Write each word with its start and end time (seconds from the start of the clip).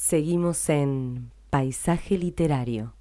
Seguimos 0.00 0.70
en 0.70 1.30
Paisaje 1.50 2.16
Literario. 2.16 2.94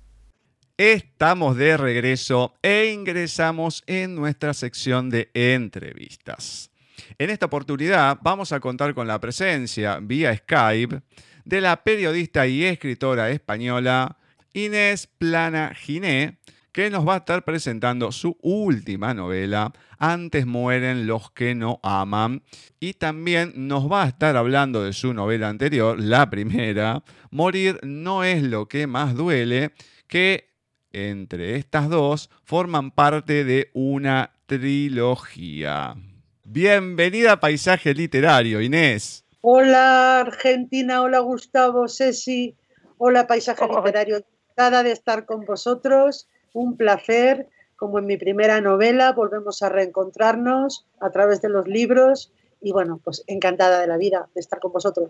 Estamos 0.75 1.55
de 1.55 1.77
regreso 1.77 2.53
e 2.61 2.91
ingresamos 2.93 3.83
en 3.87 4.15
nuestra 4.15 4.53
sección 4.53 5.09
de 5.09 5.31
entrevistas. 5.33 6.71
En 7.17 7.29
esta 7.29 7.45
oportunidad 7.45 8.17
vamos 8.21 8.51
a 8.51 8.59
contar 8.59 8.93
con 8.93 9.07
la 9.07 9.17
presencia 9.17 9.99
vía 10.01 10.35
Skype 10.35 11.01
de 11.45 11.61
la 11.61 11.81
periodista 11.85 12.45
y 12.47 12.65
escritora 12.65 13.29
española 13.31 14.17
Inés 14.51 15.07
Plana 15.07 15.73
Giné, 15.73 16.37
que 16.71 16.89
nos 16.89 17.07
va 17.07 17.15
a 17.15 17.17
estar 17.17 17.43
presentando 17.43 18.11
su 18.11 18.37
última 18.41 19.13
novela, 19.13 19.73
Antes 19.97 20.45
mueren 20.45 21.07
los 21.07 21.31
que 21.31 21.55
no 21.55 21.79
aman, 21.83 22.41
y 22.79 22.93
también 22.93 23.51
nos 23.55 23.91
va 23.91 24.03
a 24.03 24.07
estar 24.07 24.37
hablando 24.37 24.83
de 24.83 24.93
su 24.93 25.13
novela 25.13 25.49
anterior, 25.49 25.99
la 25.99 26.29
primera, 26.29 27.03
Morir 27.31 27.79
no 27.83 28.23
es 28.23 28.41
lo 28.43 28.67
que 28.67 28.87
más 28.87 29.15
duele, 29.15 29.73
que 30.07 30.49
entre 30.91 31.55
estas 31.55 31.89
dos 31.89 32.29
forman 32.43 32.91
parte 32.91 33.43
de 33.43 33.69
una 33.73 34.31
trilogía. 34.45 35.95
Bienvenida 36.43 37.33
a 37.33 37.39
Paisaje 37.39 37.93
Literario, 37.93 38.61
Inés. 38.61 39.25
Hola 39.41 40.21
Argentina, 40.21 41.01
hola 41.01 41.19
Gustavo, 41.19 41.87
Ceci, 41.87 42.55
hola 42.97 43.27
Paisaje 43.27 43.67
Literario, 43.67 44.17
encantada 44.17 44.81
de 44.83 44.91
estar 44.91 45.25
con 45.25 45.45
vosotros, 45.45 46.27
un 46.53 46.77
placer, 46.77 47.47
como 47.75 47.99
en 47.99 48.05
mi 48.05 48.17
primera 48.17 48.61
novela, 48.61 49.13
volvemos 49.13 49.61
a 49.63 49.69
reencontrarnos 49.69 50.85
a 50.99 51.09
través 51.11 51.41
de 51.41 51.49
los 51.49 51.67
libros 51.67 52.33
y 52.61 52.71
bueno, 52.71 52.99
pues 53.03 53.23
encantada 53.27 53.81
de 53.81 53.87
la 53.87 53.97
vida 53.97 54.27
de 54.33 54.41
estar 54.41 54.59
con 54.59 54.71
vosotros. 54.73 55.09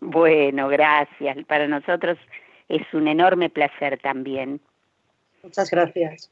Bueno, 0.00 0.68
gracias, 0.68 1.36
para 1.46 1.68
nosotros 1.68 2.18
es 2.68 2.82
un 2.94 3.08
enorme 3.08 3.50
placer 3.50 4.00
también. 4.02 4.60
Muchas 5.42 5.70
gracias. 5.70 6.30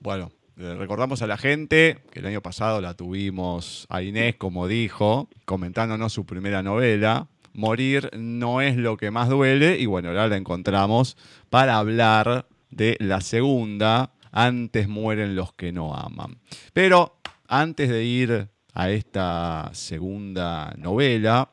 Bueno, 0.00 0.30
recordamos 0.56 1.22
a 1.22 1.26
la 1.26 1.36
gente 1.36 1.98
que 2.10 2.20
el 2.20 2.26
año 2.26 2.40
pasado 2.40 2.80
la 2.80 2.94
tuvimos 2.94 3.86
a 3.90 4.02
Inés, 4.02 4.36
como 4.36 4.68
dijo, 4.68 5.28
comentándonos 5.44 6.12
su 6.12 6.26
primera 6.26 6.62
novela. 6.62 7.28
Morir 7.56 8.10
no 8.16 8.60
es 8.60 8.76
lo 8.76 8.96
que 8.96 9.10
más 9.10 9.28
duele. 9.28 9.78
Y 9.78 9.86
bueno, 9.86 10.10
ahora 10.10 10.28
la 10.28 10.36
encontramos 10.36 11.16
para 11.50 11.78
hablar 11.78 12.46
de 12.70 12.96
la 13.00 13.20
segunda. 13.20 14.12
Antes 14.30 14.88
mueren 14.88 15.34
los 15.34 15.54
que 15.54 15.72
no 15.72 15.94
aman. 15.94 16.38
Pero 16.72 17.18
antes 17.48 17.88
de 17.88 18.04
ir 18.04 18.48
a 18.74 18.90
esta 18.90 19.70
segunda 19.72 20.74
novela, 20.76 21.50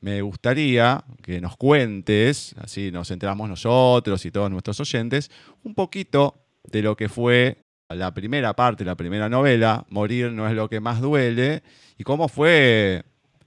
me 0.00 0.20
gustaría 0.22 1.04
que 1.22 1.40
nos 1.40 1.56
cuentes, 1.56 2.54
así 2.58 2.90
nos 2.90 3.10
enteramos 3.10 3.48
nosotros 3.48 4.24
y 4.26 4.30
todos 4.30 4.50
nuestros 4.50 4.80
oyentes, 4.80 5.30
un 5.62 5.74
poquito 5.74 6.34
de 6.64 6.82
lo 6.82 6.96
que 6.96 7.08
fue 7.08 7.58
la 7.88 8.12
primera 8.12 8.54
parte, 8.54 8.84
la 8.84 8.96
primera 8.96 9.28
novela, 9.28 9.86
Morir 9.90 10.32
no 10.32 10.48
es 10.48 10.54
lo 10.54 10.68
que 10.68 10.80
más 10.80 11.00
duele, 11.00 11.62
y 11.96 12.02
cómo 12.02 12.28
fue 12.28 13.04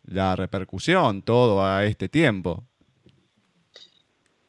la 0.10 0.36
repercusión 0.36 1.22
todo 1.22 1.64
a 1.64 1.86
este 1.86 2.10
tiempo. 2.10 2.64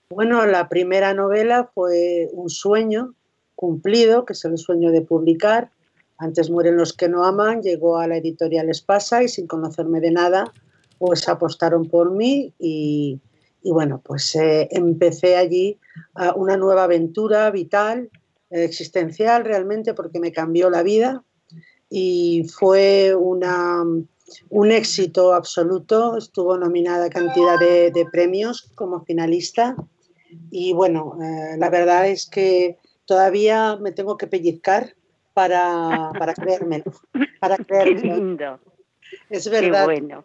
Bueno, 0.08 0.44
la 0.46 0.68
primera 0.68 1.14
novela 1.14 1.70
fue 1.72 2.28
un 2.32 2.50
sueño 2.50 3.14
cumplido, 3.54 4.24
que 4.24 4.32
es 4.32 4.44
el 4.44 4.58
sueño 4.58 4.90
de 4.90 5.02
publicar. 5.02 5.70
Antes 6.18 6.50
mueren 6.50 6.76
los 6.76 6.92
que 6.92 7.08
no 7.08 7.24
aman, 7.24 7.62
llegó 7.62 7.98
a 7.98 8.08
la 8.08 8.16
editorial 8.16 8.68
Espasa 8.68 9.22
y 9.22 9.28
sin 9.28 9.46
conocerme 9.46 10.00
de 10.00 10.10
nada, 10.10 10.52
pues 10.98 11.28
apostaron 11.28 11.88
por 11.88 12.10
mí 12.10 12.52
y, 12.58 13.20
bueno, 13.62 14.02
pues 14.04 14.34
eh, 14.34 14.68
empecé 14.70 15.36
allí 15.36 15.78
una 16.36 16.56
nueva 16.56 16.84
aventura 16.84 17.50
vital 17.50 18.10
existencial 18.50 19.44
realmente 19.44 19.94
porque 19.94 20.18
me 20.18 20.32
cambió 20.32 20.70
la 20.70 20.82
vida 20.82 21.22
y 21.88 22.46
fue 22.48 23.14
una, 23.14 23.82
un 24.48 24.72
éxito 24.72 25.34
absoluto. 25.34 26.16
Estuvo 26.16 26.56
nominada 26.56 27.06
a 27.06 27.10
cantidad 27.10 27.58
de, 27.58 28.06
premios 28.12 28.70
como 28.74 29.04
finalista 29.04 29.76
y 30.50 30.72
bueno, 30.72 31.18
eh, 31.22 31.56
la 31.58 31.70
verdad 31.70 32.08
es 32.08 32.26
que 32.26 32.78
todavía 33.04 33.76
me 33.76 33.92
tengo 33.92 34.16
que 34.16 34.26
pellizcar 34.26 34.94
para, 35.34 36.12
para 36.18 36.34
creérmelo. 36.34 36.92
Para 37.40 37.56
creérmelo. 37.68 38.60
Es 39.28 39.48
verdad. 39.48 39.84
bueno. 39.84 40.24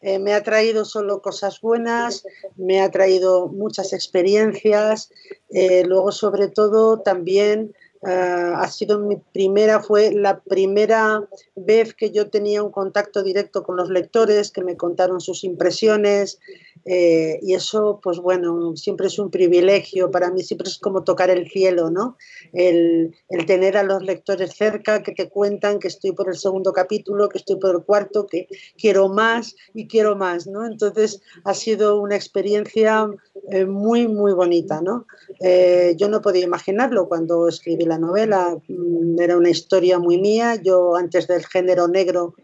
Eh, 0.00 0.18
me 0.18 0.32
ha 0.34 0.42
traído 0.42 0.84
solo 0.84 1.22
cosas 1.22 1.60
buenas, 1.60 2.24
me 2.56 2.80
ha 2.80 2.90
traído 2.90 3.48
muchas 3.48 3.92
experiencias, 3.92 5.10
eh, 5.50 5.84
luego 5.84 6.10
sobre 6.10 6.48
todo 6.48 7.00
también 7.02 7.74
Ah, 8.02 8.60
ha 8.60 8.68
sido 8.68 8.98
mi 8.98 9.16
primera, 9.16 9.80
fue 9.80 10.12
la 10.12 10.40
primera 10.40 11.26
vez 11.54 11.94
que 11.94 12.10
yo 12.10 12.28
tenía 12.28 12.62
un 12.62 12.70
contacto 12.70 13.22
directo 13.22 13.62
con 13.62 13.76
los 13.76 13.88
lectores, 13.88 14.50
que 14.50 14.62
me 14.62 14.76
contaron 14.76 15.20
sus 15.20 15.44
impresiones 15.44 16.38
eh, 16.84 17.38
y 17.42 17.54
eso, 17.54 18.00
pues 18.02 18.18
bueno, 18.18 18.76
siempre 18.76 19.06
es 19.06 19.18
un 19.18 19.30
privilegio, 19.30 20.10
para 20.10 20.30
mí 20.30 20.42
siempre 20.42 20.68
es 20.68 20.78
como 20.78 21.04
tocar 21.04 21.30
el 21.30 21.48
cielo, 21.48 21.90
¿no? 21.90 22.16
El, 22.52 23.16
el 23.30 23.46
tener 23.46 23.76
a 23.76 23.82
los 23.82 24.02
lectores 24.02 24.54
cerca 24.54 25.02
que 25.02 25.12
te 25.12 25.28
cuentan 25.28 25.78
que 25.78 25.88
estoy 25.88 26.12
por 26.12 26.28
el 26.28 26.36
segundo 26.36 26.72
capítulo, 26.72 27.28
que 27.28 27.38
estoy 27.38 27.56
por 27.56 27.74
el 27.74 27.82
cuarto, 27.82 28.26
que 28.26 28.46
quiero 28.76 29.08
más 29.08 29.56
y 29.74 29.88
quiero 29.88 30.16
más, 30.16 30.46
¿no? 30.46 30.66
Entonces 30.66 31.22
ha 31.44 31.54
sido 31.54 32.00
una 32.00 32.14
experiencia 32.14 33.08
eh, 33.50 33.64
muy, 33.64 34.06
muy 34.06 34.32
bonita, 34.32 34.80
¿no? 34.82 35.06
Eh, 35.40 35.94
yo 35.96 36.08
no 36.08 36.20
podía 36.20 36.44
imaginarlo 36.44 37.08
cuando 37.08 37.48
escribí 37.48 37.85
la 37.86 37.98
novela, 37.98 38.56
mm, 38.68 39.20
era 39.20 39.36
una 39.36 39.50
historia 39.50 39.98
muy 39.98 40.18
mía, 40.18 40.56
yo 40.56 40.96
antes 40.96 41.26
del 41.26 41.46
género 41.46 41.88
negro 41.88 42.34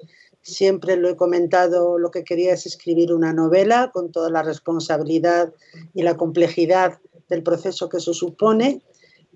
siempre 0.43 0.97
lo 0.97 1.09
he 1.09 1.17
comentado, 1.17 1.99
lo 1.99 2.11
que 2.11 2.25
quería 2.25 2.55
es 2.55 2.67
escribir 2.67 3.13
una 3.13 3.33
novela 3.33 3.91
con 3.93 4.11
toda 4.11 4.31
la 4.31 4.43
responsabilidad 4.43 5.53
y 5.95 6.03
la 6.03 6.17
complejidad 6.17 6.99
del 7.29 7.43
proceso 7.43 7.89
que 7.89 7.99
eso 7.99 8.13
supone 8.13 8.83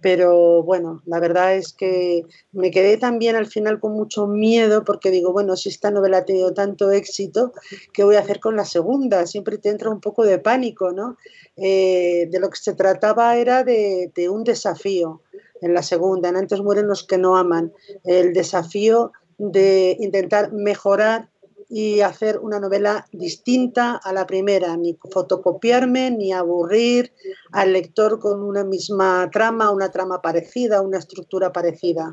pero 0.00 0.62
bueno, 0.62 1.02
la 1.06 1.20
verdad 1.20 1.56
es 1.56 1.72
que 1.72 2.24
me 2.52 2.70
quedé 2.70 2.98
también 2.98 3.34
al 3.34 3.46
final 3.46 3.80
con 3.80 3.92
mucho 3.92 4.26
miedo 4.26 4.84
porque 4.84 5.10
digo, 5.10 5.32
bueno, 5.32 5.56
si 5.56 5.70
esta 5.70 5.90
novela 5.90 6.18
ha 6.18 6.24
tenido 6.24 6.52
tanto 6.52 6.90
éxito, 6.90 7.52
¿qué 7.92 8.04
voy 8.04 8.16
a 8.16 8.20
hacer 8.20 8.38
con 8.38 8.56
la 8.56 8.64
segunda? 8.66 9.26
Siempre 9.26 9.58
te 9.58 9.70
entra 9.70 9.90
un 9.90 10.00
poco 10.00 10.24
de 10.24 10.38
pánico, 10.38 10.92
¿no? 10.92 11.16
Eh, 11.56 12.28
de 12.30 12.40
lo 12.40 12.50
que 12.50 12.58
se 12.58 12.74
trataba 12.74 13.36
era 13.36 13.64
de, 13.64 14.12
de, 14.14 14.28
un 14.28 14.44
desafío 14.44 15.22
en 15.60 15.74
la 15.74 15.82
segunda, 15.82 16.28
en 16.28 16.36
Antes 16.36 16.60
mueren 16.60 16.88
los 16.88 17.04
que 17.04 17.18
no 17.18 17.36
aman, 17.36 17.72
el 18.04 18.32
desafío 18.32 19.12
de 19.38 19.96
intentar 20.00 20.52
mejorar 20.52 21.28
y 21.68 22.00
hacer 22.00 22.38
una 22.38 22.60
novela 22.60 23.06
distinta 23.12 23.96
a 23.96 24.12
la 24.12 24.26
primera, 24.26 24.76
ni 24.76 24.96
fotocopiarme, 25.10 26.10
ni 26.10 26.32
aburrir 26.32 27.12
al 27.52 27.72
lector 27.72 28.20
con 28.20 28.42
una 28.42 28.64
misma 28.64 29.28
trama, 29.32 29.70
una 29.70 29.90
trama 29.90 30.22
parecida, 30.22 30.80
una 30.80 30.98
estructura 30.98 31.52
parecida. 31.52 32.12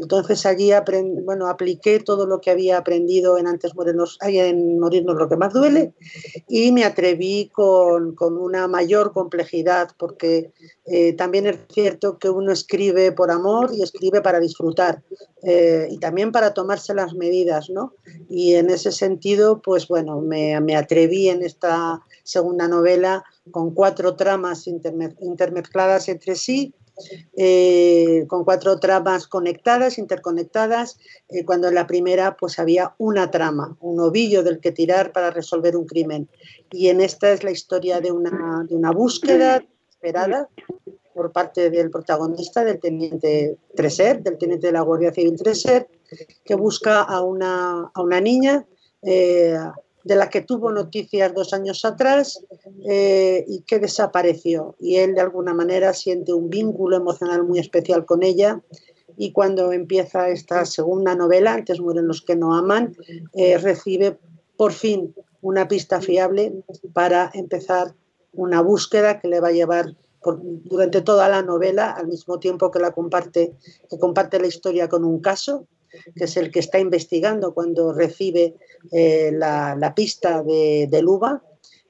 Entonces 0.00 0.46
allí 0.46 0.70
bueno, 1.24 1.48
apliqué 1.48 2.00
todo 2.00 2.26
lo 2.26 2.40
que 2.40 2.50
había 2.50 2.78
aprendido 2.78 3.36
en 3.36 3.46
Antes 3.46 3.74
Morirnos, 3.74 4.18
en 4.22 4.80
Morirnos 4.80 5.16
lo 5.16 5.28
que 5.28 5.36
más 5.36 5.52
duele 5.52 5.92
y 6.48 6.72
me 6.72 6.84
atreví 6.84 7.50
con, 7.52 8.16
una 8.18 8.66
mayor 8.66 9.12
complejidad 9.12 9.90
porque 9.98 10.52
eh, 10.86 11.12
también 11.12 11.46
es 11.46 11.58
cierto 11.70 12.18
que 12.18 12.30
uno 12.30 12.50
escribe 12.50 13.12
por 13.12 13.30
amor 13.30 13.72
y 13.74 13.82
escribe 13.82 14.22
para 14.22 14.40
disfrutar 14.40 15.02
eh, 15.42 15.88
y 15.90 15.98
también 15.98 16.32
para 16.32 16.54
tomarse 16.54 16.94
las 16.94 17.14
medidas, 17.14 17.68
¿no? 17.68 17.94
Y 18.28 18.54
en 18.54 18.70
ese 18.70 18.92
sentido, 18.92 19.60
pues 19.60 19.88
bueno, 19.88 20.20
me, 20.20 20.60
me 20.60 20.76
atreví 20.76 21.28
en 21.28 21.42
esta 21.42 22.02
segunda 22.22 22.68
novela 22.68 23.24
con 23.50 23.74
cuatro 23.74 24.16
tramas 24.16 24.66
intermezcladas 24.66 26.08
entre 26.08 26.36
sí 26.36 26.74
eh, 27.36 28.24
con 28.28 28.44
cuatro 28.44 28.78
tramas 28.78 29.26
conectadas, 29.26 29.98
interconectadas, 29.98 30.98
eh, 31.28 31.44
cuando 31.44 31.68
en 31.68 31.74
la 31.74 31.86
primera 31.86 32.36
pues 32.36 32.58
había 32.58 32.94
una 32.98 33.30
trama, 33.30 33.76
un 33.80 34.00
ovillo 34.00 34.42
del 34.42 34.60
que 34.60 34.72
tirar 34.72 35.12
para 35.12 35.30
resolver 35.30 35.76
un 35.76 35.86
crimen. 35.86 36.28
Y 36.70 36.88
en 36.88 37.00
esta 37.00 37.32
es 37.32 37.44
la 37.44 37.50
historia 37.50 38.00
de 38.00 38.12
una, 38.12 38.64
de 38.68 38.74
una 38.74 38.92
búsqueda 38.92 39.62
esperada 39.88 40.48
por 41.14 41.32
parte 41.32 41.70
del 41.70 41.90
protagonista, 41.90 42.64
del 42.64 42.80
teniente 42.80 43.58
Treser, 43.74 44.22
del 44.22 44.38
teniente 44.38 44.68
de 44.68 44.72
la 44.72 44.82
Guardia 44.82 45.12
Civil 45.12 45.36
Treser, 45.36 45.88
que 46.44 46.54
busca 46.54 47.02
a 47.02 47.20
una, 47.22 47.90
a 47.92 48.02
una 48.02 48.20
niña 48.20 48.64
eh, 49.02 49.56
de 50.04 50.16
la 50.16 50.30
que 50.30 50.40
tuvo 50.40 50.70
noticias 50.72 51.34
dos 51.34 51.52
años 51.52 51.84
atrás 51.84 52.44
eh, 52.88 53.44
y 53.46 53.62
que 53.62 53.78
desapareció. 53.78 54.76
Y 54.78 54.96
él 54.96 55.14
de 55.14 55.20
alguna 55.20 55.54
manera 55.54 55.92
siente 55.92 56.32
un 56.32 56.48
vínculo 56.48 56.96
emocional 56.96 57.44
muy 57.44 57.58
especial 57.58 58.04
con 58.04 58.22
ella. 58.22 58.62
Y 59.16 59.32
cuando 59.32 59.72
empieza 59.72 60.28
esta 60.28 60.64
segunda 60.64 61.14
novela, 61.14 61.52
Antes 61.54 61.80
mueren 61.80 62.06
los 62.06 62.22
que 62.22 62.36
no 62.36 62.54
aman, 62.54 62.96
eh, 63.34 63.58
recibe 63.58 64.18
por 64.56 64.72
fin 64.72 65.14
una 65.42 65.68
pista 65.68 66.00
fiable 66.00 66.52
para 66.92 67.30
empezar 67.34 67.94
una 68.32 68.60
búsqueda 68.60 69.20
que 69.20 69.28
le 69.28 69.40
va 69.40 69.48
a 69.48 69.52
llevar 69.52 69.96
durante 70.22 71.00
toda 71.00 71.28
la 71.28 71.42
novela, 71.42 71.90
al 71.92 72.06
mismo 72.06 72.38
tiempo 72.38 72.70
que 72.70 72.78
la 72.78 72.92
comparte, 72.92 73.54
que 73.88 73.98
comparte 73.98 74.38
la 74.38 74.46
historia 74.46 74.88
con 74.88 75.04
un 75.04 75.20
caso, 75.20 75.66
que 76.14 76.24
es 76.24 76.36
el 76.36 76.50
que 76.50 76.60
está 76.60 76.78
investigando 76.78 77.54
cuando 77.54 77.92
recibe 77.92 78.54
eh, 78.92 79.30
la, 79.32 79.92
pista 79.94 80.42
de, 80.42 80.88
de 80.90 81.02
Luba, 81.02 81.42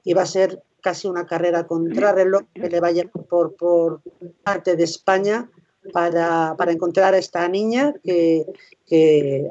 y 0.03 0.13
va 0.13 0.23
a 0.23 0.25
ser 0.27 0.61
casi 0.81 1.07
una 1.07 1.25
carrera 1.25 1.67
contrarreloj 1.67 2.43
que 2.53 2.69
le 2.69 2.79
vaya 2.79 3.03
por, 3.29 3.55
por 3.55 4.01
parte 4.43 4.75
de 4.75 4.83
España 4.83 5.49
para, 5.93 6.55
encontrar 6.71 7.13
a 7.13 7.17
esta 7.17 7.47
niña 7.47 7.95
que, 8.03 8.45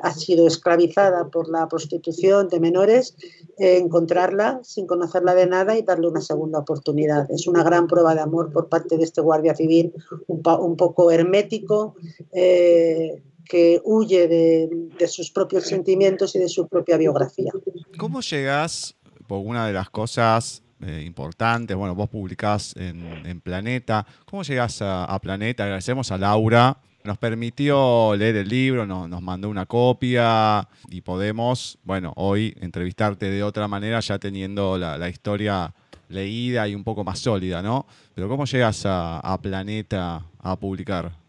ha 0.03 0.13
sido 0.13 0.47
esclavizada 0.47 1.31
por 1.31 1.49
la 1.49 1.67
prostitución 1.67 2.49
de 2.51 2.61
menores, 2.61 3.17
encontrarla 3.57 4.61
sin 4.63 4.87
conocerla 4.87 5.35
de 5.35 5.47
nada 5.47 5.79
y 5.79 5.83
darle 5.83 6.09
una 6.09 6.21
segunda 6.21 6.59
oportunidad. 6.59 7.27
Es 7.31 7.47
una 7.47 7.65
gran 7.65 7.87
prueba 7.87 8.15
de 8.15 8.21
amor 8.21 8.53
por 8.53 8.69
parte 8.69 8.99
de 8.99 9.05
este 9.05 9.23
guardia 9.23 9.55
civil, 9.55 9.95
un, 10.27 10.77
poco 10.77 11.11
hermético, 11.11 11.95
eh, 12.33 13.23
que 13.51 13.81
huye 13.85 14.29
de, 14.29 15.09
sus 15.09 15.33
propios 15.33 15.65
sentimientos 15.65 16.37
y 16.37 16.39
de 16.39 16.49
su 16.49 16.69
propia 16.69 16.97
biografía. 16.97 17.51
¿Cómo 17.99 18.21
llegas, 18.21 18.95
por 19.27 19.41
una 19.45 19.67
de 19.67 19.73
las 19.73 19.91
cosas 19.91 20.63
eh, 20.83 21.03
importantes. 21.05 21.77
Bueno, 21.77 21.95
vos 21.95 22.09
publicás 22.09 22.75
en, 22.77 23.41
Planeta. 23.43 24.07
¿Cómo 24.25 24.43
llegás 24.43 24.81
a, 24.81 25.19
Planeta? 25.21 25.65
Agradecemos 25.65 26.11
a 26.11 26.17
Laura. 26.17 26.79
Nos 27.05 27.19
permitió 27.19 28.15
leer 28.17 28.37
el 28.37 28.49
libro, 28.49 28.87
nos, 28.87 29.23
mandó 29.23 29.49
una 29.49 29.67
copia 29.67 30.67
y 30.89 31.01
podemos, 31.03 31.79
bueno, 31.83 32.13
hoy 32.17 32.55
entrevistarte 32.61 33.31
de 33.31 33.43
otra 33.43 33.69
manera 33.69 34.01
ya 34.01 34.19
teniendo 34.19 34.79
la, 34.79 35.09
historia 35.09 35.75
leída 36.09 36.67
y 36.67 36.75
un 36.75 36.85
poco 36.85 37.05
más 37.05 37.19
sólida, 37.19 37.63
¿no? 37.63 37.87
Pero 38.15 38.29
¿cómo 38.29 38.45
llegas 38.45 38.83
a, 38.87 39.39
Planeta 39.43 40.25
a 40.39 40.57
publicar? 40.57 41.20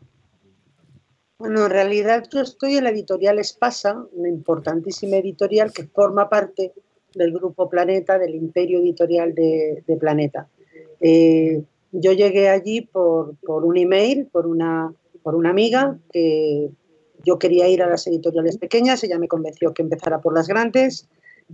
Bueno, 1.41 1.65
en 1.65 1.71
realidad 1.71 2.23
yo 2.31 2.41
estoy 2.41 2.77
en 2.77 2.83
la 2.83 2.91
editorial 2.91 3.39
Espasa, 3.39 4.05
una 4.13 4.29
importantísima 4.29 5.17
editorial 5.17 5.73
que 5.73 5.85
forma 5.85 6.29
parte 6.29 6.71
del 7.15 7.33
grupo 7.33 7.67
Planeta, 7.67 8.19
del 8.19 8.35
imperio 8.35 8.77
editorial 8.77 9.33
de, 9.33 9.97
Planeta. 9.99 10.47
Eh, 10.99 11.63
yo 11.93 12.11
llegué 12.11 12.47
allí 12.47 12.81
por, 12.81 13.33
un 13.47 13.75
email, 13.75 14.27
por 14.27 14.45
una, 14.45 14.93
por 15.23 15.33
una 15.33 15.49
amiga 15.49 15.97
que 16.13 16.69
yo 17.25 17.39
quería 17.39 17.67
ir 17.67 17.81
a 17.81 17.89
las 17.89 18.05
editoriales 18.05 18.57
pequeñas, 18.59 19.03
ella 19.03 19.17
me 19.17 19.27
convenció 19.27 19.73
que 19.73 19.81
empezara 19.81 20.21
por 20.21 20.35
las 20.35 20.47
grandes, 20.47 21.07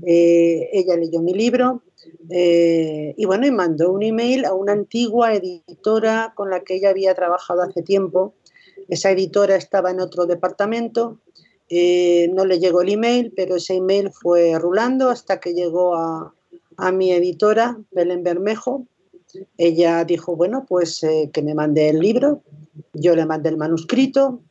eh, 0.06 0.70
ella 0.74 0.98
leyó 0.98 1.22
mi 1.22 1.34
libro 1.34 1.82
eh, 2.30 3.14
y 3.16 3.26
bueno, 3.26 3.48
y 3.48 3.52
mandó 3.52 3.94
un 3.94 4.04
email 4.04 4.44
a 4.44 4.54
una 4.54 4.74
antigua 4.74 5.34
editora 5.34 6.34
con 6.36 6.50
la 6.50 6.60
que 6.60 6.76
ella 6.76 6.90
había 6.90 7.16
trabajado 7.16 7.62
hace 7.62 7.84
tiempo. 7.84 8.34
Esa 8.88 9.12
editora 9.12 9.56
estaba 9.56 9.92
en 9.92 10.00
otro 10.00 10.26
departamento 10.26 11.20
eh, 11.70 12.30
no 12.34 12.46
le 12.46 12.60
llegó 12.60 12.82
el 12.82 12.90
email, 12.90 13.34
pero 13.36 13.56
ese 13.56 13.76
email 13.76 14.12
fue 14.12 14.58
rulando 14.58 15.10
hasta 15.10 15.40
que 15.40 15.54
llegó 15.54 15.96
a, 15.96 16.34
mi 16.94 17.12
editora, 17.12 17.78
Belén 17.92 18.24
Bermejo. 18.24 18.86
Ella 19.58 20.06
dijo, 20.06 20.36
bueno, 20.36 20.66
pues 20.68 21.04
eh, 21.04 21.30
que 21.34 21.42
me 21.42 21.56
mande 21.56 21.90
el 21.90 22.00
libro. 22.00 22.44
Yo 22.94 23.16
le 23.16 23.26
mandé 23.26 23.50
el 23.50 23.58
manuscrito. 23.58 24.42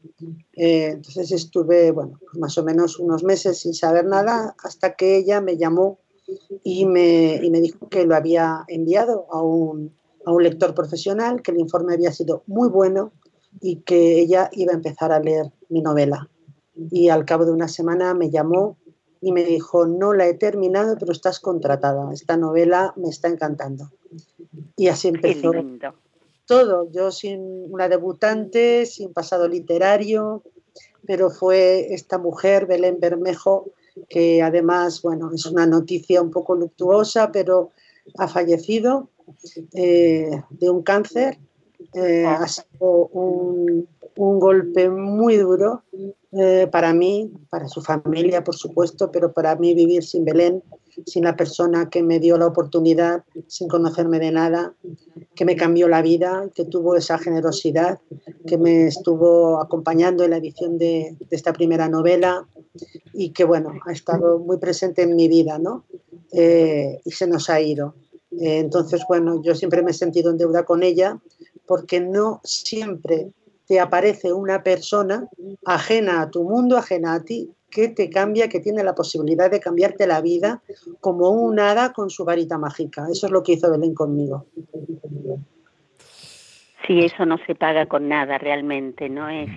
Eh, 0.55 0.89
entonces 0.95 1.31
estuve, 1.31 1.93
bueno, 1.93 2.19
más 2.35 2.59
o 2.59 2.65
menos 2.65 2.99
unos 2.99 3.23
meses 3.23 3.61
sin 3.61 3.75
saber 3.75 4.07
nada 4.07 4.57
hasta 4.63 4.97
que 4.97 5.17
ella 5.17 5.41
me 5.41 5.57
llamó 5.57 6.01
y 6.65 6.85
me, 6.85 7.37
y 7.37 7.51
me 7.51 7.61
dijo 7.61 7.89
que 7.89 8.05
lo 8.05 8.17
había 8.17 8.65
enviado 8.67 9.27
a 9.31 9.41
un, 9.41 9.95
a 10.25 10.33
un 10.33 10.43
lector 10.43 10.75
profesional, 10.75 11.43
que 11.43 11.53
el 11.53 11.61
informe 11.61 11.95
había 11.95 12.13
sido 12.13 12.43
muy 12.47 12.69
bueno 12.69 13.13
y 13.61 13.77
que 13.77 14.21
ella 14.21 14.51
iba 14.53 14.73
a 14.73 14.77
empezar 14.77 15.13
a 15.13 15.21
leer 15.21 15.53
mi 15.69 15.81
novela 15.81 16.29
y 16.91 17.09
al 17.09 17.25
cabo 17.25 17.45
de 17.45 17.53
una 17.53 17.69
semana 17.69 18.15
me 18.15 18.31
llamó 18.31 18.77
y 19.21 19.33
me 19.33 19.45
dijo, 19.45 19.87
no 19.87 20.13
la 20.13 20.27
he 20.27 20.35
terminado, 20.35 20.97
pero 20.99 21.13
estás 21.13 21.41
contratada. 21.41 22.13
Esta 22.13 22.37
novela 22.37 22.93
me 22.97 23.09
está 23.09 23.29
encantando. 23.29 23.91
Y 24.77 24.89
así 24.89 25.09
empezó 25.09 25.53
todo. 26.45 26.91
Yo 26.93 27.11
sin 27.11 27.73
una 27.73 27.89
debutante, 27.89 28.87
sin 28.87 29.13
pasado 29.13 29.49
literario, 29.49 30.43
pero 31.07 31.31
fue 31.31 31.95
esta 31.95 32.19
mujer, 32.19 32.67
Belén 32.67 33.01
Bermejo, 33.01 33.71
que 34.09 34.43
además, 34.43 35.01
bueno, 35.03 35.31
es 35.35 35.47
una 35.47 35.67
noticia 35.67 36.21
un 36.21 36.31
poco 36.31 36.55
luctuosa, 36.55 37.33
pero 37.33 37.71
ha 38.19 38.29
fallecido 38.29 39.09
eh, 39.73 40.43
de 40.51 40.71
un 40.71 40.83
cáncer. 40.83 41.39
Eh, 41.97 42.27
ha 42.27 42.47
sido 42.47 43.09
un, 43.13 43.89
un 44.17 44.41
golpe 44.41 44.89
muy 44.89 45.37
duro 45.37 45.83
eh, 46.33 46.69
para 46.71 46.93
mí, 46.93 47.33
para 47.51 47.69
su 47.69 47.81
familia, 47.83 48.43
por 48.43 48.57
supuesto, 48.57 49.11
pero 49.11 49.33
para 49.33 49.57
mí 49.57 49.75
vivir 49.75 50.03
sin 50.03 50.25
Belén, 50.25 50.63
sin 51.07 51.25
la 51.25 51.37
persona 51.37 51.91
que 51.91 52.03
me 52.03 52.19
dio 52.19 52.39
la 52.39 52.47
oportunidad, 52.47 53.25
sin 53.47 53.69
conocerme 53.69 54.19
de 54.19 54.33
nada, 54.33 54.75
que 55.35 55.45
me 55.45 55.57
cambió 55.57 55.89
la 55.89 56.03
vida, 56.03 56.49
que 56.55 56.65
tuvo 56.65 56.97
esa 56.97 57.19
generosidad, 57.19 58.01
que 58.47 58.57
me 58.57 58.87
estuvo 58.87 59.61
acompañando 59.61 60.25
en 60.25 60.31
la 60.31 60.39
edición 60.39 60.79
de, 60.79 61.17
esta 61.31 61.53
primera 61.53 61.89
novela 61.89 62.47
y 63.13 63.31
que, 63.31 63.45
bueno, 63.45 63.73
ha 63.87 63.93
estado 63.93 64.39
muy 64.39 64.59
presente 64.59 65.03
en 65.03 65.15
mi 65.15 65.29
vida, 65.29 65.59
¿no? 65.59 65.85
Eh, 66.33 67.01
y 67.05 67.11
se 67.11 67.27
nos 67.27 67.51
ha 67.51 67.61
ido. 67.61 67.95
Entonces, 68.39 69.03
bueno, 69.09 69.41
yo 69.43 69.55
siempre 69.55 69.83
me 69.83 69.93
he 69.93 69.95
sentido 69.95 70.31
en 70.31 70.37
deuda 70.37 70.65
con 70.65 70.83
ella 70.83 71.21
porque 71.67 72.01
no 72.01 72.41
siempre 72.45 73.31
te 73.67 73.81
aparece 73.81 74.33
una 74.33 74.63
persona 74.63 75.29
ajena 75.65 76.23
a 76.23 76.31
tu 76.31 76.45
mundo, 76.45 76.77
ajena 76.77 77.15
a 77.15 77.25
ti, 77.25 77.51
que 77.71 77.89
te 77.89 78.09
cambia, 78.09 78.49
que 78.49 78.61
tiene 78.61 78.85
la 78.85 78.95
posibilidad 78.95 79.51
de 79.51 79.61
cambiarte 79.61 80.07
la 80.07 80.21
vida 80.21 80.63
como 81.01 81.31
un 81.31 81.59
hada 81.59 81.93
con 81.93 82.11
su 82.11 82.25
varita 82.25 82.59
mágica. 82.59 83.07
Eso 83.11 83.27
es 83.27 83.33
lo 83.33 83.43
que 83.43 83.53
hizo 83.53 83.71
Belén 83.71 83.95
conmigo. 83.95 84.47
Sí, 86.87 87.01
eso 87.01 87.27
no 87.27 87.39
se 87.47 87.55
paga 87.57 87.87
con 87.87 88.09
nada 88.09 88.39
realmente, 88.39 89.09
no 89.09 89.29
es. 89.29 89.51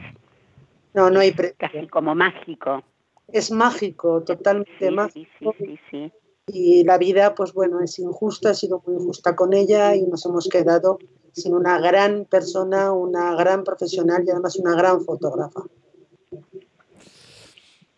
No, 0.96 1.12
no 1.12 1.20
hay 1.20 1.32
Casi 1.32 1.88
como 1.88 2.16
mágico. 2.16 2.82
Es 3.28 3.52
mágico, 3.52 4.24
totalmente 4.24 4.90
mágico. 4.90 5.54
Sí, 5.60 5.80
sí, 5.92 6.12
y 6.52 6.84
la 6.84 6.98
vida, 6.98 7.36
pues 7.36 7.54
bueno, 7.54 7.80
es 7.82 8.00
injusta, 8.00 8.52
ha 8.52 8.54
sido 8.54 8.82
muy 8.86 8.96
injusta 8.96 9.36
con 9.36 9.54
ella 9.54 9.96
y 9.96 10.04
nos 10.04 10.26
hemos 10.26 10.48
quedado 10.50 10.98
sin 11.34 11.54
una 11.54 11.80
gran 11.80 12.26
persona, 12.26 12.92
una 12.92 13.36
gran 13.36 13.64
profesional 13.64 14.24
y 14.26 14.32
además 14.32 14.58
una 14.58 14.76
gran 14.76 15.02
fotógrafa. 15.02 15.64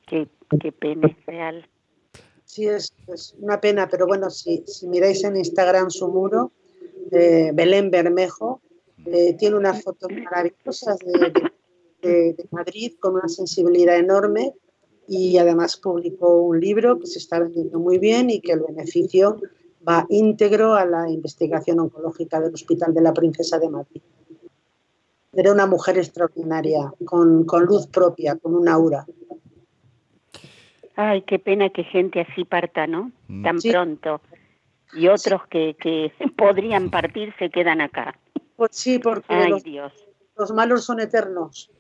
Qué, 0.08 0.28
pena, 0.74 1.08
es 1.08 1.26
real. 1.26 1.70
Sí, 2.44 2.68
es, 2.68 2.94
una 3.40 3.62
pena, 3.62 3.88
pero 3.90 4.06
bueno, 4.06 4.30
si, 4.30 4.64
si 4.68 4.88
miráis 4.88 5.24
en 5.24 5.38
Instagram 5.38 5.90
su 5.90 6.10
muro, 6.10 6.52
eh, 7.12 7.52
Belén 7.54 7.90
Bermejo, 7.90 8.62
eh, 9.06 9.34
tiene 9.34 9.56
unas 9.58 9.84
fotos 9.84 10.10
maravillosas 10.12 10.98
de, 11.00 12.48
Madrid 12.50 12.94
con 13.00 13.14
una 13.14 13.28
sensibilidad 13.28 13.96
enorme 13.98 14.56
y 15.08 15.38
además 15.38 15.78
publicó 15.78 16.42
un 16.42 16.60
libro 16.60 16.98
que 16.98 17.06
se 17.06 17.20
está 17.20 17.40
vendiendo 17.40 17.80
muy 17.80 18.00
bien 18.00 18.32
y 18.32 18.42
que 18.42 18.54
el 18.54 18.62
beneficio 18.62 19.40
va 19.88 20.06
íntegro 20.10 20.76
a 20.76 20.86
la 20.86 21.10
investigación 21.10 21.80
oncológica 21.80 22.40
del 22.40 22.54
Hospital 22.54 22.94
de 22.94 23.02
la 23.02 23.14
Princesa 23.14 23.60
de 23.60 23.70
Madrid. 23.70 24.02
Era 25.34 25.54
una 25.54 25.66
mujer 25.66 25.98
extraordinaria, 25.98 26.94
con, 27.06 27.46
luz 27.66 27.88
propia, 27.88 28.36
con 28.36 28.54
un 28.54 28.68
aura. 28.68 29.06
Ay, 30.96 31.22
qué 31.22 31.40
pena 31.40 31.70
que 31.70 31.84
gente 31.84 32.22
así 32.22 32.44
parta, 32.44 32.86
¿no? 32.86 33.12
Mm. 33.28 33.44
Tan 33.44 33.60
pronto. 33.60 34.22
Y 34.94 35.08
otros 35.08 35.48
que, 35.48 35.76
que, 35.80 36.12
podrían 36.38 36.90
partir 36.90 37.34
se 37.40 37.50
quedan 37.50 37.80
acá. 37.80 38.20
Pues 38.58 38.72
sí, 38.74 39.00
porque 39.00 39.34
Ay, 39.34 39.50
los, 39.50 39.64
Dios. 39.64 39.94
los 40.38 40.52
malos 40.52 40.84
son 40.84 41.00
eternos. 41.00 41.72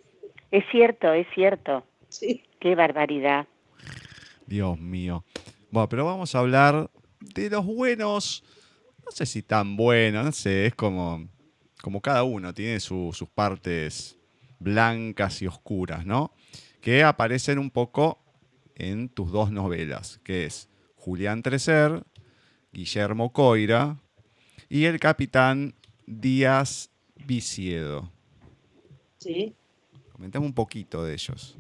Es 0.50 0.63
cierto, 0.72 1.12
es 1.12 1.27
cierto. 1.36 1.84
Sí. 2.08 2.43
Qué 2.60 2.74
barbaridad. 2.75 3.48
Dios 4.48 4.79
mío. 4.79 5.24
Bueno, 5.72 5.89
pero 5.89 6.05
vamos 6.05 6.36
a 6.36 6.39
hablar 6.39 6.89
de 7.21 7.49
los 7.49 7.65
buenos, 7.65 8.43
no 9.05 9.11
sé 9.11 9.25
si 9.25 9.41
tan 9.41 9.77
buenos, 9.77 10.25
no 10.25 10.31
sé, 10.31 10.67
es 10.67 10.75
como, 10.75 11.27
como 11.81 12.01
cada 12.01 12.23
uno 12.23 12.53
tiene 12.53 12.79
sus 12.79 13.23
partes 13.33 14.17
blancas 14.59 15.41
y 15.41 15.47
oscuras, 15.47 16.05
¿no? 16.05 16.33
Que 16.81 17.03
aparecen 17.03 17.59
un 17.59 17.69
poco 17.69 18.19
en 18.75 19.09
tus 19.09 19.31
dos 19.31 19.51
novelas, 19.51 20.19
que 20.23 20.45
es 20.45 20.69
Julián 20.95 21.41
Trecer, 21.41 22.03
Guillermo 22.71 23.31
Coira 23.31 23.99
y 24.69 24.85
el 24.85 24.99
capitán 24.99 25.75
Díaz 26.05 26.89
Viciedo. 27.25 28.11
Sí. 29.17 29.55
Comentame 30.11 30.45
un 30.45 30.53
poquito 30.53 31.03
de 31.03 31.13
ellos. 31.13 31.55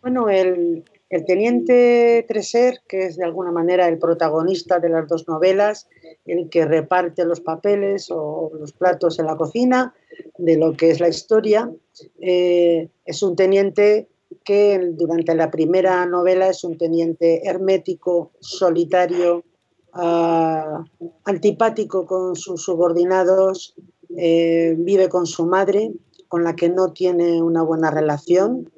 Bueno, 0.00 0.28
el, 0.28 0.84
El 1.12 1.26
teniente 1.26 2.24
Treser, 2.26 2.80
que 2.88 3.04
es 3.04 3.18
de 3.18 3.24
alguna 3.24 3.52
manera 3.52 3.86
el 3.86 3.98
protagonista 3.98 4.78
de 4.78 4.88
las 4.88 5.06
dos 5.06 5.28
novelas, 5.28 5.86
el 6.24 6.48
que 6.48 6.64
reparte 6.64 7.26
los 7.26 7.42
papeles 7.42 8.10
o 8.10 8.50
los 8.58 8.72
platos 8.72 9.18
en 9.18 9.26
la 9.26 9.36
cocina 9.36 9.94
de 10.38 10.56
lo 10.56 10.72
que 10.72 10.90
es 10.90 11.00
la 11.00 11.10
historia, 11.10 11.70
eh, 12.18 12.88
es 13.04 13.22
un 13.22 13.36
teniente 13.36 14.08
que 14.42 14.80
durante 14.94 15.34
la 15.34 15.50
primera 15.50 16.06
novela 16.06 16.48
es 16.48 16.64
un 16.64 16.78
teniente 16.78 17.46
hermético, 17.46 18.30
solitario, 18.40 19.44
ah, 19.92 20.82
antipático 21.24 22.06
con 22.06 22.36
sus 22.36 22.62
subordinados, 22.62 23.74
eh, 24.16 24.74
vive 24.78 25.10
con 25.10 25.26
su 25.26 25.44
madre, 25.44 25.92
con 26.28 26.42
la 26.42 26.56
que 26.56 26.70
no 26.70 26.94
tiene 26.94 27.42
una 27.42 27.62
buena 27.62 27.90
relación. 27.90 28.72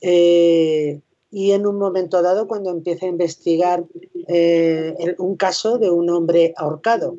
Eh, 0.00 1.02
y 1.30 1.52
en 1.52 1.66
un 1.66 1.78
momento 1.78 2.22
dado, 2.22 2.46
cuando 2.46 2.70
empieza 2.70 3.06
a 3.06 3.10
investigar 3.10 3.84
eh, 4.28 4.94
un 5.18 5.36
caso 5.36 5.78
de 5.78 5.90
un 5.90 6.08
hombre 6.10 6.54
ahorcado, 6.56 7.16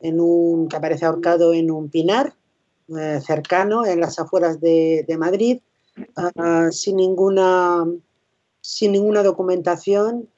en 0.00 0.20
un, 0.20 0.68
que 0.68 0.76
aparece 0.76 1.06
ahorcado 1.06 1.54
en 1.54 1.70
un 1.70 1.88
pinar 1.88 2.34
cercano, 3.24 3.86
en 3.86 4.00
las 4.00 4.18
afueras 4.18 4.60
de, 4.60 5.06
Madrid, 5.18 5.60
ah, 6.16 6.68
sin, 6.70 6.96
ninguna, 6.96 7.86
sin 8.60 8.92
ninguna 8.92 9.22
documentación 9.22 10.28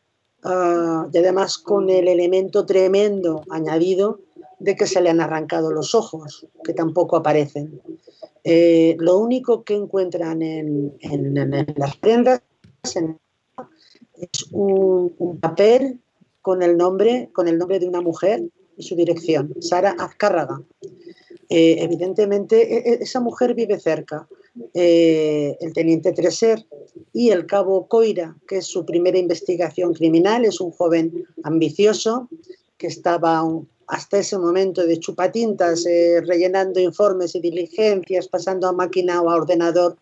ah, 0.45 1.09
y 1.13 1.19
además 1.19 1.59
con 1.59 1.91
el 1.91 2.07
elemento 2.07 2.65
tremendo 2.65 3.43
añadido 3.51 4.21
de 4.59 4.77
que 4.77 4.87
se 4.87 5.01
le 5.01 5.11
han 5.11 5.21
arrancado 5.21 5.73
los 5.73 5.95
ojos, 5.95 6.47
que 6.65 6.73
tampoco 6.73 7.17
aparecen. 7.17 7.81
Eh, 8.45 8.97
lo 9.01 9.19
único 9.19 9.65
que 9.65 9.75
encuentran 9.75 10.41
en, 10.43 10.95
las 11.77 11.97
prendas 11.97 12.43
es 12.95 14.47
un, 14.53 15.39
papel 15.41 16.01
con 16.43 16.63
el 16.63 16.77
nombre, 16.77 17.31
con 17.33 17.49
el 17.49 17.59
nombre 17.59 17.79
de 17.81 17.89
una 17.89 18.01
mujer 18.01 18.43
y 18.77 18.83
su 18.83 18.95
dirección, 18.95 19.55
Sara 19.61 19.97
Azcárraga. 19.99 20.63
Eh, 21.49 21.77
evidentemente, 21.81 22.77
e, 22.77 22.93
e, 22.93 22.99
esa 23.03 23.21
mujer 23.21 23.55
vive 23.55 23.79
cerca. 23.81 24.29
Eh, 24.75 25.57
el 25.61 25.73
teniente 25.73 26.13
Treser 26.13 26.65
y 27.13 27.31
el 27.31 27.47
cabo 27.47 27.89
Coira, 27.89 28.37
que 28.49 28.59
es 28.59 28.67
su 28.67 28.85
primera 28.85 29.19
investigación 29.19 29.93
criminal, 29.93 30.45
es 30.45 30.61
un 30.61 30.71
joven 30.71 31.27
ambicioso 31.43 32.29
que 32.79 32.87
estaba 32.87 33.43
hasta 33.87 34.19
ese 34.19 34.39
momento 34.39 34.87
de 34.87 34.99
chupatintas, 34.99 35.87
eh, 35.87 36.21
rellenando 36.21 36.81
informes 36.81 37.35
y 37.35 37.41
diligencias, 37.41 38.29
pasando 38.29 38.67
a 38.67 38.73
máquina 38.73 39.23
o 39.23 39.31
a 39.31 39.37
ordenador 39.37 39.97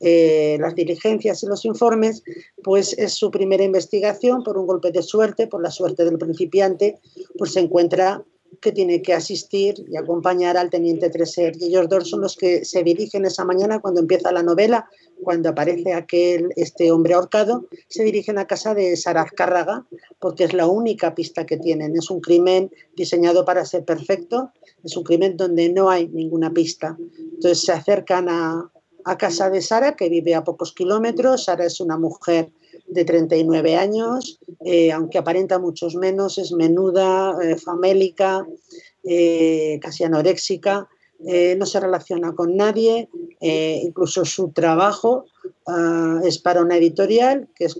eh, 0.00 0.58
las 0.60 0.74
diligencias 0.74 1.42
y 1.42 1.46
los 1.46 1.64
informes, 1.64 2.22
pues 2.62 2.96
es 2.98 3.14
su 3.14 3.30
primera 3.30 3.64
investigación, 3.64 4.42
por 4.42 4.58
un 4.58 4.66
golpe 4.66 4.90
de 4.92 5.02
suerte, 5.02 5.46
por 5.46 5.62
la 5.62 5.70
suerte 5.70 6.04
del 6.04 6.18
principiante, 6.18 6.98
pues 7.38 7.52
se 7.52 7.60
encuentra 7.60 8.24
que 8.60 8.72
tiene 8.72 9.00
que 9.00 9.14
asistir 9.14 9.74
y 9.88 9.96
acompañar 9.96 10.56
al 10.56 10.70
teniente 10.70 11.08
Treser. 11.08 11.54
Y 11.58 11.66
ellos 11.66 11.88
dos 11.88 12.08
son 12.08 12.20
los 12.20 12.36
que 12.36 12.64
se 12.64 12.82
dirigen 12.82 13.24
esa 13.24 13.44
mañana 13.44 13.80
cuando 13.80 14.00
empieza 14.00 14.32
la 14.32 14.42
novela, 14.42 14.88
cuando 15.22 15.48
aparece 15.48 15.92
aquel, 15.92 16.50
este 16.56 16.90
hombre 16.92 17.14
ahorcado, 17.14 17.66
se 17.88 18.04
dirigen 18.04 18.38
a 18.38 18.46
casa 18.46 18.74
de 18.74 18.96
Saraz 18.96 19.30
Cárraga, 19.32 19.86
porque 20.18 20.44
es 20.44 20.52
la 20.52 20.66
única 20.66 21.14
pista 21.14 21.46
que 21.46 21.56
tienen. 21.56 21.96
Es 21.96 22.10
un 22.10 22.20
crimen 22.20 22.70
diseñado 22.96 23.44
para 23.44 23.64
ser 23.64 23.84
perfecto, 23.84 24.50
es 24.84 24.96
un 24.96 25.04
crimen 25.04 25.36
donde 25.36 25.68
no 25.70 25.90
hay 25.90 26.08
ninguna 26.08 26.52
pista. 26.52 26.96
Entonces 27.18 27.62
se 27.62 27.72
acercan 27.72 28.28
a, 28.28 28.70
a 29.04 29.18
casa 29.18 29.50
de 29.50 29.62
Sara, 29.62 29.96
que 29.96 30.08
vive 30.08 30.34
a 30.34 30.44
pocos 30.44 30.72
kilómetros. 30.72 31.44
Sara 31.44 31.66
es 31.66 31.80
una 31.80 31.98
mujer 31.98 32.50
de 32.90 33.04
39 33.04 33.76
años, 33.76 34.40
eh, 34.64 34.92
aunque 34.92 35.18
aparenta 35.18 35.58
muchos 35.58 35.94
menos, 35.94 36.38
es 36.38 36.52
menuda, 36.52 37.36
eh, 37.42 37.56
famélica, 37.56 38.46
eh, 39.04 39.78
casi 39.80 40.04
anoréxica, 40.04 40.88
no 41.20 41.66
se 41.66 41.80
relaciona 41.80 42.34
con 42.34 42.56
nadie, 42.56 43.08
incluso 43.40 44.24
su 44.24 44.50
trabajo 44.52 45.26
ah, 45.66 46.20
es 46.24 46.38
para 46.38 46.62
una 46.62 46.76
editorial, 46.76 47.48
que 47.54 47.64
es 47.66 47.78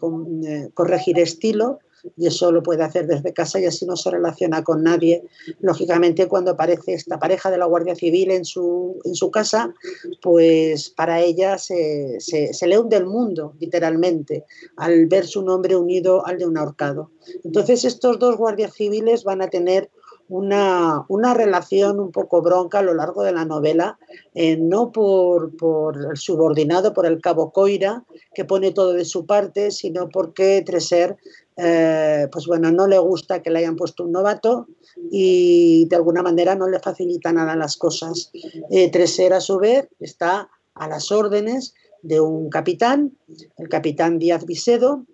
corregir 0.74 1.18
estilo, 1.18 1.78
y 2.16 2.26
eso 2.26 2.52
lo 2.52 2.62
puede 2.62 2.82
hacer 2.82 3.06
desde 3.06 3.32
casa 3.32 3.60
y 3.60 3.66
así 3.66 3.86
no 3.86 3.96
se 3.96 4.10
relaciona 4.10 4.62
con 4.62 4.82
nadie. 4.82 5.24
Lógicamente, 5.60 6.28
cuando 6.28 6.52
aparece 6.52 6.94
esta 6.94 7.18
pareja 7.18 7.50
de 7.50 7.58
la 7.58 7.66
Guardia 7.66 7.94
Civil 7.94 8.30
en 8.30 8.44
su, 8.44 8.98
en 9.04 9.14
su 9.14 9.30
casa, 9.30 9.74
pues 10.22 10.90
para 10.90 11.20
ella 11.20 11.58
se, 11.58 12.18
se, 12.20 12.66
le 12.66 12.78
hunde 12.78 12.96
el 12.96 13.06
mundo, 13.06 13.54
literalmente, 13.58 14.44
al 14.76 15.06
ver 15.06 15.26
su 15.26 15.42
nombre 15.42 15.76
unido 15.76 16.26
al 16.26 16.38
de 16.38 16.46
un 16.46 16.56
ahorcado. 16.56 17.10
Entonces, 17.44 17.84
estos 17.84 18.18
dos 18.18 18.36
guardias 18.36 18.74
civiles 18.74 19.24
van 19.24 19.42
a 19.42 19.48
tener 19.48 19.90
una, 20.30 21.04
una, 21.08 21.34
relación 21.34 22.00
un 22.00 22.10
poco 22.10 22.40
bronca 22.40 22.78
a 22.78 22.82
lo 22.82 22.94
largo 22.94 23.22
de 23.22 23.32
la 23.32 23.44
novela, 23.44 23.98
eh, 24.34 24.56
no 24.56 24.92
por, 24.92 25.56
por, 25.56 25.96
el 26.10 26.16
subordinado, 26.16 26.94
por 26.94 27.04
el 27.04 27.20
cabo 27.20 27.52
Coira, 27.52 28.04
que 28.34 28.44
pone 28.44 28.70
todo 28.70 28.94
de 28.94 29.04
su 29.04 29.26
parte, 29.26 29.70
sino 29.70 30.08
porque 30.08 30.62
Treser 30.64 31.18
eh, 31.62 32.26
pues 32.32 32.46
bueno, 32.46 32.70
no 32.72 32.86
le 32.86 32.98
gusta 32.98 33.42
que 33.42 33.50
le 33.50 33.58
hayan 33.58 33.76
puesto 33.76 34.04
un 34.04 34.12
novato 34.12 34.66
y 35.10 35.86
de 35.90 35.96
alguna 35.96 36.22
manera 36.22 36.54
no 36.54 36.68
le 36.68 36.78
facilita 36.78 37.32
nada 37.32 37.54
las 37.54 37.76
cosas. 37.76 38.30
Eh, 38.70 38.90
Treser, 38.90 39.34
a 39.34 39.40
su 39.40 39.58
vez, 39.58 39.88
está 39.98 40.48
a 40.74 40.88
las 40.88 41.12
órdenes 41.12 41.74
de 42.02 42.20
un 42.20 42.48
capitán, 42.48 43.12
el 43.58 43.68
capitán 43.68 44.18
Díaz 44.18 44.46
Visedo, 44.46 45.04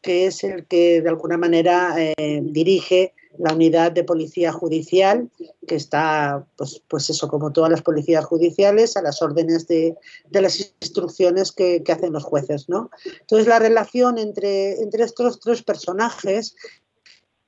que 0.00 0.26
es 0.26 0.44
el 0.44 0.66
que 0.66 1.02
de 1.02 1.08
alguna 1.08 1.38
manera 1.38 1.94
eh, 1.98 2.40
dirige 2.40 3.12
la 3.38 3.54
unidad 3.54 3.92
de 3.92 4.04
policía 4.04 4.52
judicial, 4.52 5.30
que 5.66 5.74
está, 5.74 6.46
pues, 6.56 6.82
pues 6.88 7.10
eso, 7.10 7.28
como 7.28 7.52
todas 7.52 7.70
las 7.70 7.82
policías 7.82 8.24
judiciales, 8.24 8.96
a 8.96 9.02
las 9.02 9.22
órdenes 9.22 9.66
de, 9.66 9.96
las 10.30 10.72
instrucciones 10.80 11.52
que, 11.52 11.82
hacen 11.88 12.12
los 12.12 12.24
jueces. 12.24 12.68
¿no? 12.68 12.90
Entonces, 13.20 13.46
la 13.46 13.58
relación 13.58 14.18
entre, 14.18 14.80
entre 14.82 15.04
estos 15.04 15.40
tres 15.40 15.62
personajes 15.62 16.54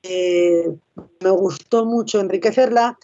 eh, 0.02 0.71
me 1.21 1.30
gustó 1.30 1.85
mucho 1.85 2.21
enriquecerla 2.21 2.99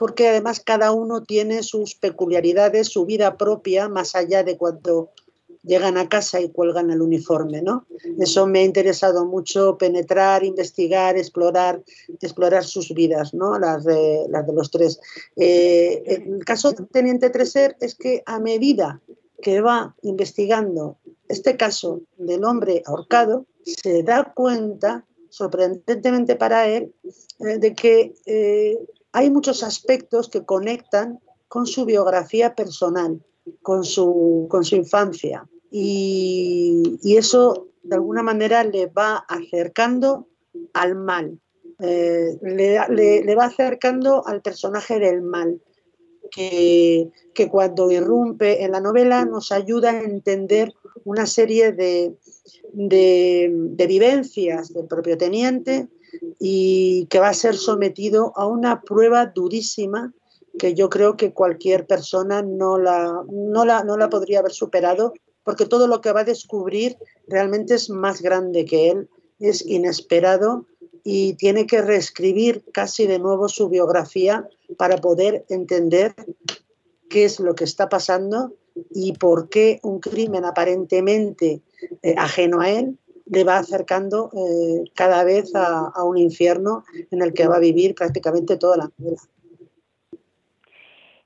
porque 0.00 0.28
además 0.28 0.62
cada 0.64 0.92
uno 0.92 1.22
tiene 1.24 1.62
sus 1.62 1.94
peculiaridades, 1.94 2.88
su 2.88 3.04
vida 3.04 3.36
propia, 3.36 3.86
más 3.86 4.14
allá 4.14 4.42
de 4.42 4.56
cuanto 4.56 5.10
llegan 5.62 5.98
a 5.98 6.08
casa 6.08 6.40
y 6.40 6.50
cuelgan 6.50 6.90
el 6.90 7.02
uniforme, 7.02 7.62
¿no? 7.62 7.86
Eso 8.18 8.46
me 8.46 8.60
ha 8.60 8.64
interesado 8.64 9.26
mucho 9.26 9.76
penetrar, 9.76 10.44
investigar, 10.44 11.16
explorar, 11.16 11.82
explorar 12.20 12.64
sus 12.64 12.92
vidas, 12.94 13.34
¿no? 13.34 13.58
Las 13.58 13.84
de, 13.84 14.26
las 14.30 14.46
de 14.46 14.52
los 14.52 14.70
tres. 14.70 15.00
Eh, 15.36 16.02
el 16.06 16.44
caso 16.44 16.72
de 16.72 16.84
Teniente 16.86 17.30
Treser 17.30 17.76
es 17.80 17.94
que 17.94 18.22
a 18.26 18.40
medida 18.40 19.00
que 19.42 19.60
va 19.60 19.94
investigando 20.02 20.98
este 21.28 21.56
caso 21.56 22.02
del 22.16 22.44
hombre 22.44 22.82
ahorcado, 22.86 23.46
se 23.64 24.02
da 24.02 24.32
cuenta, 24.34 25.06
sorprendentemente 25.28 26.36
para 26.36 26.66
él, 26.68 26.92
eh, 27.38 27.58
de 27.58 27.74
que 27.74 28.14
eh, 28.26 28.78
hay 29.12 29.30
muchos 29.30 29.62
aspectos 29.62 30.28
que 30.28 30.44
conectan 30.44 31.20
con 31.48 31.66
su 31.66 31.84
biografía 31.84 32.54
personal 32.54 33.20
con 33.62 33.84
su, 33.84 34.46
con 34.50 34.64
su 34.64 34.76
infancia. 34.76 35.46
Y, 35.70 36.98
eso 37.16 37.68
de 37.82 37.96
alguna 37.96 38.22
manera 38.22 38.64
le 38.64 38.86
va 38.86 39.24
acercando 39.28 40.26
al 40.74 40.96
mal, 40.96 41.38
eh, 41.78 42.36
le, 42.42 43.34
va 43.34 43.44
acercando 43.44 44.26
al 44.26 44.42
personaje 44.42 44.98
del 44.98 45.22
mal, 45.22 45.60
que, 46.30 47.10
cuando 47.50 47.90
irrumpe 47.90 48.62
en 48.64 48.72
la 48.72 48.80
novela 48.80 49.24
nos 49.24 49.50
ayuda 49.50 49.90
a 49.90 50.02
entender 50.02 50.72
una 51.04 51.26
serie 51.26 51.72
de, 51.72 52.14
de, 52.72 53.86
vivencias 53.88 54.72
del 54.72 54.86
propio 54.86 55.16
teniente 55.16 55.88
y 56.38 57.06
que 57.06 57.18
va 57.18 57.28
a 57.28 57.34
ser 57.34 57.56
sometido 57.56 58.32
a 58.36 58.46
una 58.46 58.82
prueba 58.82 59.26
durísima 59.26 60.12
que 60.60 60.74
yo 60.74 60.90
creo 60.90 61.16
que 61.16 61.32
cualquier 61.32 61.86
persona 61.86 62.42
no 62.42 62.76
la, 62.76 63.24
no 63.32 63.64
la, 63.64 63.82
no 63.82 63.96
la 63.96 64.10
podría 64.10 64.40
haber 64.40 64.52
superado, 64.52 65.14
porque 65.42 65.64
todo 65.64 65.86
lo 65.86 66.02
que 66.02 66.12
va 66.12 66.20
a 66.20 66.24
descubrir 66.24 66.98
realmente 67.26 67.74
es 67.74 67.88
más 67.88 68.20
grande 68.20 68.66
que 68.66 68.90
él, 68.90 69.08
es 69.38 69.64
inesperado 69.64 70.66
y 71.02 71.32
tiene 71.34 71.66
que 71.66 71.80
reescribir 71.80 72.62
casi 72.74 73.06
de 73.06 73.18
nuevo 73.18 73.48
su 73.48 73.70
biografía 73.70 74.46
para 74.76 74.98
poder 74.98 75.46
entender 75.48 76.14
qué 77.08 77.24
es 77.24 77.40
lo 77.40 77.54
que 77.54 77.64
está 77.64 77.88
pasando 77.88 78.52
y 78.90 79.14
por 79.14 79.48
qué 79.48 79.80
un 79.82 79.98
crimen 79.98 80.44
aparentemente 80.44 81.62
eh, 82.02 82.14
ajeno 82.18 82.60
a 82.60 82.68
él 82.68 82.98
le 83.24 83.44
va 83.44 83.56
acercando 83.56 84.30
eh, 84.36 84.84
cada 84.94 85.24
vez 85.24 85.54
a, 85.54 85.86
a, 85.86 86.04
un 86.04 86.18
infierno 86.18 86.84
en 87.10 87.22
el 87.22 87.32
que 87.32 87.48
va 87.48 87.56
a 87.56 87.60
vivir 87.60 87.94
prácticamente 87.94 88.58
toda 88.58 88.76
la 88.76 88.90
vida. 88.98 89.16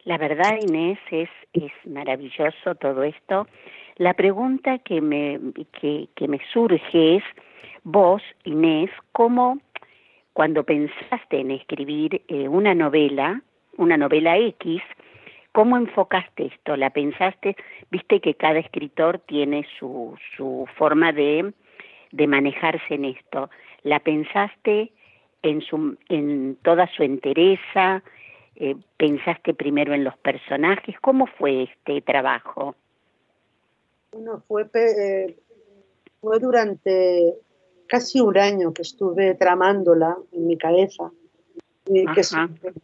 La 0.05 0.19
verdad, 0.19 0.59
Inés, 0.61 0.99
es, 1.11 1.31
es 1.55 1.73
maravilloso 1.87 2.75
todo 2.75 3.03
esto. 3.05 3.47
La 3.97 4.13
pregunta 4.13 4.79
que 4.79 5.01
me, 5.01 5.41
que, 5.81 6.29
me 6.29 6.41
surge 6.53 7.17
es 7.17 7.25
vos, 7.85 8.23
Inés, 8.45 8.91
cómo 9.13 9.59
cuando 10.35 10.65
pensaste 10.65 11.41
en 11.41 11.53
escribir 11.53 12.21
eh, 12.29 12.49
una 12.49 12.75
novela, 12.75 13.41
una 13.79 13.97
novela 13.97 14.37
X, 14.37 14.83
¿cómo 15.53 15.77
enfocaste 15.79 16.47
esto? 16.47 16.77
¿La 16.77 16.91
pensaste? 16.91 17.57
Viste 17.91 18.21
que 18.21 18.35
cada 18.35 18.59
escritor 18.59 19.21
tiene 19.21 19.65
su, 19.79 20.19
su 20.37 20.69
forma 20.77 21.13
de, 21.13 21.55
de 22.11 22.27
manejarse 22.27 22.95
en 22.95 23.07
esto. 23.07 23.49
¿La 23.85 24.01
pensaste 24.01 24.91
en, 25.43 25.63
su, 25.63 25.97
en 26.09 26.59
toda 26.63 26.89
su 26.89 27.05
entereza? 27.05 28.03
Eh, 28.57 28.77
¿Pensaste 28.97 29.55
primero 29.55 29.95
en 29.95 30.05
los 30.05 30.17
personajes? 30.19 30.95
¿Cómo 31.01 31.27
fue 31.27 31.65
este 31.65 32.01
trabajo? 32.03 32.75
Bueno, 34.13 34.43
fue, 34.47 34.69
eh, 34.75 35.37
fue 36.21 36.39
durante 36.39 37.35
casi 37.89 38.21
un 38.21 38.39
año 38.39 38.73
que 38.73 38.83
estuve 38.83 39.35
tramándola 39.35 40.17
en 40.33 40.47
mi 40.47 40.57
cabeza. 40.57 41.11
Y 41.87 42.07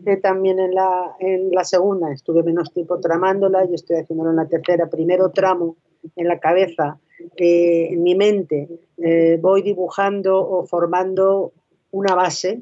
que 0.05 0.17
también 0.19 0.59
en 0.59 0.75
la, 0.75 1.17
en 1.21 1.51
la 1.53 1.65
segunda, 1.65 2.13
estuve 2.13 2.43
menos 2.43 2.71
tiempo 2.71 3.01
tramándola 3.01 3.65
y 3.65 3.75
estoy 3.75 3.97
haciéndolo 3.97 4.31
en 4.31 4.37
la 4.37 4.47
tercera. 4.47 4.91
Primero 4.91 5.31
tramo 5.31 5.77
en 6.17 6.29
la 6.29 6.39
cabeza, 6.39 6.99
en 7.37 8.03
mi 8.03 8.15
mente, 8.15 8.69
eh, 8.99 9.39
voy 9.41 9.63
dibujando 9.63 10.39
o 10.47 10.67
formando 10.67 11.53
una 11.93 12.15
base 12.15 12.61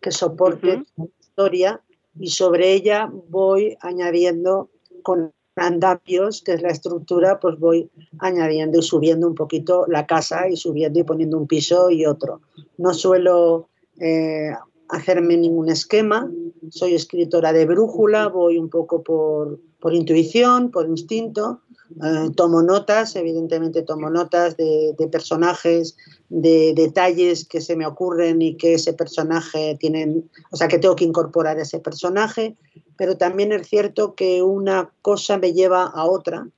que 0.00 0.12
soporte 0.12 0.84
la 0.96 1.06
historia 1.20 1.80
y 2.18 2.28
sobre 2.28 2.72
ella 2.72 3.10
voy 3.28 3.76
añadiendo 3.80 4.70
con 5.02 5.32
andamios, 5.56 6.42
que 6.42 6.52
es 6.52 6.62
la 6.62 6.70
estructura, 6.70 7.38
pues 7.40 7.58
voy 7.58 7.90
añadiendo 8.18 8.78
y 8.78 8.82
subiendo 8.82 9.26
un 9.26 9.34
poquito 9.34 9.84
la 9.88 10.06
casa 10.06 10.48
y 10.48 10.56
subiendo 10.56 11.00
y 11.00 11.04
poniendo 11.04 11.36
un 11.36 11.46
piso 11.46 11.90
y 11.90 12.06
otro. 12.06 12.40
No 12.78 12.94
suelo 12.94 13.68
eh, 13.98 14.52
hacerme 14.88 15.36
ningún 15.36 15.68
esquema, 15.68 16.30
soy 16.70 16.94
escritora 16.94 17.52
de 17.52 17.66
brújula, 17.66 18.28
voy 18.28 18.58
un 18.58 18.70
poco 18.70 19.02
por, 19.02 19.60
por 19.80 19.94
intuición, 19.94 20.70
por 20.70 20.88
instinto, 20.88 21.60
eh, 22.02 22.30
tomo 22.36 22.62
notas, 22.62 23.16
evidentemente 23.16 23.82
tomo 23.82 24.10
notas 24.10 24.56
de, 24.56 24.94
personajes, 25.10 25.96
de 26.30 26.72
detalles 26.74 27.44
que 27.44 27.60
se 27.60 27.76
me 27.76 27.86
ocurren 27.86 28.40
y 28.40 28.56
que 28.56 28.74
ese 28.74 28.92
personaje 28.92 29.76
tienen, 29.78 30.30
o 30.50 30.56
sea, 30.56 30.68
que 30.68 30.78
tengo 30.78 30.96
que 30.96 31.04
incorporar 31.04 31.58
ese 31.58 31.80
personaje, 31.80 32.56
pero 32.96 33.16
también 33.16 33.52
es 33.52 33.68
cierto 33.68 34.14
que 34.14 34.42
una 34.42 34.90
cosa 35.02 35.38
me 35.38 35.52
lleva 35.52 35.84
a 35.84 36.04
otra 36.04 36.48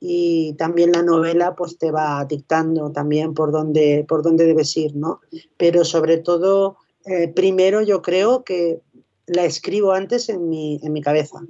y 0.00 0.54
también 0.54 0.92
la 0.92 1.02
novela 1.02 1.54
pues 1.54 1.76
te 1.76 1.90
va 1.90 2.24
dictando 2.24 2.90
también 2.90 3.34
por 3.34 3.52
dónde, 3.52 4.04
por 4.08 4.22
dónde 4.22 4.46
debes 4.46 4.74
ir, 4.76 4.96
¿no? 4.96 5.20
Pero 5.58 5.84
sobre 5.84 6.16
todo, 6.18 6.76
eh, 7.04 7.28
primero 7.28 7.82
yo 7.82 8.00
creo 8.00 8.44
que 8.44 8.80
la 9.26 9.44
escribo 9.44 9.92
antes 9.92 10.30
en 10.30 10.48
mi, 10.48 10.80
en 10.82 10.92
mi 10.92 11.02
cabeza 11.02 11.40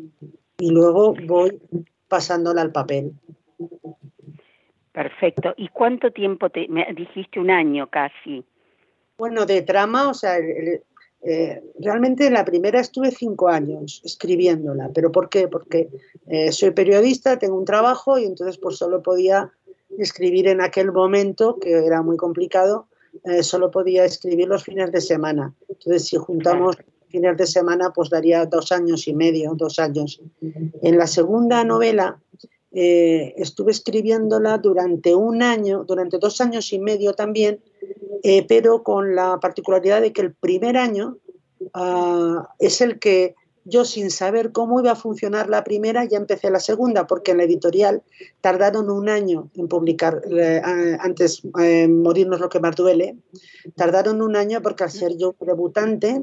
y 0.58 0.70
luego 0.70 1.14
voy 1.26 1.60
pasándola 2.08 2.62
al 2.62 2.72
papel. 2.72 3.12
Perfecto. 4.98 5.54
¿Y 5.56 5.68
cuánto 5.68 6.10
tiempo 6.10 6.50
te 6.50 6.66
me 6.66 6.84
dijiste 6.92 7.38
un 7.38 7.50
año 7.50 7.88
casi? 7.88 8.44
Bueno, 9.16 9.46
de 9.46 9.62
trama, 9.62 10.10
o 10.10 10.14
sea, 10.14 10.38
eh, 10.40 11.62
realmente 11.78 12.26
en 12.26 12.32
la 12.32 12.44
primera 12.44 12.80
estuve 12.80 13.12
cinco 13.12 13.46
años 13.46 14.02
escribiéndola. 14.04 14.90
¿Pero 14.92 15.12
por 15.12 15.28
qué? 15.28 15.46
Porque 15.46 15.88
eh, 16.26 16.50
soy 16.50 16.72
periodista, 16.72 17.38
tengo 17.38 17.56
un 17.56 17.64
trabajo 17.64 18.18
y 18.18 18.24
entonces 18.24 18.58
pues 18.58 18.76
solo 18.76 19.00
podía 19.00 19.52
escribir 19.96 20.48
en 20.48 20.60
aquel 20.60 20.90
momento, 20.90 21.60
que 21.60 21.70
era 21.74 22.02
muy 22.02 22.16
complicado, 22.16 22.88
eh, 23.22 23.44
solo 23.44 23.70
podía 23.70 24.04
escribir 24.04 24.48
los 24.48 24.64
fines 24.64 24.90
de 24.90 25.00
semana. 25.00 25.54
Entonces 25.68 26.08
si 26.08 26.16
juntamos 26.16 26.76
fines 27.06 27.36
de 27.36 27.46
semana, 27.46 27.92
pues 27.94 28.10
daría 28.10 28.46
dos 28.46 28.72
años 28.72 29.06
y 29.06 29.14
medio, 29.14 29.54
dos 29.54 29.78
años. 29.78 30.20
En 30.82 30.98
la 30.98 31.06
segunda 31.06 31.62
novela 31.62 32.18
eh, 32.72 33.34
estuve 33.36 33.70
escribiéndola 33.70 34.58
durante 34.58 35.14
un 35.14 35.42
año, 35.42 35.84
durante 35.84 36.18
dos 36.18 36.40
años 36.40 36.72
y 36.72 36.78
medio 36.78 37.14
también, 37.14 37.60
eh, 38.22 38.44
pero 38.46 38.82
con 38.82 39.14
la 39.14 39.38
particularidad 39.40 40.02
de 40.02 40.12
que 40.12 40.20
el 40.20 40.34
primer 40.34 40.76
año 40.76 41.16
ah, 41.72 42.54
es 42.58 42.80
el 42.80 42.98
que 42.98 43.34
yo 43.64 43.84
sin 43.84 44.10
saber 44.10 44.52
cómo 44.52 44.80
iba 44.80 44.92
a 44.92 44.96
funcionar 44.96 45.48
la 45.50 45.62
primera 45.62 46.04
ya 46.04 46.16
empecé 46.16 46.50
la 46.50 46.60
segunda, 46.60 47.06
porque 47.06 47.32
en 47.32 47.38
la 47.38 47.44
editorial 47.44 48.02
tardaron 48.40 48.90
un 48.90 49.08
año 49.08 49.50
en 49.54 49.68
publicar, 49.68 50.22
eh, 50.30 50.62
antes 51.00 51.42
Morirnos 51.44 52.40
lo 52.40 52.48
que 52.48 52.60
más 52.60 52.76
duele, 52.76 53.16
tardaron 53.76 54.22
un 54.22 54.36
año 54.36 54.62
porque 54.62 54.84
al 54.84 54.90
ser 54.90 55.16
yo 55.18 55.34
debutante, 55.40 56.22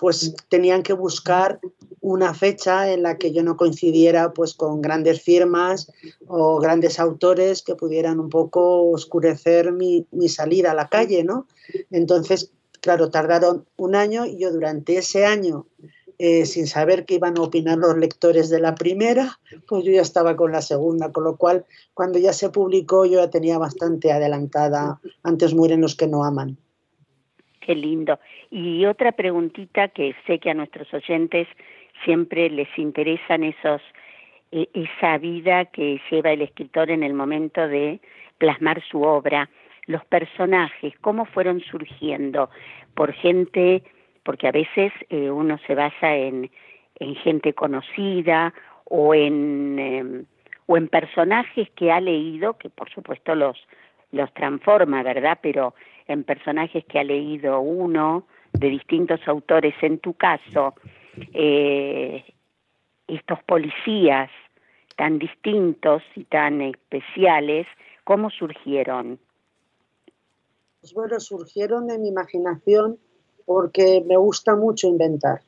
pues 0.00 0.34
tenían 0.48 0.82
que 0.82 0.94
buscar 0.94 1.60
una 2.00 2.32
fecha 2.32 2.90
en 2.90 3.02
la 3.02 3.18
que 3.18 3.32
yo 3.32 3.42
no 3.42 3.58
coincidiera 3.58 4.32
pues 4.32 4.54
con 4.54 4.80
grandes 4.80 5.20
firmas 5.20 5.92
o 6.26 6.58
grandes 6.58 6.98
autores 6.98 7.62
que 7.62 7.74
pudieran 7.74 8.18
un 8.18 8.30
poco 8.30 8.90
oscurecer 8.90 9.72
mi, 9.72 10.06
salida 10.28 10.70
a 10.70 10.74
la 10.74 10.88
calle, 10.88 11.22
¿no? 11.22 11.46
Entonces, 11.90 12.50
claro, 12.80 13.10
tardaron 13.10 13.66
un 13.76 13.94
año 13.94 14.24
y 14.24 14.38
yo 14.38 14.50
durante 14.50 14.96
ese 14.96 15.26
año, 15.26 15.66
eh, 16.18 16.46
sin 16.46 16.66
saber 16.66 17.04
qué 17.04 17.16
iban 17.16 17.36
a 17.36 17.42
opinar 17.42 17.76
los 17.76 17.96
lectores 17.98 18.48
de 18.48 18.60
la 18.60 18.74
primera, 18.74 19.38
pues 19.68 19.84
yo 19.84 19.92
ya 19.92 20.02
estaba 20.02 20.34
con 20.34 20.50
la 20.50 20.62
segunda, 20.62 21.12
con 21.12 21.24
lo 21.24 21.36
cual 21.36 21.66
cuando 21.92 22.18
ya 22.18 22.32
se 22.32 22.48
publicó 22.48 23.04
yo 23.04 23.20
ya 23.20 23.28
tenía 23.28 23.58
bastante 23.58 24.12
adelantada, 24.12 24.98
antes 25.22 25.52
mueren 25.54 25.82
los 25.82 25.94
que 25.94 26.06
no 26.06 26.24
aman. 26.24 26.58
Lindo. 27.74 28.18
Y 28.50 28.84
otra 28.86 29.12
preguntita 29.12 29.88
que 29.88 30.14
sé 30.26 30.38
que 30.38 30.50
a 30.50 30.54
nuestros 30.54 30.92
oyentes 30.94 31.48
siempre 32.04 32.50
les 32.50 32.68
interesan 32.78 33.44
esos 33.44 33.82
e, 34.52 34.68
esa 34.74 35.18
vida 35.18 35.66
que 35.66 36.00
lleva 36.10 36.32
el 36.32 36.42
escritor 36.42 36.90
en 36.90 37.02
el 37.02 37.14
momento 37.14 37.66
de 37.68 38.00
plasmar 38.38 38.82
su 38.82 39.02
obra, 39.02 39.48
los 39.86 40.04
personajes, 40.06 40.94
cómo 41.00 41.24
fueron 41.26 41.60
surgiendo 41.60 42.50
por 42.94 43.12
gente, 43.12 43.82
porque 44.22 44.48
a 44.48 44.52
veces 44.52 44.92
eh, 45.08 45.30
uno 45.30 45.58
se 45.66 45.74
basa 45.74 46.16
en, 46.16 46.50
en 46.98 47.14
gente 47.16 47.52
conocida 47.52 48.52
o 48.84 49.14
en 49.14 49.78
em, 49.78 50.24
o 50.70 50.76
en 50.76 50.86
personajes 50.86 51.68
que 51.70 51.90
ha 51.90 52.00
leído, 52.00 52.56
que 52.56 52.70
por 52.70 52.88
supuesto 52.90 53.34
los 53.34 53.56
los 54.12 54.32
transforma, 54.34 55.02
¿verdad? 55.02 55.38
Pero 55.42 55.74
en 56.06 56.24
personajes 56.24 56.84
que 56.86 56.98
ha 56.98 57.04
leído 57.04 57.60
uno 57.60 58.26
de 58.52 58.68
distintos 58.68 59.20
autores. 59.26 59.74
En 59.80 59.98
tu 59.98 60.14
caso, 60.14 60.74
eh, 61.32 62.24
estos 63.06 63.42
policías 63.44 64.30
tan 64.96 65.18
distintos 65.18 66.02
y 66.14 66.24
tan 66.24 66.60
especiales, 66.60 67.66
¿cómo 68.04 68.30
surgieron? 68.30 69.18
Pues 70.80 70.92
bueno, 70.94 71.20
surgieron 71.20 71.86
de 71.86 71.98
mi 71.98 72.08
imaginación 72.08 72.98
porque 73.46 74.02
me 74.06 74.16
gusta 74.16 74.56
mucho 74.56 74.88
inventar. 74.88 75.40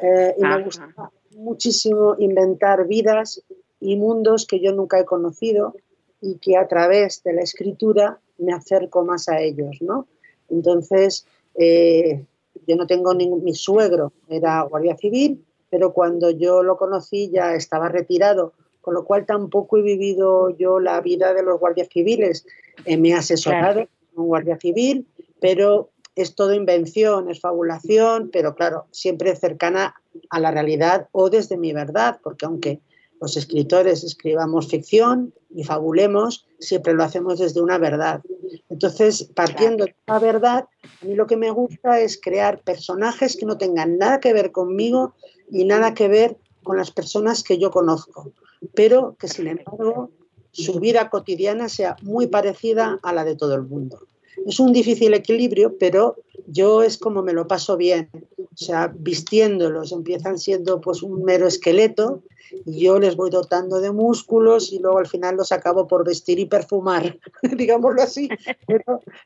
Eh, 0.00 0.34
y 0.38 0.42
me 0.42 0.62
gusta 0.64 0.88
muchísimo 1.36 2.16
inventar 2.18 2.86
vidas 2.86 3.42
y 3.80 3.96
mundos 3.96 4.46
que 4.46 4.60
yo 4.60 4.72
nunca 4.72 4.98
he 4.98 5.04
conocido 5.04 5.74
y 6.22 6.38
que 6.38 6.56
a 6.56 6.66
través 6.68 7.22
de 7.24 7.34
la 7.34 7.42
escritura 7.42 8.18
me 8.38 8.54
acerco 8.54 9.04
más 9.04 9.28
a 9.28 9.40
ellos, 9.40 9.82
¿no? 9.82 10.06
Entonces, 10.48 11.26
eh, 11.56 12.24
yo 12.66 12.76
no 12.76 12.86
tengo 12.86 13.12
ningún, 13.12 13.44
mi 13.44 13.54
suegro 13.54 14.12
era 14.28 14.62
guardia 14.62 14.96
civil, 14.96 15.44
pero 15.68 15.92
cuando 15.92 16.30
yo 16.30 16.62
lo 16.62 16.76
conocí 16.76 17.30
ya 17.30 17.54
estaba 17.54 17.88
retirado, 17.88 18.52
con 18.80 18.94
lo 18.94 19.04
cual 19.04 19.26
tampoco 19.26 19.78
he 19.78 19.82
vivido 19.82 20.50
yo 20.50 20.80
la 20.80 21.00
vida 21.00 21.34
de 21.34 21.42
los 21.42 21.58
guardias 21.58 21.88
civiles. 21.90 22.46
Eh, 22.84 22.96
me 22.96 23.10
he 23.10 23.14
asesorado 23.14 23.86
con 24.14 24.24
un 24.24 24.28
guardia 24.28 24.58
civil, 24.58 25.06
pero 25.40 25.90
es 26.14 26.34
todo 26.34 26.52
invención, 26.52 27.30
es 27.30 27.40
fabulación, 27.40 28.30
pero 28.32 28.54
claro, 28.54 28.86
siempre 28.90 29.34
cercana 29.34 29.94
a 30.30 30.40
la 30.40 30.50
realidad 30.50 31.08
o 31.12 31.30
desde 31.30 31.56
mi 31.56 31.72
verdad, 31.72 32.20
porque 32.22 32.44
aunque 32.44 32.80
los 33.22 33.36
escritores 33.36 34.02
escribamos 34.02 34.66
ficción 34.66 35.32
y 35.48 35.62
fabulemos, 35.62 36.44
siempre 36.58 36.92
lo 36.92 37.04
hacemos 37.04 37.38
desde 37.38 37.60
una 37.60 37.78
verdad. 37.78 38.20
Entonces, 38.68 39.30
partiendo 39.32 39.84
de 39.84 39.94
esa 40.04 40.18
verdad, 40.18 40.64
a 40.82 41.04
mí 41.06 41.14
lo 41.14 41.28
que 41.28 41.36
me 41.36 41.52
gusta 41.52 42.00
es 42.00 42.20
crear 42.20 42.62
personajes 42.62 43.36
que 43.36 43.46
no 43.46 43.58
tengan 43.58 43.96
nada 43.96 44.18
que 44.18 44.32
ver 44.32 44.50
conmigo 44.50 45.14
y 45.48 45.64
nada 45.64 45.94
que 45.94 46.08
ver 46.08 46.36
con 46.64 46.76
las 46.76 46.90
personas 46.90 47.44
que 47.44 47.58
yo 47.58 47.70
conozco, 47.70 48.32
pero 48.74 49.14
que 49.20 49.28
sin 49.28 49.46
embargo 49.46 50.10
su 50.50 50.80
vida 50.80 51.08
cotidiana 51.08 51.68
sea 51.68 51.94
muy 52.02 52.26
parecida 52.26 52.98
a 53.04 53.12
la 53.12 53.24
de 53.24 53.36
todo 53.36 53.54
el 53.54 53.62
mundo. 53.62 54.00
Es 54.46 54.58
un 54.58 54.72
difícil 54.72 55.14
equilibrio, 55.14 55.76
pero 55.78 56.16
yo 56.48 56.82
es 56.82 56.98
como 56.98 57.22
me 57.22 57.34
lo 57.34 57.46
paso 57.46 57.76
bien. 57.76 58.10
o 58.38 58.56
sea, 58.56 58.92
vistiéndolos, 58.92 59.92
empiezan 59.92 60.40
siendo 60.40 60.80
pues 60.80 61.04
un 61.04 61.22
mero 61.22 61.46
esqueleto 61.46 62.24
yo 62.64 62.98
les 62.98 63.16
voy 63.16 63.30
dotando 63.30 63.80
de 63.80 63.92
músculos 63.92 64.72
y 64.72 64.78
luego 64.78 64.98
al 64.98 65.06
final 65.06 65.36
los 65.36 65.52
acabo 65.52 65.86
por 65.86 66.06
vestir 66.06 66.38
y 66.38 66.46
perfumar, 66.46 67.18
digámoslo 67.56 68.02
así. 68.02 68.28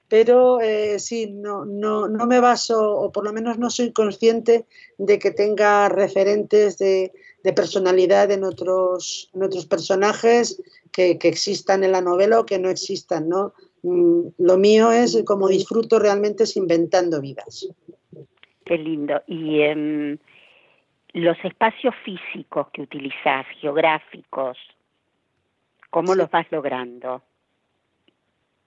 Pero, 0.09 0.61
eh, 0.61 0.99
sí, 0.99 1.27
no, 1.33 1.65
no, 1.65 2.09
no 2.09 2.27
me 2.27 2.41
baso, 2.41 2.97
o 2.97 3.13
por 3.13 3.25
lo 3.25 3.33
menos 3.33 3.59
no 3.59 3.71
soy 3.71 3.93
consciente 3.93 4.67
de 4.99 5.19
que 5.19 5.31
tenga 5.31 5.89
referentes 5.89 6.79
de, 6.79 7.13
de 7.43 7.53
personalidad 7.53 8.31
en 8.31 8.45
otros, 8.45 9.31
otros 9.35 9.67
personajes 9.67 10.63
que, 10.93 11.19
que, 11.19 11.29
existan 11.29 11.85
en 11.85 11.93
la 11.93 12.01
novela 12.01 12.41
o 12.41 12.47
que 12.47 12.59
no 12.59 12.71
existan, 12.71 13.29
¿no? 13.29 13.53
Mm, 13.83 14.29
lo 14.39 14.59
mío 14.59 14.91
es 14.91 15.23
como 15.25 15.49
disfruto 15.49 15.99
realmente 15.99 16.45
es 16.45 16.57
inventando 16.57 17.21
vidas. 17.21 17.69
Qué 18.65 18.79
lindo. 18.79 19.23
Y 19.29 19.61
eh, 19.61 20.19
los 21.21 21.37
espacios 21.45 21.95
físicos 22.05 22.69
que 22.73 22.83
utilizás, 22.83 23.47
geográficos, 23.61 24.59
¿cómo 25.91 26.13
sí. 26.13 26.19
los 26.19 26.31
vas 26.31 26.47
logrando? 26.51 27.23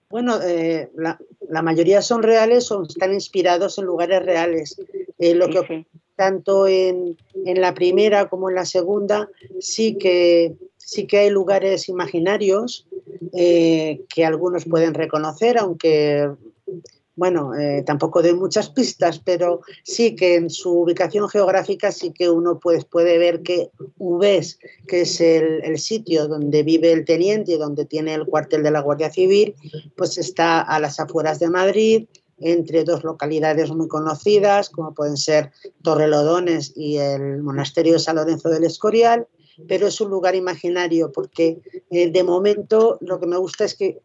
Bueno, 0.08 0.42
eh, 0.42 0.90
la, 0.96 1.18
la, 1.48 1.62
mayoría 1.62 2.02
son 2.02 2.24
reales 2.24 2.70
o 2.72 2.82
están 2.82 3.14
inspirados 3.14 3.78
en 3.78 3.84
lugares 3.84 4.24
reales. 4.24 4.80
Eh, 5.18 5.34
lo 5.34 5.46
sí, 5.46 5.52
que 5.52 5.66
sí. 5.68 5.86
tanto 6.16 6.66
en, 6.66 7.16
en, 7.46 7.60
la 7.60 7.72
primera 7.74 8.28
como 8.28 8.48
en 8.48 8.56
la 8.56 8.64
segunda 8.64 9.28
sí 9.60 9.96
que 9.96 10.56
sí 10.76 11.06
que 11.06 11.18
hay 11.18 11.30
lugares 11.30 11.88
imaginarios 11.88 12.88
eh, 13.32 14.00
que 14.12 14.24
algunos 14.24 14.64
pueden 14.64 14.94
reconocer, 14.94 15.56
aunque 15.58 16.28
bueno, 17.20 17.54
eh, 17.54 17.82
tampoco 17.84 18.22
doy 18.22 18.32
muchas 18.32 18.70
pistas, 18.70 19.18
pero 19.22 19.60
sí 19.84 20.16
que 20.16 20.36
en 20.36 20.48
su 20.48 20.70
ubicación 20.72 21.28
geográfica 21.28 21.92
sí 21.92 22.12
que 22.12 22.30
uno 22.30 22.58
pues, 22.58 22.86
puede 22.86 23.18
ver 23.18 23.42
que 23.42 23.68
Ubés, 23.98 24.58
que 24.88 25.02
es 25.02 25.20
el, 25.20 25.62
el, 25.62 25.78
sitio 25.78 26.28
donde 26.28 26.62
vive 26.62 26.92
el 26.92 27.04
teniente 27.04 27.52
y 27.52 27.58
donde 27.58 27.84
tiene 27.84 28.14
el 28.14 28.24
cuartel 28.24 28.62
de 28.62 28.70
la 28.70 28.80
Guardia 28.80 29.12
Civil, 29.12 29.54
pues 29.98 30.16
está 30.16 30.62
a 30.62 30.80
las 30.80 30.98
afueras 30.98 31.38
de 31.38 31.50
Madrid, 31.50 32.06
entre 32.38 32.84
dos 32.84 33.04
localidades 33.04 33.70
muy 33.70 33.86
conocidas, 33.86 34.70
como 34.70 34.94
pueden 34.94 35.18
ser 35.18 35.52
Torrelodones 35.82 36.72
y 36.74 36.96
el 36.96 37.42
monasterio 37.42 37.92
de 37.92 37.98
San 37.98 38.16
Lorenzo 38.16 38.48
del 38.48 38.64
Escorial, 38.64 39.28
pero 39.68 39.86
es 39.86 40.00
un 40.00 40.10
lugar 40.10 40.34
imaginario 40.34 41.12
porque 41.12 41.60
eh, 41.90 42.10
de 42.10 42.24
momento 42.24 42.98
lo 43.00 43.18
que 43.20 43.26
me 43.26 43.36
gusta 43.36 43.64
es 43.64 43.74
que 43.74 44.00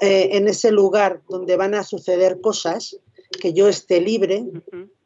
eh, 0.00 0.30
en 0.32 0.48
ese 0.48 0.70
lugar 0.70 1.22
donde 1.28 1.56
van 1.56 1.74
a 1.74 1.84
suceder 1.84 2.40
cosas, 2.40 2.98
que 3.40 3.52
yo 3.52 3.68
esté 3.68 4.00
libre 4.00 4.46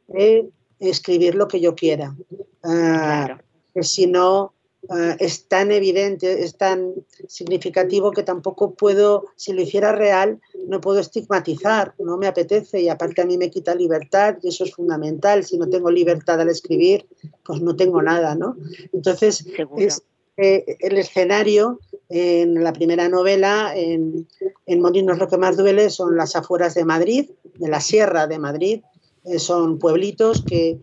de 0.08 0.50
escribir 0.78 1.34
lo 1.34 1.48
que 1.48 1.60
yo 1.60 1.74
quiera. 1.74 2.16
Claro. 2.60 3.38
Que 3.74 3.82
si 3.82 4.06
no, 4.06 4.54
uh, 4.88 5.16
es 5.18 5.46
tan 5.48 5.72
evidente, 5.72 6.44
es 6.44 6.56
tan 6.56 6.94
significativo 7.28 8.10
que 8.10 8.22
tampoco 8.22 8.74
puedo, 8.74 9.26
si 9.36 9.52
lo 9.52 9.62
hiciera 9.62 9.92
real, 9.92 10.40
no 10.66 10.80
puedo 10.80 11.00
estigmatizar, 11.00 11.94
no 11.98 12.16
me 12.16 12.26
apetece 12.26 12.80
y 12.80 12.88
aparte 12.88 13.22
a 13.22 13.26
mí 13.26 13.38
me 13.38 13.50
quita 13.50 13.74
libertad 13.74 14.36
y 14.42 14.48
eso 14.48 14.64
es 14.64 14.74
fundamental. 14.74 15.44
Si 15.44 15.58
no 15.58 15.68
tengo 15.68 15.90
libertad 15.90 16.40
al 16.40 16.48
escribir, 16.48 17.06
pues 17.44 17.60
no 17.60 17.76
tengo 17.76 18.02
nada, 18.02 18.34
¿no? 18.34 18.56
Entonces, 18.92 19.46
es, 19.76 20.02
eh, 20.36 20.76
el 20.80 20.98
escenario 20.98 21.80
en 22.08 22.62
la 22.62 22.72
primera 22.72 23.08
novela, 23.08 23.72
en, 23.76 24.26
en 24.66 24.80
Molinos 24.80 25.18
lo 25.18 25.28
que 25.28 25.36
más 25.36 25.56
duele, 25.56 25.90
son 25.90 26.16
las 26.16 26.36
afueras 26.36 26.74
de 26.74 26.84
Madrid, 26.84 27.30
de 27.54 27.68
la 27.68 27.80
Sierra 27.80 28.26
de 28.26 28.38
Madrid. 28.38 28.82
Eh, 29.24 29.38
son 29.38 29.78
pueblitos 29.78 30.42
que 30.42 30.78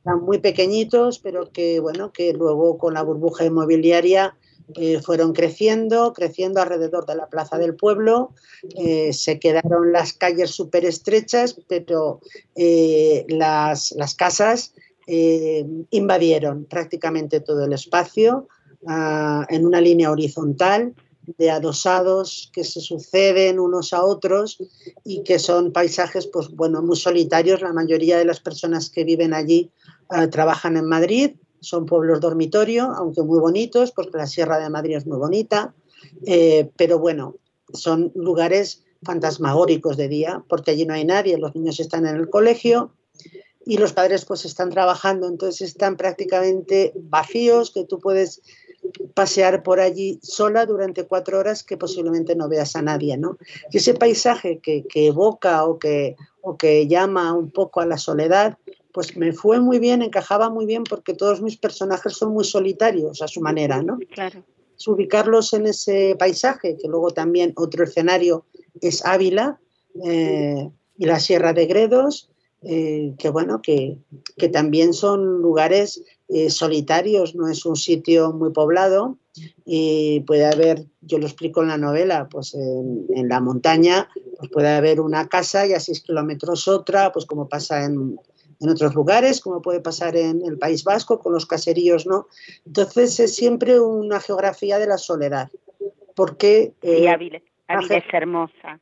están 0.00 0.22
muy 0.22 0.38
pequeñitos, 0.38 1.18
pero 1.18 1.52
que, 1.52 1.78
bueno, 1.78 2.10
que 2.10 2.32
luego 2.32 2.78
con 2.78 2.94
la 2.94 3.02
burbuja 3.02 3.44
inmobiliaria 3.44 4.34
eh, 4.76 5.00
fueron 5.02 5.34
creciendo, 5.34 6.14
creciendo 6.14 6.62
alrededor 6.62 7.04
de 7.04 7.16
la 7.16 7.28
plaza 7.28 7.58
del 7.58 7.74
pueblo, 7.74 8.32
eh, 8.78 9.12
se 9.12 9.38
quedaron 9.38 9.92
las 9.92 10.14
calles 10.14 10.52
súper 10.52 10.86
estrechas, 10.86 11.60
pero 11.68 12.20
eh, 12.56 13.26
las, 13.28 13.92
las, 13.92 14.14
casas 14.14 14.74
invadieron 15.90 16.66
prácticamente 16.66 17.40
todo 17.40 17.64
el 17.64 17.72
espacio 17.72 18.46
uh, 18.82 19.42
en 19.48 19.66
una 19.66 19.80
línea 19.80 20.08
horizontal 20.08 20.94
de 21.38 21.50
adosados 21.50 22.50
que 22.52 22.64
se 22.64 22.80
suceden 22.80 23.58
unos 23.58 23.92
a 23.92 24.04
otros 24.04 24.58
y 25.04 25.22
que 25.22 25.38
son 25.38 25.72
paisajes 25.72 26.26
pues 26.26 26.48
bueno 26.50 26.82
muy 26.82 26.96
solitarios. 26.96 27.60
La 27.60 27.72
mayoría 27.72 28.18
de 28.18 28.24
las 28.24 28.40
personas 28.40 28.90
que 28.90 29.04
viven 29.04 29.34
allí 29.34 29.70
uh, 30.10 30.28
trabajan 30.28 30.76
en 30.76 30.86
Madrid 30.86 31.32
son 31.60 31.86
pueblos 31.86 32.20
dormitorio, 32.20 32.90
aunque 32.96 33.22
muy 33.22 33.38
bonitos, 33.38 33.92
porque 33.92 34.16
la 34.16 34.26
Sierra 34.26 34.58
de 34.58 34.70
Madrid 34.70 34.96
es 34.96 35.06
muy 35.06 35.18
bonita, 35.18 35.74
eh, 36.26 36.70
pero 36.76 36.98
bueno, 36.98 37.36
son 37.72 38.12
lugares 38.14 38.84
fantasmagóricos 39.02 39.96
de 39.96 40.08
día, 40.08 40.44
porque 40.48 40.72
allí 40.72 40.86
no 40.86 40.94
hay 40.94 41.04
nadie, 41.04 41.38
los 41.38 41.54
niños 41.54 41.80
están 41.80 42.06
en 42.06 42.16
el 42.16 42.28
colegio 42.28 42.94
y 43.66 43.76
los 43.76 43.92
padres 43.92 44.24
pues 44.24 44.44
están 44.44 44.70
trabajando, 44.70 45.28
entonces 45.28 45.68
están 45.68 45.96
prácticamente 45.96 46.92
vacíos, 46.96 47.70
que 47.70 47.84
tú 47.84 47.98
puedes 47.98 48.42
pasear 49.14 49.62
por 49.62 49.80
allí 49.80 50.18
sola 50.22 50.66
durante 50.66 51.06
cuatro 51.06 51.38
horas 51.38 51.62
que 51.62 51.76
posiblemente 51.76 52.34
no 52.34 52.48
veas 52.48 52.76
a 52.76 52.82
nadie, 52.82 53.16
¿no? 53.16 53.38
Y 53.70 53.78
ese 53.78 53.94
paisaje 53.94 54.60
que, 54.60 54.84
que 54.86 55.06
evoca 55.06 55.64
o 55.64 55.78
que, 55.78 56.16
o 56.42 56.56
que 56.56 56.86
llama 56.86 57.32
un 57.32 57.50
poco 57.50 57.80
a 57.80 57.86
la 57.86 57.98
soledad, 57.98 58.58
pues 58.92 59.16
me 59.16 59.32
fue 59.32 59.60
muy 59.60 59.78
bien, 59.78 60.02
encajaba 60.02 60.50
muy 60.50 60.66
bien 60.66 60.84
porque 60.84 61.14
todos 61.14 61.40
mis 61.40 61.56
personajes 61.56 62.14
son 62.14 62.32
muy 62.32 62.44
solitarios 62.44 63.22
a 63.22 63.28
su 63.28 63.40
manera, 63.40 63.82
¿no? 63.82 63.98
Claro. 64.12 64.44
Es 64.76 64.88
ubicarlos 64.88 65.52
en 65.52 65.66
ese 65.66 66.16
paisaje, 66.18 66.76
que 66.80 66.88
luego 66.88 67.10
también 67.10 67.52
otro 67.56 67.84
escenario 67.84 68.46
es 68.80 69.04
Ávila 69.04 69.60
eh, 70.04 70.70
y 70.96 71.04
la 71.04 71.20
Sierra 71.20 71.52
de 71.52 71.66
Gredos, 71.66 72.30
eh, 72.62 73.14
que 73.18 73.30
bueno, 73.30 73.62
que, 73.62 73.98
que, 74.36 74.48
también 74.48 74.92
son 74.92 75.40
lugares 75.40 76.02
eh, 76.32 76.50
solitarios, 76.50 77.34
no 77.34 77.48
es 77.48 77.64
un 77.66 77.76
sitio 77.76 78.32
muy 78.32 78.50
poblado 78.52 79.18
y 79.64 80.20
puede 80.20 80.46
haber, 80.46 80.86
yo 81.00 81.18
lo 81.18 81.26
explico 81.26 81.62
en 81.62 81.68
la 81.68 81.78
novela, 81.78 82.28
pues 82.28 82.54
en, 82.54 83.06
en 83.14 83.28
la 83.28 83.40
montaña 83.40 84.08
pues 84.38 84.50
puede 84.50 84.68
haber 84.68 85.00
una 85.00 85.28
casa 85.28 85.66
y 85.66 85.72
a 85.72 85.80
seis 85.80 86.00
kilómetros 86.00 86.68
otra, 86.68 87.12
pues 87.12 87.26
como 87.26 87.48
pasa 87.48 87.84
en, 87.84 88.18
en 88.60 88.68
otros 88.68 88.94
lugares, 88.94 89.40
como 89.40 89.62
puede 89.62 89.80
pasar 89.80 90.16
en 90.16 90.42
el 90.44 90.58
País 90.58 90.84
Vasco, 90.84 91.18
con 91.18 91.32
los 91.32 91.46
caseríos, 91.46 92.06
¿no? 92.06 92.28
Entonces 92.66 93.18
es 93.18 93.34
siempre 93.34 93.80
una 93.80 94.20
geografía 94.20 94.78
de 94.78 94.86
la 94.86 94.98
soledad. 94.98 95.50
Porque. 96.14 96.74
Eh, 96.82 96.98
sí, 96.98 97.06
Ávila, 97.06 97.40
Ávila 97.68 97.96
es 97.96 98.04
hermosa. 98.12 98.80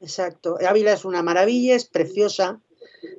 Exacto. 0.00 0.58
Ávila 0.66 0.92
es 0.92 1.04
una 1.04 1.22
maravilla, 1.22 1.74
es 1.74 1.86
preciosa, 1.86 2.60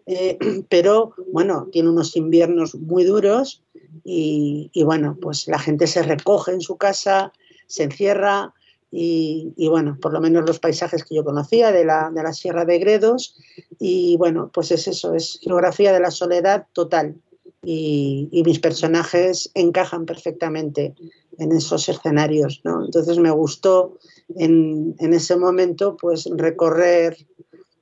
eh, 0.05 0.37
pero 0.69 1.13
bueno, 1.31 1.67
tiene 1.71 1.89
unos 1.89 2.15
inviernos 2.15 2.75
muy 2.75 3.03
duros 3.03 3.63
y, 4.03 4.71
bueno, 4.83 5.17
pues 5.21 5.47
la 5.47 5.59
gente 5.59 5.85
se 5.85 6.01
recoge 6.01 6.53
en 6.53 6.61
su 6.61 6.77
casa, 6.77 7.33
se 7.65 7.83
encierra, 7.83 8.53
y, 8.89 9.53
y, 9.57 9.67
bueno, 9.67 9.97
por 10.01 10.13
lo 10.13 10.21
menos 10.21 10.47
los 10.47 10.59
paisajes 10.59 11.03
que 11.03 11.15
yo 11.15 11.25
conocía 11.25 11.73
de 11.73 11.83
la, 11.83 12.09
de 12.09 12.23
la 12.23 12.31
Sierra 12.31 12.63
de 12.63 12.79
Gredos 12.79 13.35
y 13.79 14.15
bueno, 14.15 14.49
pues 14.53 14.71
es 14.71 14.87
eso, 14.87 15.13
es 15.13 15.39
geografía 15.43 15.91
de 15.91 15.99
la 15.99 16.09
soledad 16.09 16.67
total 16.71 17.15
y, 17.61 18.29
y 18.31 18.43
mis 18.43 18.59
personajes 18.59 19.51
encajan 19.55 20.05
perfectamente 20.05 20.95
en 21.37 21.51
esos 21.51 21.89
escenarios, 21.89 22.61
¿no? 22.63 22.85
Entonces 22.85 23.19
me 23.19 23.31
gustó 23.31 23.97
en, 24.35 24.95
en 24.99 25.13
ese 25.13 25.35
momento 25.35 25.97
pues 25.97 26.29
recorrer 26.33 27.17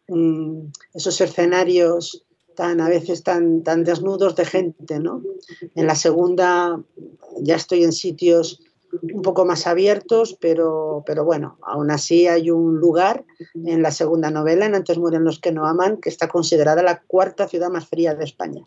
um, 0.08 0.72
esos 0.94 1.20
escenarios 1.22 2.26
tan 2.56 2.80
a 2.80 2.90
veces 2.90 3.24
tan, 3.24 3.64
tan 3.64 3.84
desnudos 3.84 4.36
de 4.36 4.46
gente, 4.46 5.00
¿no? 5.00 5.22
En 5.76 5.88
la 5.88 5.96
segunda 5.96 6.80
ya 7.42 7.56
estoy 7.56 7.84
en 7.84 7.92
sitios 7.92 8.62
un 9.02 9.22
poco 9.22 9.46
más 9.46 9.68
abiertos, 9.68 10.38
pero, 10.40 11.04
pero 11.06 11.26
bueno, 11.26 11.58
aún 11.64 11.92
así 11.92 12.28
hay 12.28 12.50
un 12.50 12.78
lugar 12.78 13.24
en 13.54 13.82
la 13.82 13.92
segunda 13.92 14.32
novela, 14.32 14.66
en 14.66 14.76
Antes 14.76 14.98
mueren 14.98 15.24
los 15.24 15.40
que 15.40 15.52
no 15.52 15.66
aman, 15.66 15.98
que 15.98 16.10
está 16.10 16.28
considerada 16.28 16.82
la 16.84 17.02
cuarta 17.02 17.48
ciudad 17.48 17.70
más 17.70 17.88
fría 17.88 18.16
de 18.16 18.24
España. 18.24 18.64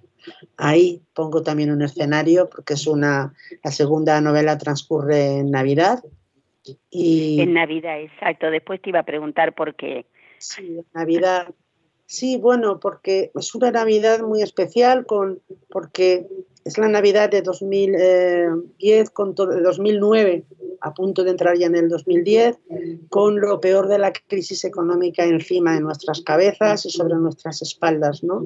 Ahí 0.56 1.02
pongo 1.14 1.42
también 1.42 1.70
un 1.70 1.82
escenario, 1.82 2.48
porque 2.50 2.74
es 2.74 2.86
una, 2.86 3.34
la 3.62 3.70
segunda 3.70 4.20
novela 4.20 4.58
transcurre 4.58 5.38
en 5.38 5.50
Navidad. 5.50 6.02
Y, 6.90 7.40
en 7.40 7.54
Navidad, 7.54 8.00
exacto. 8.00 8.50
Después 8.50 8.82
te 8.82 8.90
iba 8.90 9.00
a 9.00 9.04
preguntar 9.04 9.54
por 9.54 9.74
qué. 9.74 10.04
Sí, 10.38 10.80
Navidad. 10.94 11.54
Sí, 12.06 12.38
bueno, 12.38 12.80
porque 12.80 13.30
es 13.34 13.54
una 13.54 13.70
Navidad 13.70 14.20
muy 14.20 14.42
especial, 14.42 15.04
con, 15.04 15.40
porque 15.68 16.26
es 16.64 16.78
la 16.78 16.88
Navidad 16.88 17.30
de 17.30 17.42
2010 17.42 19.10
con 19.10 19.34
de 19.34 19.60
2009 19.60 20.44
a 20.80 20.94
punto 20.94 21.24
de 21.24 21.30
entrar 21.30 21.56
ya 21.56 21.66
en 21.66 21.76
el 21.76 21.88
2010, 21.88 22.56
con 23.08 23.40
lo 23.40 23.60
peor 23.60 23.88
de 23.88 23.98
la 23.98 24.12
crisis 24.12 24.64
económica 24.64 25.24
encima 25.24 25.74
de 25.74 25.80
nuestras 25.80 26.20
cabezas 26.20 26.86
y 26.86 26.90
sobre 26.90 27.16
nuestras 27.16 27.62
espaldas. 27.62 28.22
¿no? 28.22 28.44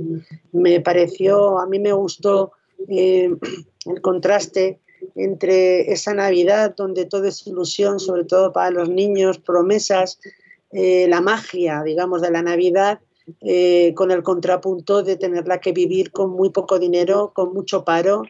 Me 0.53 0.81
pareció, 0.81 1.59
a 1.59 1.67
mí 1.67 1.79
me 1.79 1.93
gustó 1.93 2.53
eh, 2.89 3.31
el 3.87 4.01
contraste 4.01 4.81
entre 5.15 5.93
esa 5.93 6.15
Navidad 6.15 6.75
donde 6.77 7.05
todo 7.05 7.25
es 7.25 7.47
ilusión, 7.47 7.99
sobre 7.99 8.25
todo 8.25 8.53
para 8.53 8.71
los 8.71 8.89
niños, 8.89 9.39
promesas, 9.39 10.21
eh, 10.73 11.07
la 11.09 11.21
magia, 11.21 11.83
digamos, 11.83 12.23
de 12.23 12.31
la 12.31 12.43
Navidad, 12.43 13.01
eh, 13.41 13.93
con 13.95 14.11
el 14.11 14.23
contrapunto 14.23 15.03
de 15.03 15.17
tenerla 15.17 15.61
que 15.61 15.73
vivir 15.73 16.11
con 16.11 16.31
muy 16.31 16.51
poco 16.51 16.79
dinero, 16.79 17.33
con 17.35 17.53
mucho 17.53 17.85
paro, 17.85 18.23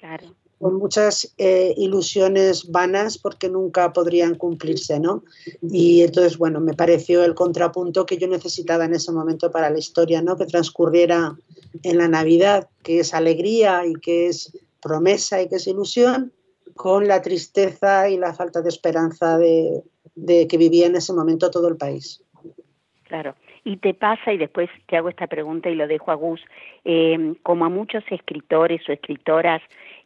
con 0.59 0.75
muchas 0.75 1.35
eh, 1.39 1.75
ilusiones 1.77 2.71
vanas 2.71 3.19
porque 3.19 3.49
nunca 3.49 3.93
podrían 3.93 4.35
cumplirse, 4.35 5.01
¿no? 5.01 5.25
Y 5.63 6.03
entonces, 6.03 6.37
bueno, 6.37 6.61
me 6.61 6.75
pareció 6.75 7.25
el 7.25 7.35
contrapunto 7.35 8.07
que 8.07 8.19
yo 8.19 8.29
necesitaba 8.29 8.85
en 8.85 8.95
ese 8.95 9.13
momento 9.13 9.51
para 9.51 9.71
la 9.71 9.79
historia, 9.79 10.21
¿no? 10.21 10.37
Que 10.37 10.47
transcurriera 10.47 11.37
en 11.83 11.99
la 11.99 12.09
Navidad, 12.09 12.69
que 12.83 13.01
es 13.01 13.15
alegría 13.15 13.87
y 13.87 13.95
que 13.95 14.29
es 14.29 14.53
promesa 14.81 15.41
y 15.41 15.49
que 15.49 15.57
es 15.57 15.67
ilusión, 15.67 16.33
con 16.75 17.09
la 17.09 17.23
tristeza 17.23 18.09
y 18.09 18.19
la 18.19 18.35
falta 18.35 18.63
de 18.63 18.69
esperanza 18.69 19.39
de, 19.39 19.83
de 20.15 20.47
que 20.47 20.59
vivía 20.59 20.87
en 20.87 20.97
ese 20.97 21.13
momento 21.13 21.51
todo 21.51 21.69
el 21.69 21.77
país. 21.77 22.23
Claro. 23.12 23.37
Y 23.62 23.77
te 23.77 23.92
pasa, 23.92 24.33
y 24.33 24.38
después 24.38 24.70
te 24.88 24.96
hago 24.96 25.11
esta 25.11 25.27
pregunta 25.27 25.68
y 25.68 25.75
lo 25.75 25.87
dejo 25.87 26.12
a 26.12 26.14
Gus, 26.14 26.40
eh, 26.87 27.35
como 27.42 27.66
a 27.66 27.68
muchos 27.68 28.03
escritores 28.11 28.88
o 28.88 28.92
escritoras 28.92 29.61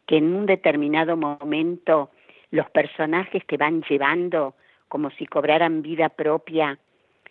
que 0.05 0.17
en 0.17 0.35
un 0.35 0.45
determinado 0.45 1.15
momento 1.15 2.09
los 2.51 2.69
personajes 2.69 3.47
te 3.47 3.55
van 3.55 3.81
llevando 3.83 4.55
como 4.89 5.09
si 5.11 5.25
cobraran 5.25 5.83
vida 5.83 6.09
propia 6.09 6.77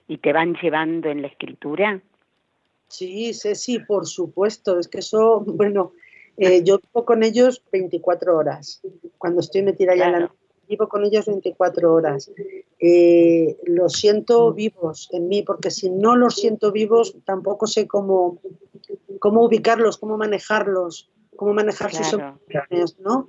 y 0.08 0.16
te 0.16 0.32
van 0.32 0.54
llevando 0.54 1.10
en 1.10 1.20
la 1.20 1.28
escritura? 1.28 2.00
Sí, 2.88 3.34
sí, 3.34 3.54
sí, 3.54 3.78
por 3.80 4.06
supuesto. 4.06 4.78
Es 4.78 4.88
que 4.88 5.00
eso, 5.00 5.40
bueno, 5.46 5.92
eh, 6.38 6.64
yo 6.64 6.78
vivo 6.78 7.04
con 7.04 7.22
ellos 7.22 7.62
24 7.70 8.34
horas. 8.34 8.80
Cuando 9.18 9.40
estoy 9.40 9.60
metida 9.60 9.94
ya 9.94 10.06
en 10.06 10.12
la 10.12 10.30
vivo 10.68 10.88
con 10.88 11.04
ellos 11.04 11.26
24 11.26 11.92
horas. 11.92 12.30
Eh, 12.78 13.56
los 13.64 13.94
siento 13.94 14.52
vivos 14.52 15.08
en 15.12 15.28
mí, 15.28 15.42
porque 15.42 15.70
si 15.70 15.90
no 15.90 16.16
los 16.16 16.36
siento 16.36 16.72
vivos, 16.72 17.16
tampoco 17.24 17.66
sé 17.66 17.86
cómo, 17.86 18.40
cómo 19.18 19.44
ubicarlos, 19.44 19.98
cómo 19.98 20.16
manejarlos, 20.16 21.10
cómo 21.36 21.54
manejar 21.54 21.94
sus 21.94 22.12
emociones, 22.12 22.98
¿no? 22.98 23.28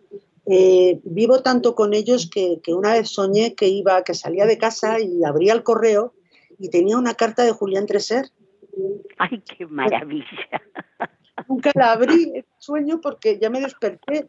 Eh, 0.50 1.02
vivo 1.04 1.42
tanto 1.42 1.76
con 1.76 1.94
ellos 1.94 2.30
que, 2.30 2.62
que, 2.64 2.74
una 2.74 2.94
vez 2.94 3.10
soñé 3.10 3.54
que 3.54 3.68
iba, 3.68 4.04
que 4.04 4.14
salía 4.14 4.46
de 4.46 4.58
casa 4.58 5.00
y 5.00 5.24
abría 5.26 5.54
el 5.54 5.64
correo 5.64 6.14
y 6.58 6.70
tenía 6.70 6.98
una 6.98 7.16
carta 7.16 7.44
de 7.44 7.52
Julián 7.52 7.86
Treser. 7.86 8.30
¡Ay, 9.18 9.42
qué 9.42 9.66
maravilla! 9.66 10.26
Nunca 11.48 11.72
la 11.76 11.92
abrí, 11.92 12.46
sueño, 12.58 13.02
porque 13.02 13.40
ya 13.40 13.50
me 13.50 13.62
desperté, 13.62 14.28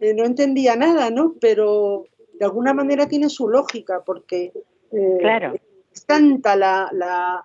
eh, 0.00 0.14
no 0.14 0.24
entendía 0.24 0.76
nada, 0.76 1.10
¿no? 1.10 1.34
Pero 1.40 2.04
de 2.38 2.44
alguna 2.44 2.74
manera 2.74 3.08
tiene 3.08 3.28
su 3.28 3.48
lógica, 3.48 4.02
porque 4.04 4.52
eh, 4.92 5.60
es 5.92 6.06
tanta 6.06 6.56
la, 6.56 6.88
la, 6.92 7.44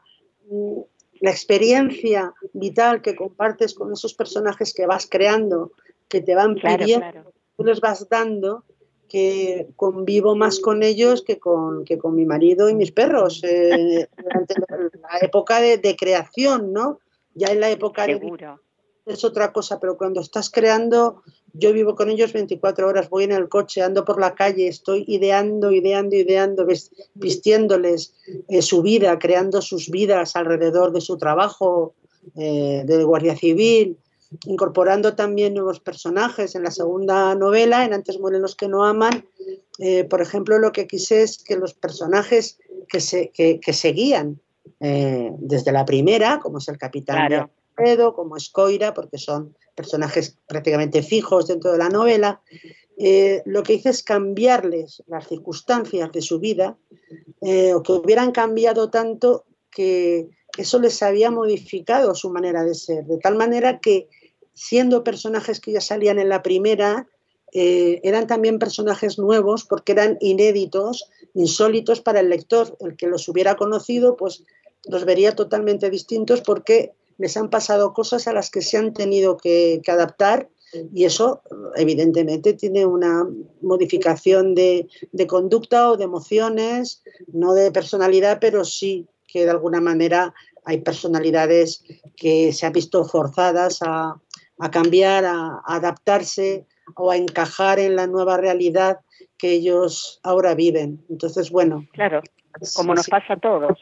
la, 1.20 1.32
experiencia 1.32 2.34
vital 2.54 3.02
que 3.02 3.16
compartes 3.16 3.74
con 3.74 3.92
esos 3.94 4.14
personajes 4.14 4.74
que 4.74 4.86
vas 4.86 5.08
creando, 5.10 5.72
que 6.08 6.22
te 6.22 6.36
van 6.36 6.56
pidiendo, 6.56 7.32
tú 7.56 7.64
les 7.64 7.80
vas 7.80 8.08
dando, 8.10 8.66
que 9.08 9.68
convivo 9.76 10.36
más 10.36 10.60
con 10.60 10.84
ellos 10.84 11.22
que 11.22 11.38
con, 11.38 11.84
que 11.84 11.98
con 11.98 12.16
mi 12.16 12.26
marido 12.26 12.70
y 12.70 12.76
mis 12.76 12.94
perros 12.94 13.44
eh, 13.44 14.08
durante 14.18 14.56
la, 14.58 15.20
época 15.22 15.60
de, 15.60 15.78
de, 15.78 15.96
creación, 15.98 16.72
¿no? 16.72 17.00
Ya 17.34 17.48
en 17.48 17.60
la 17.60 17.70
época 17.70 18.06
Seguro. 18.06 18.56
de 18.56 18.71
es 19.06 19.24
otra 19.24 19.52
cosa, 19.52 19.80
pero 19.80 19.98
cuando 19.98 20.22
estás 20.22 20.50
creando, 20.50 21.24
yo 21.54 21.74
vivo 21.74 21.96
con 21.96 22.10
ellos 22.10 22.34
24 22.34 22.88
horas, 22.88 23.10
voy 23.10 23.24
en 23.24 23.32
el 23.32 23.50
coche, 23.50 23.82
ando 23.82 24.06
por 24.06 24.20
la 24.20 24.36
calle, 24.36 24.68
estoy 24.68 25.06
ideando, 25.08 25.72
ideando, 25.72 26.16
ideando, 26.16 26.68
vistiéndoles 27.16 28.14
eh, 28.48 28.62
su 28.62 28.82
vida, 28.82 29.18
creando 29.20 29.62
sus 29.62 29.90
vidas 29.90 30.36
alrededor 30.36 30.92
de 30.92 31.02
su 31.02 31.18
trabajo 31.18 31.96
eh, 32.36 32.84
de 32.86 33.04
guardia 33.04 33.36
civil, 33.36 33.98
incorporando 34.46 35.16
también 35.16 35.56
nuevos 35.56 35.80
personajes. 35.80 36.56
En 36.56 36.64
la 36.64 36.72
segunda 36.72 37.34
novela, 37.36 37.84
en 37.84 37.94
Antes 37.94 38.20
mueren 38.20 38.42
los 38.42 38.56
que 38.56 38.68
no 38.68 38.86
aman, 38.86 39.26
eh, 39.80 40.04
por 40.04 40.22
ejemplo, 40.22 40.60
lo 40.60 40.72
que 40.72 40.88
quise 40.88 41.24
es 41.24 41.40
que 41.44 41.56
los 41.58 41.74
personajes 41.74 42.60
que, 42.88 43.00
se, 43.00 43.30
que, 43.30 43.60
que 43.60 43.74
seguían 43.74 44.40
desde 44.80 45.72
la 45.72 45.86
primera, 45.86 46.40
como 46.40 46.58
es 46.58 46.68
el 46.68 46.80
capitán 46.80 47.28
claro 47.28 47.52
como 48.14 48.38
Escoira, 48.38 48.94
porque 48.94 49.18
son 49.18 49.56
personajes 49.76 50.38
prácticamente 50.48 51.02
fijos 51.02 51.48
dentro 51.48 51.72
de 51.72 51.78
la 51.78 51.90
novela, 51.90 52.42
eh, 52.98 53.42
lo 53.46 53.64
que 53.64 53.74
hice 53.74 53.90
es 53.90 54.04
cambiarles 54.04 55.02
las 55.08 55.28
circunstancias 55.28 56.12
de 56.12 56.22
su 56.22 56.40
vida, 56.40 56.78
eh, 57.42 57.74
o 57.74 57.82
que 57.82 57.94
hubieran 57.94 58.32
cambiado 58.32 58.90
tanto 58.90 59.46
que 59.72 60.30
eso 60.58 60.80
les 60.80 61.02
había 61.02 61.32
modificado 61.32 62.14
su 62.14 62.30
manera 62.30 62.64
de 62.64 62.76
ser, 62.76 63.06
de 63.06 63.18
tal 63.18 63.36
manera 63.36 63.80
que 63.80 64.08
siendo 64.54 65.04
personajes 65.04 65.60
que 65.60 65.72
ya 65.72 65.82
salían 65.82 66.20
en 66.20 66.30
la 66.30 66.44
primera, 66.44 67.08
eh, 67.54 68.00
eran 68.04 68.28
también 68.28 68.60
personajes 68.60 69.18
nuevos 69.18 69.66
porque 69.66 69.94
eran 69.94 70.18
inéditos, 70.22 71.10
insólitos 71.34 72.02
para 72.02 72.20
el 72.20 72.30
lector. 72.30 72.78
El 72.80 72.96
que 72.96 73.08
los 73.08 73.28
hubiera 73.28 73.56
conocido, 73.56 74.16
pues 74.16 74.44
los 74.86 75.06
vería 75.06 75.36
totalmente 75.36 75.90
distintos 75.90 76.42
porque 76.42 76.94
les 77.18 77.38
han 77.38 77.50
pasado 77.50 77.94
cosas 77.94 78.28
a 78.28 78.34
las 78.34 78.50
que 78.50 78.62
se 78.62 78.78
han 78.78 78.94
tenido 78.94 79.38
que, 79.38 79.82
adaptar 79.88 80.50
y 80.94 81.04
eso 81.04 81.42
evidentemente 81.76 82.54
tiene 82.54 82.86
una 82.86 83.28
modificación 83.62 84.56
de, 84.56 84.88
conducta 85.28 85.92
o 85.92 85.98
de 85.98 86.06
emociones, 86.06 87.04
no 87.32 87.54
de 87.54 87.72
personalidad, 87.72 88.40
pero 88.40 88.64
sí 88.64 89.08
que 89.28 89.44
de 89.44 89.52
alguna 89.52 89.82
manera 89.82 90.34
hay 90.64 90.80
personalidades 90.80 91.84
que 92.16 92.54
se 92.54 92.66
han 92.66 92.74
visto 92.74 93.04
forzadas 93.04 93.80
a, 93.82 94.22
cambiar, 94.72 95.26
a, 95.26 95.62
adaptarse 95.66 96.66
o 96.96 97.12
a 97.12 97.18
encajar 97.18 97.80
en 97.80 97.96
la 97.96 98.08
nueva 98.08 98.38
realidad 98.38 99.00
que 99.38 99.54
ellos 99.54 100.20
ahora 100.24 100.56
viven. 100.56 101.04
Entonces, 101.10 101.50
bueno. 101.50 101.86
Claro, 101.94 102.22
como 102.76 102.94
nos 102.94 103.08
pasa 103.08 103.34
a 103.34 103.40
todos. 103.40 103.78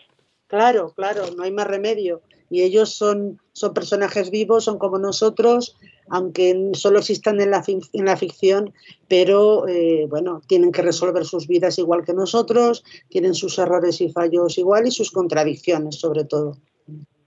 Claro, 0.48 0.94
claro, 0.96 1.26
no 1.36 1.44
hay 1.44 1.52
más 1.52 1.68
remedio 1.68 2.22
y 2.50 2.62
ellos 2.62 2.94
son, 2.94 3.40
son 3.54 3.74
personajes 3.74 4.32
vivos, 4.32 4.64
son 4.64 4.80
como 4.80 4.98
nosotros, 4.98 5.78
aunque 6.10 6.72
solo 6.74 7.00
existan 7.00 7.40
en 7.40 7.52
la, 7.52 7.64
en 7.68 8.06
la 8.06 8.18
ficción, 8.18 8.74
pero 9.08 9.68
eh, 9.68 10.08
bueno, 10.10 10.42
tienen 10.48 10.72
que 10.72 10.82
resolver 10.82 11.26
sus 11.26 11.48
vidas 11.48 11.78
igual 11.78 12.04
que 12.04 12.14
nosotros, 12.14 12.84
tienen 13.10 13.36
sus 13.36 13.60
errores 13.60 14.02
y 14.02 14.10
fallos 14.10 14.58
igual 14.58 14.88
y 14.88 14.92
sus 14.92 15.12
contradicciones 15.12 16.00
sobre 16.00 16.26
todo, 16.26 16.58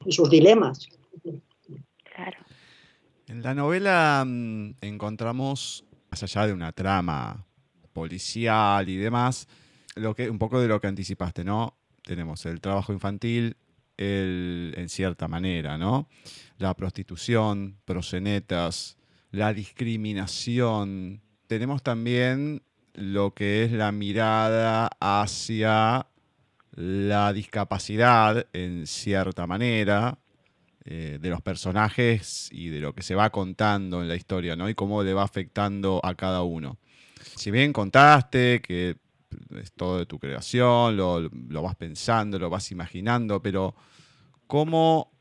y 0.05 0.13
sus 0.13 0.29
dilemas. 0.29 0.89
Claro. 2.15 2.39
En 3.29 3.43
la 3.43 3.55
novela 3.55 4.25
mm, 4.27 4.77
encontramos, 4.81 5.85
más 6.11 6.23
allá 6.23 6.47
de 6.47 6.53
una 6.53 6.73
trama 6.73 7.47
policial 7.93 8.89
y 8.89 8.97
demás, 8.97 9.47
lo 9.95 10.15
que, 10.15 10.29
un 10.29 10.39
poco 10.39 10.61
de 10.61 10.69
lo 10.69 10.81
que 10.81 10.89
anticipaste, 10.89 11.45
¿no? 11.45 11.77
Tenemos 12.03 12.45
el 12.47 12.61
trabajo 12.61 12.93
infantil, 12.93 13.57
en 13.97 14.89
cierta 14.89 15.29
manera, 15.29 15.79
¿no? 15.79 16.09
La 16.59 16.75
prostitución, 16.75 17.79
prosenetas, 17.85 18.97
la 19.31 19.53
discriminación. 19.53 21.23
Tenemos 21.47 21.83
también 21.83 22.63
lo 22.95 23.35
que 23.35 23.65
es 23.65 23.73
la 23.73 23.93
mirada 23.93 24.91
hacia 25.01 26.07
la 26.75 27.33
discapacidad 27.33 28.47
en 28.53 28.87
cierta 28.87 29.47
manera 29.47 30.19
eh, 30.85 31.19
de 31.21 31.31
los 31.31 31.43
personajes 31.43 32.49
y 32.51 32.69
de 32.69 32.81
lo 32.81 32.95
que 32.95 33.03
se 33.03 33.15
va 33.15 33.31
contando 33.31 34.03
en 34.03 34.09
la 34.09 34.17
historia, 34.17 34.57
¿no? 34.57 34.69
Y 34.69 34.75
cómo 34.75 35.03
le 35.03 35.15
va 35.15 35.23
afectando 35.23 36.01
a 36.03 36.15
cada 36.15 36.43
uno. 36.43 36.79
Si 37.37 37.51
bien 37.51 37.73
contaste 37.73 38.61
que 38.61 38.97
es 39.57 39.73
todo 39.73 39.99
de 39.99 40.07
tu 40.07 40.19
creación, 40.19 40.97
lo, 40.97 41.21
lo, 41.21 41.63
vas 41.63 41.77
pensando, 41.77 42.39
lo 42.39 42.51
vas 42.51 42.71
imaginando, 42.71 43.43
pero 43.43 43.75
¿cómo 44.47 45.13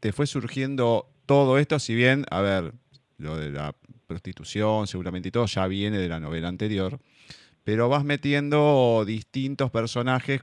te 0.00 0.12
fue 0.12 0.26
surgiendo 0.26 1.10
todo 1.26 1.58
esto? 1.58 1.78
Si 1.78 1.94
bien, 1.94 2.24
a 2.30 2.40
ver, 2.40 2.72
lo 3.18 3.36
de 3.36 3.50
la 3.50 3.74
prostitución 4.06 4.86
seguramente 4.86 5.28
y 5.28 5.32
todo 5.32 5.46
ya 5.46 5.66
viene 5.66 5.98
de 5.98 6.08
la 6.08 6.20
novela 6.20 6.48
anterior, 6.48 6.98
pero 7.64 7.88
vas 7.88 8.04
metiendo 8.04 9.04
distintos 9.06 9.70
personajes 9.70 10.42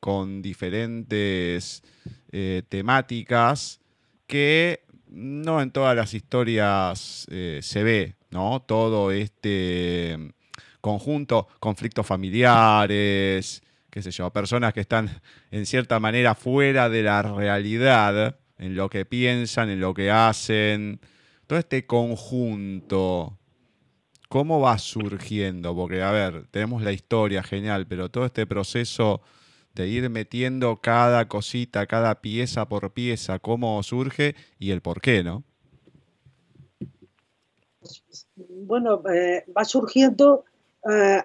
con 0.00 0.42
diferentes 0.42 1.82
eh, 2.30 2.62
temáticas 2.68 3.80
que 4.26 4.84
no 5.08 5.62
en 5.62 5.70
todas 5.70 5.96
las 5.96 6.12
historias 6.14 7.26
eh, 7.30 7.60
se 7.62 7.82
ve, 7.82 8.16
¿no? 8.30 8.60
Todo 8.60 9.10
este 9.10 10.34
conjunto, 10.84 11.48
conflictos 11.60 12.06
familiares, 12.06 13.62
qué 13.88 14.02
sé 14.02 14.10
yo, 14.10 14.28
personas 14.30 14.74
que 14.74 14.80
están 14.80 15.08
en 15.50 15.64
cierta 15.64 15.98
manera 15.98 16.34
fuera 16.34 16.90
de 16.90 17.02
la 17.02 17.22
realidad, 17.22 18.36
en 18.58 18.76
lo 18.76 18.90
que 18.90 19.06
piensan, 19.06 19.70
en 19.70 19.80
lo 19.80 19.94
que 19.94 20.10
hacen, 20.10 21.00
todo 21.46 21.58
este 21.58 21.86
conjunto, 21.86 23.38
¿cómo 24.28 24.60
va 24.60 24.76
surgiendo? 24.76 25.74
Porque, 25.74 26.02
a 26.02 26.10
ver, 26.10 26.48
tenemos 26.50 26.82
la 26.82 26.92
historia 26.92 27.42
genial, 27.42 27.86
pero 27.86 28.10
todo 28.10 28.26
este 28.26 28.46
proceso 28.46 29.22
de 29.74 29.88
ir 29.88 30.10
metiendo 30.10 30.82
cada 30.82 31.28
cosita, 31.28 31.86
cada 31.86 32.20
pieza 32.20 32.68
por 32.68 32.92
pieza, 32.92 33.38
cómo 33.38 33.82
surge 33.82 34.34
y 34.58 34.70
el 34.70 34.82
por 34.82 35.00
qué, 35.00 35.24
¿no? 35.24 35.44
Bueno, 38.36 39.02
eh, 39.08 39.46
va 39.56 39.64
surgiendo, 39.64 40.44
eh, 40.90 41.22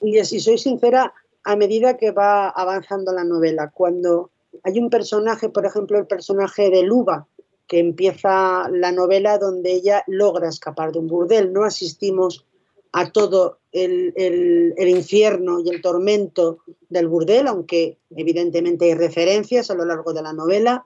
y 0.00 0.24
si 0.24 0.40
soy 0.40 0.58
sincera, 0.58 1.12
a 1.44 1.56
medida 1.56 1.96
que 1.96 2.10
va 2.10 2.48
avanzando 2.48 3.12
la 3.12 3.24
novela. 3.24 3.70
Cuando 3.70 4.30
hay 4.62 4.78
un 4.78 4.90
personaje, 4.90 5.48
por 5.48 5.66
ejemplo, 5.66 5.98
el 5.98 6.06
personaje 6.06 6.70
de 6.70 6.82
Luba, 6.82 7.26
que 7.66 7.78
empieza 7.78 8.68
la 8.68 8.92
novela 8.92 9.38
donde 9.38 9.72
ella 9.72 10.02
logra 10.06 10.48
escapar 10.48 10.92
de 10.92 10.98
un 10.98 11.06
burdel. 11.06 11.52
No 11.52 11.64
asistimos 11.64 12.44
a 12.92 13.12
todo 13.12 13.58
el, 13.70 14.12
el, 14.16 14.88
infierno 14.88 15.60
y 15.60 15.68
el 15.70 15.80
tormento 15.80 16.58
del 16.88 17.06
burdel, 17.06 17.46
aunque 17.46 17.98
evidentemente 18.16 18.86
hay 18.86 18.94
referencias 18.94 19.70
a 19.70 19.74
lo 19.74 19.84
largo 19.84 20.12
de 20.12 20.22
la 20.22 20.32
novela, 20.32 20.84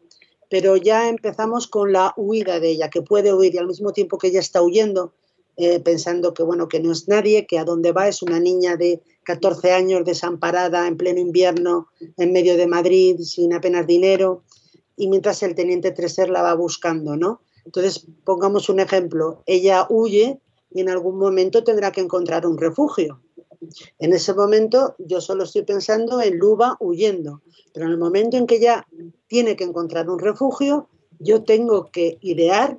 pero 0.50 0.76
ya 0.76 1.08
empezamos 1.08 1.66
con 1.66 1.92
la 1.92 2.12
huida 2.18 2.60
de 2.60 2.68
ella, 2.72 2.90
que 2.90 3.00
puede 3.00 3.32
huir 3.32 3.54
y 3.54 3.58
al 3.58 3.66
mismo 3.66 3.92
tiempo 3.92 4.18
que 4.18 4.26
ella 4.26 4.40
está 4.40 4.62
huyendo, 4.62 5.14
eh, 5.56 5.80
pensando 5.80 6.34
que 6.34 6.42
bueno, 6.42 6.68
que 6.68 6.80
no 6.80 6.92
es 6.92 7.08
nadie, 7.08 7.46
que 7.46 7.58
a 7.58 7.64
dónde 7.64 7.92
va 7.92 8.08
es 8.08 8.22
una 8.22 8.40
niña 8.40 8.76
de 8.76 9.02
14 9.24 9.72
años 9.72 10.04
desamparada 10.04 10.86
en 10.88 10.96
pleno 10.96 11.20
invierno 11.20 11.88
en 12.16 12.32
medio 12.32 12.56
de 12.56 12.66
Madrid 12.66 13.20
sin 13.20 13.52
apenas 13.54 13.86
dinero 13.86 14.42
y 14.96 15.08
mientras 15.08 15.42
el 15.42 15.54
teniente 15.54 15.92
Treser 15.92 16.28
la 16.28 16.42
va 16.42 16.54
buscando, 16.54 17.16
¿no? 17.16 17.40
Entonces, 17.64 18.06
pongamos 18.24 18.68
un 18.68 18.80
ejemplo, 18.80 19.42
ella 19.46 19.86
huye 19.88 20.40
y 20.70 20.80
en 20.80 20.88
algún 20.88 21.18
momento 21.18 21.64
tendrá 21.64 21.92
que 21.92 22.00
encontrar 22.00 22.46
un 22.46 22.58
refugio. 22.58 23.20
En 23.98 24.12
ese 24.12 24.34
momento 24.34 24.94
yo 24.98 25.20
solo 25.20 25.44
estoy 25.44 25.62
pensando 25.62 26.20
en 26.20 26.36
Luba 26.36 26.76
huyendo, 26.80 27.42
pero 27.72 27.86
en 27.86 27.92
el 27.92 27.98
momento 27.98 28.36
en 28.36 28.46
que 28.46 28.56
ella 28.56 28.86
tiene 29.26 29.56
que 29.56 29.64
encontrar 29.64 30.10
un 30.10 30.18
refugio, 30.18 30.88
yo 31.18 31.44
tengo 31.44 31.90
que 31.90 32.18
idear 32.20 32.78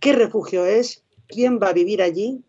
qué 0.00 0.12
refugio 0.12 0.64
es, 0.64 1.04
quién 1.28 1.58
va 1.62 1.68
a 1.68 1.72
vivir 1.72 2.02
allí, 2.02 2.42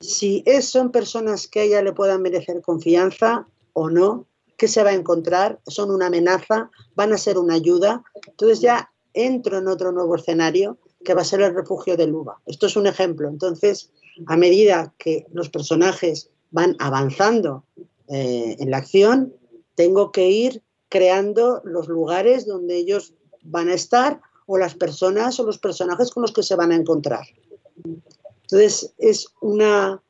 si 0.00 0.42
es, 0.46 0.68
son 0.68 0.90
personas 0.90 1.46
que 1.46 1.60
a 1.60 1.62
ella 1.64 1.82
le 1.82 1.92
puedan 1.92 2.22
merecer 2.22 2.62
confianza 2.62 3.46
o 3.72 3.90
no, 3.90 4.26
qué 4.56 4.66
se 4.68 4.82
va 4.82 4.90
a 4.90 4.94
encontrar, 4.94 5.60
son 5.66 5.90
una 5.90 6.06
amenaza, 6.06 6.70
van 6.94 7.12
a 7.12 7.18
ser 7.18 7.38
una 7.38 7.54
ayuda. 7.54 8.02
Entonces 8.26 8.60
ya 8.60 8.90
entro 9.14 9.58
en 9.58 9.68
otro 9.68 9.92
nuevo 9.92 10.16
escenario 10.16 10.78
que 11.04 11.14
va 11.14 11.22
a 11.22 11.24
ser 11.24 11.40
el 11.42 11.54
refugio 11.54 11.96
de 11.96 12.06
Luba. 12.06 12.40
Esto 12.46 12.66
es 12.66 12.76
un 12.76 12.86
ejemplo. 12.86 13.28
Entonces, 13.28 13.90
a 14.26 14.36
medida 14.36 14.94
que 14.98 15.26
los 15.32 15.48
personajes 15.48 16.30
van 16.50 16.76
avanzando 16.78 17.64
eh, 18.08 18.56
en 18.58 18.70
la 18.70 18.78
acción, 18.78 19.34
tengo 19.74 20.12
que 20.12 20.28
ir 20.28 20.62
creando 20.88 21.62
los 21.64 21.88
lugares 21.88 22.46
donde 22.46 22.76
ellos 22.76 23.14
van 23.42 23.68
a 23.68 23.74
estar 23.74 24.20
o 24.46 24.58
las 24.58 24.74
personas 24.74 25.38
o 25.40 25.44
los 25.44 25.58
personajes 25.58 26.10
con 26.10 26.22
los 26.22 26.32
que 26.32 26.42
se 26.42 26.56
van 26.56 26.72
a 26.72 26.76
encontrar. 26.76 27.24
Entonces 28.50 28.92
es 28.98 29.28
una, 29.40 30.02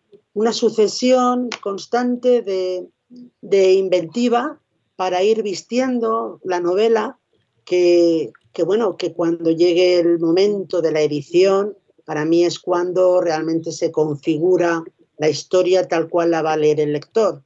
sucesión 0.53 1.51
constante 1.63 2.41
de, 2.41 3.73
inventiva 3.73 4.59
para 4.97 5.23
ir 5.23 5.43
vistiendo 5.43 6.41
la 6.45 6.61
novela 6.61 7.19
que, 7.65 8.33
bueno, 8.65 8.97
que 8.97 9.13
cuando 9.13 9.51
llegue 9.51 9.99
el 9.99 10.19
momento 10.19 10.81
de 10.81 10.93
la 10.93 11.03
edición, 11.03 11.77
para 12.07 12.25
mí 12.25 12.45
es 12.45 12.59
cuando 12.59 13.21
realmente 13.21 13.73
se 13.73 13.93
configura 13.93 14.83
la 15.19 15.29
historia 15.29 15.87
tal 15.87 16.09
cual 16.09 16.31
la 16.31 16.43
va 16.43 16.55
a 16.55 16.57
leer 16.57 16.81
el 16.81 16.95
lector. 16.95 17.43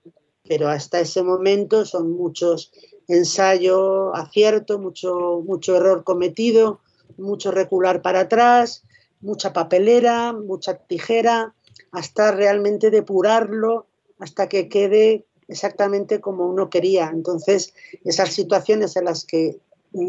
Pero 0.46 0.68
hasta 0.68 1.00
ese 1.00 1.22
momento 1.22 1.85
son 1.85 2.12
muchos 2.12 2.70
ensayos, 3.09 4.11
acierto, 4.14 4.78
mucho, 4.78 5.42
mucho 5.44 5.76
error 5.76 6.04
cometido, 6.04 6.80
mucho 7.18 7.50
recular 7.50 8.00
para 8.00 8.20
atrás, 8.20 8.85
mucha 9.24 9.52
papelera, 9.52 10.32
mucha 10.32 10.74
tijera, 10.74 11.54
hasta 11.90 12.30
realmente 12.32 12.90
depurarlo, 12.90 13.87
hasta 14.18 14.48
que 14.48 14.68
quede 14.68 15.24
exactamente 15.48 16.20
como 16.20 16.46
uno 16.46 16.70
quería. 16.70 17.10
Entonces, 17.12 17.74
esas 18.04 18.32
situaciones 18.32 18.96
en 18.96 19.06
las 19.06 19.24
que 19.24 19.58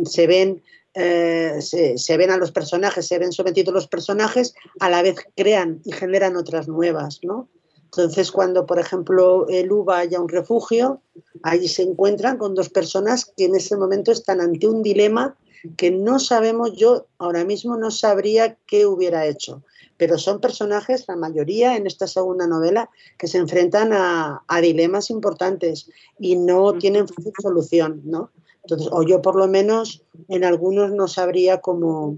se 0.05 0.27
ven, 0.27 0.63
eh, 0.93 1.59
se, 1.61 2.17
ven 2.17 2.31
a 2.31 2.37
los 2.37 2.51
personajes, 2.51 3.07
se 3.07 3.19
ven 3.19 3.31
sometidos 3.31 3.73
los 3.73 3.87
personajes, 3.87 4.53
a 4.79 4.89
la 4.89 5.01
vez 5.01 5.15
crean 5.35 5.81
y 5.85 5.91
generan 5.91 6.35
otras 6.35 6.67
nuevas, 6.67 7.19
¿no? 7.23 7.47
Entonces, 7.85 8.31
cuando, 8.31 8.65
por 8.65 8.79
ejemplo, 8.79 9.47
el 9.47 9.71
U 9.71 9.85
vaya 9.85 10.17
a 10.17 10.21
un 10.21 10.27
refugio, 10.27 11.01
allí 11.43 11.69
se 11.69 11.83
encuentran 11.83 12.37
con 12.37 12.53
dos 12.53 12.69
personas 12.69 13.31
que 13.37 13.45
en 13.45 13.55
ese 13.55 13.77
momento 13.77 14.11
están 14.11 14.41
ante 14.41 14.67
un 14.67 14.81
dilema 14.81 15.37
que 15.77 15.91
no 15.91 16.19
sabemos, 16.19 16.73
yo 16.73 17.07
ahora 17.17 17.45
mismo 17.45 17.77
no 17.77 17.91
sabría 17.91 18.57
qué 18.65 18.85
hubiera 18.85 19.25
hecho, 19.25 19.63
pero 19.97 20.17
son 20.17 20.41
personajes, 20.41 21.05
la 21.07 21.15
mayoría 21.15 21.75
en 21.77 21.87
esta 21.87 22.07
segunda 22.07 22.47
novela, 22.47 22.89
que 23.17 23.27
se 23.27 23.37
enfrentan 23.37 23.91
a, 23.93 24.43
dilemas 24.61 25.09
importantes 25.09 25.89
y 26.19 26.35
no 26.35 26.73
tienen 26.73 27.05
solución, 27.41 28.01
¿no? 28.05 28.31
Entonces, 28.63 28.89
o 28.91 29.03
yo 29.03 29.21
por 29.21 29.35
lo 29.35 29.47
menos 29.47 30.03
en 30.27 30.43
algunos 30.43 30.91
no 30.91 31.07
sabría 31.07 31.61
cómo, 31.61 32.17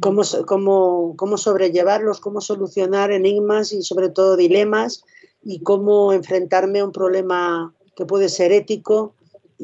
cómo, 0.00 0.22
cómo, 0.46 1.14
cómo 1.16 1.38
sobrellevarlos, 1.38 2.20
cómo 2.20 2.40
solucionar 2.40 3.10
enigmas 3.10 3.72
y 3.72 3.82
sobre 3.82 4.10
todo 4.10 4.36
dilemas 4.36 5.04
y 5.42 5.60
cómo 5.60 6.12
enfrentarme 6.12 6.80
a 6.80 6.84
un 6.84 6.92
problema 6.92 7.74
que 7.96 8.04
puede 8.04 8.28
ser 8.28 8.52
ético 8.52 9.14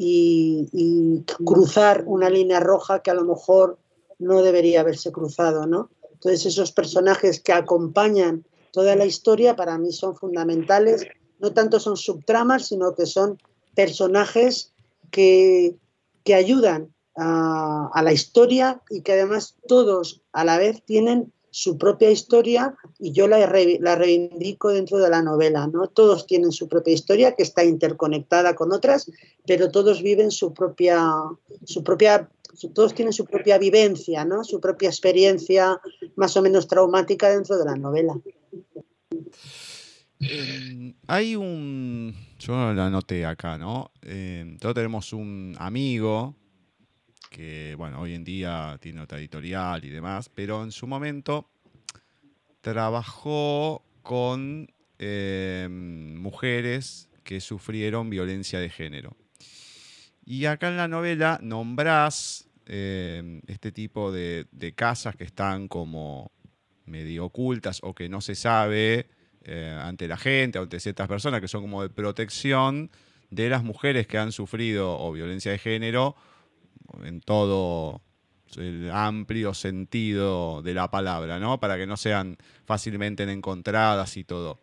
y, 0.01 1.25
cruzar 1.45 2.03
una 2.05 2.29
línea 2.29 2.59
roja 2.59 3.01
que 3.01 3.11
a 3.11 3.13
lo 3.13 3.25
mejor 3.25 3.77
no 4.17 4.41
debería 4.41 4.81
haberse 4.81 5.11
cruzado, 5.11 5.65
¿no? 5.65 5.89
Entonces 6.13 6.45
esos 6.45 6.71
personajes 6.71 7.41
que 7.41 7.53
acompañan 7.53 8.45
toda 8.71 8.95
la 8.95 9.05
historia 9.05 9.55
para 9.55 9.77
mí 9.77 9.91
son 9.91 10.15
fundamentales, 10.15 11.05
no 11.39 11.53
tanto 11.53 11.79
son 11.79 11.97
subtramas, 11.97 12.67
sino 12.67 12.95
que 12.95 13.05
son 13.05 13.37
personajes 13.75 14.73
que, 15.11 15.75
que 16.23 16.35
ayudan 16.35 16.93
a, 17.15 17.89
a, 17.93 18.03
la 18.03 18.13
historia 18.13 18.81
y 18.89 19.01
que 19.01 19.13
además 19.13 19.55
todos 19.67 20.21
a 20.31 20.43
la 20.43 20.57
vez 20.57 20.83
tienen 20.83 21.33
su 21.51 21.77
propia 21.77 22.11
historia 22.11 22.75
y 22.99 23.11
yo 23.11 23.27
la, 23.27 23.39
la, 23.39 23.95
reivindico 23.95 24.69
dentro 24.69 24.97
de 24.97 25.09
la 25.09 25.21
novela, 25.21 25.67
¿no? 25.67 25.87
Todos 25.87 26.27
tienen 26.27 26.51
su 26.51 26.67
propia 26.67 26.93
historia 26.93 27.35
que 27.35 27.43
está 27.43 27.63
interconectada 27.63 28.55
con 28.55 28.71
otras, 28.71 29.11
pero 29.45 29.71
todos 29.71 30.01
viven 30.01 30.31
su 30.31 30.53
propia, 30.53 31.11
su 31.65 31.83
propia, 31.83 32.29
todos 32.73 32.93
tienen 32.93 33.13
su 33.13 33.25
propia 33.25 33.57
vivencia, 33.57 34.25
¿no? 34.25 34.43
Su 34.43 34.59
propia 34.59 34.89
experiencia 34.89 35.79
más 36.15 36.35
o 36.37 36.41
menos 36.41 36.67
traumática 36.67 37.29
dentro 37.29 37.57
de 37.57 37.65
la 37.65 37.75
novela. 37.75 38.19
Em, 40.21 40.93
hay 41.07 41.35
un, 41.35 42.13
yo 42.37 42.73
lo 42.73 42.81
anoté 42.81 43.25
acá, 43.25 43.57
¿no? 43.57 43.91
Eh, 44.01 44.57
todos 44.59 44.75
tenemos 44.75 45.13
un 45.13 45.55
amigo 45.57 46.35
que 47.29 47.75
bueno, 47.77 48.01
hoy 48.01 48.15
en 48.15 48.23
día 48.23 48.77
tiene 48.81 49.01
otra 49.01 49.19
editorial 49.19 49.85
y 49.85 49.89
demás, 49.89 50.29
pero 50.29 50.63
en 50.63 50.71
su 50.71 50.87
momento 50.87 51.49
trabajó 52.61 53.83
con 54.01 54.67
em, 54.97 56.17
mujeres 56.17 57.09
que 57.23 57.39
sufrieron 57.39 58.09
violencia 58.09 58.59
de 58.59 58.69
género. 58.69 59.15
Y 60.25 60.45
acá 60.45 60.67
en 60.69 60.77
la 60.77 60.87
novela 60.87 61.39
nombrás 61.41 62.49
em, 62.65 63.41
este 63.47 63.71
tipo 63.71 64.11
de, 64.11 64.47
casas 64.75 65.15
que 65.15 65.23
están 65.23 65.67
como 65.67 66.31
medio 66.85 67.25
ocultas 67.25 67.79
o 67.83 67.93
que 67.93 68.09
no 68.09 68.19
se 68.21 68.35
sabe 68.35 69.07
eh, 69.43 69.79
ante 69.79 70.07
la 70.07 70.17
gente, 70.17 70.57
ante 70.57 70.79
ciertas 70.79 71.07
personas 71.07 71.39
que 71.39 71.47
son 71.47 71.61
como 71.61 71.83
de 71.83 71.89
protección 71.89 72.89
de 73.29 73.49
las 73.49 73.63
mujeres 73.63 74.07
que 74.07 74.17
han 74.17 74.31
sufrido 74.31 74.99
o 74.99 75.11
violencia 75.11 75.51
de 75.51 75.59
género 75.59 76.15
en 77.03 77.21
todo 77.21 78.01
el 78.57 78.89
amplio 78.91 79.53
sentido 79.53 80.61
de 80.61 80.73
la 80.73 80.89
palabra, 80.89 81.39
¿no? 81.39 81.59
Para 81.59 81.77
que 81.77 81.85
no 81.85 81.97
sean 81.97 82.37
fácilmente 82.65 83.23
encontradas 83.23 84.17
y 84.17 84.23
todo. 84.23 84.59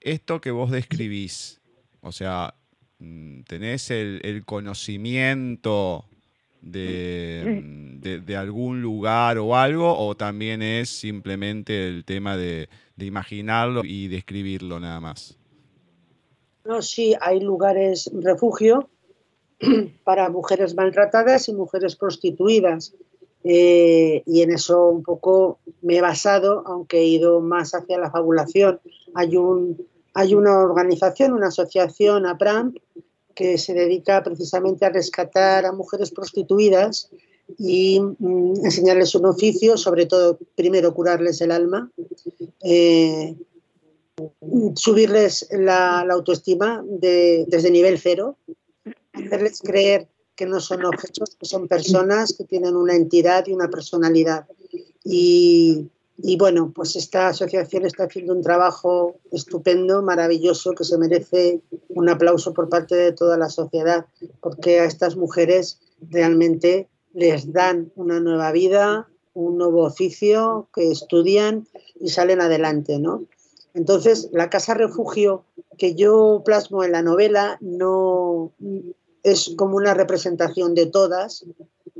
Esto 0.00 0.40
que 0.40 0.50
vos 0.50 0.70
describís, 0.70 1.60
o 2.00 2.12
sea, 2.12 2.54
mm, 2.98 3.42
tenés 3.42 3.90
el, 3.90 4.44
conocimiento 4.46 6.06
de, 6.62 8.36
algún 8.36 8.82
lugar 8.82 9.38
o 9.38 9.56
algo, 9.56 9.98
o 9.98 10.16
también 10.16 10.62
es 10.62 10.88
simplemente 10.88 11.88
el 11.88 12.04
tema 12.04 12.36
de, 12.36 12.68
imaginarlo 12.98 13.82
y 13.82 14.08
describirlo 14.08 14.78
nada 14.78 15.00
más? 15.00 15.38
No, 16.66 16.82
sí, 16.82 17.14
hay 17.20 17.40
lugares 17.40 18.10
refugio 18.12 18.90
para 20.04 20.30
mujeres 20.30 20.74
maltratadas 20.74 21.48
y 21.48 21.52
mujeres 21.52 21.96
prostituidas. 21.96 22.94
Eh, 23.42 24.22
y 24.26 24.42
en 24.42 24.52
eso 24.52 24.88
un 24.88 25.02
poco 25.02 25.60
me 25.80 25.96
he 25.96 26.00
basado, 26.02 26.62
aunque 26.66 26.98
he 26.98 27.06
ido 27.06 27.40
más 27.40 27.74
hacia 27.74 27.98
la 27.98 28.10
fabulación. 28.10 28.80
Hay, 29.14 29.36
un, 29.36 29.86
hay 30.14 30.34
una 30.34 30.58
organización, 30.58 31.32
una 31.32 31.48
asociación, 31.48 32.26
APRAM, 32.26 32.74
que 33.34 33.56
se 33.56 33.72
dedica 33.72 34.22
precisamente 34.22 34.84
a 34.84 34.90
rescatar 34.90 35.64
a 35.64 35.72
mujeres 35.72 36.10
prostituidas 36.10 37.10
y 37.58 38.00
mm, 38.00 38.64
enseñarles 38.64 39.14
un 39.14 39.26
oficio, 39.26 39.76
sobre 39.76 40.06
todo 40.06 40.38
primero 40.54 40.92
curarles 40.94 41.40
el 41.40 41.50
alma, 41.50 41.90
eh, 42.62 43.34
subirles 44.74 45.48
la, 45.50 46.00
autoestima 46.00 46.84
desde 46.86 47.70
nivel 47.70 47.98
cero, 47.98 48.36
hacerles 49.26 49.60
creer 49.60 50.08
que 50.34 50.46
no 50.46 50.60
son 50.60 50.84
objetos, 50.84 51.36
que 51.36 51.46
son 51.46 51.68
personas 51.68 52.34
que 52.36 52.44
tienen 52.44 52.74
una 52.76 52.94
entidad 52.94 53.46
y 53.46 53.52
una 53.52 53.68
personalidad. 53.68 54.46
Y, 55.04 55.90
y 56.22 56.36
bueno, 56.36 56.72
pues 56.74 56.96
esta 56.96 57.28
asociación 57.28 57.84
está 57.84 58.04
haciendo 58.04 58.34
un 58.34 58.42
trabajo 58.42 59.16
estupendo, 59.32 60.02
maravilloso, 60.02 60.72
que 60.72 60.84
se 60.84 60.98
merece 60.98 61.60
un 61.88 62.08
aplauso 62.08 62.52
por 62.54 62.68
parte 62.68 62.94
de 62.94 63.12
toda 63.12 63.36
la 63.36 63.48
sociedad, 63.48 64.06
porque 64.40 64.80
a 64.80 64.84
estas 64.84 65.16
mujeres 65.16 65.78
realmente 66.00 66.88
les 67.12 67.52
dan 67.52 67.92
una 67.96 68.20
nueva 68.20 68.52
vida, 68.52 69.08
un 69.34 69.58
nuevo 69.58 69.84
oficio, 69.84 70.68
que 70.74 70.90
estudian 70.90 71.66
y 72.00 72.08
salen 72.08 72.40
adelante, 72.40 72.98
¿no? 72.98 73.24
Entonces, 73.74 74.28
la 74.32 74.50
casa 74.50 74.74
refugio 74.74 75.44
que 75.78 75.94
yo 75.94 76.42
plasmo 76.44 76.82
en 76.82 76.92
la 76.92 77.02
novela 77.02 77.56
no 77.60 78.52
es 79.22 79.54
como 79.56 79.76
una 79.76 79.94
representación 79.94 80.74
de 80.74 80.86
todas. 80.86 81.44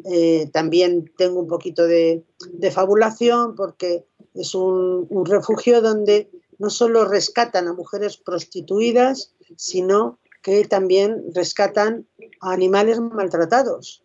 Eh, 0.05 0.49
también 0.53 1.11
tengo 1.17 1.41
un 1.41 1.49
poquito 1.49 1.87
de, 1.87 2.25
de 2.53 2.71
fabulación 2.71 3.55
porque 3.55 4.05
es 4.35 4.55
un, 4.55 5.09
refugio 5.27 5.83
donde 5.83 6.31
no 6.59 6.71
solo 6.71 7.05
rescatan 7.05 7.69
a 7.69 7.73
mujeres 7.73 8.17
prostituidas, 8.17 9.35
sino 9.57 10.19
que 10.43 10.65
también 10.65 11.25
rescatan 11.35 12.07
a 12.41 12.53
animales 12.53 13.01
maltratados. 13.01 14.03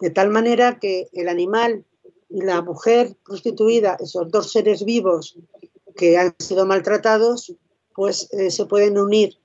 De 0.00 0.10
tal 0.10 0.30
manera 0.30 0.78
que 0.78 1.08
el 1.12 1.28
animal 1.28 1.84
y 2.28 2.42
la 2.42 2.62
mujer 2.62 3.16
prostituida, 3.24 3.96
esos 4.00 4.30
dos 4.30 4.50
seres 4.50 4.84
vivos 4.84 5.38
que 5.96 6.16
han 6.16 6.34
sido 6.38 6.66
maltratados, 6.66 7.54
pues 7.94 8.28
eh, 8.32 8.50
se 8.50 8.66
pueden 8.66 8.98
unir, 8.98 9.38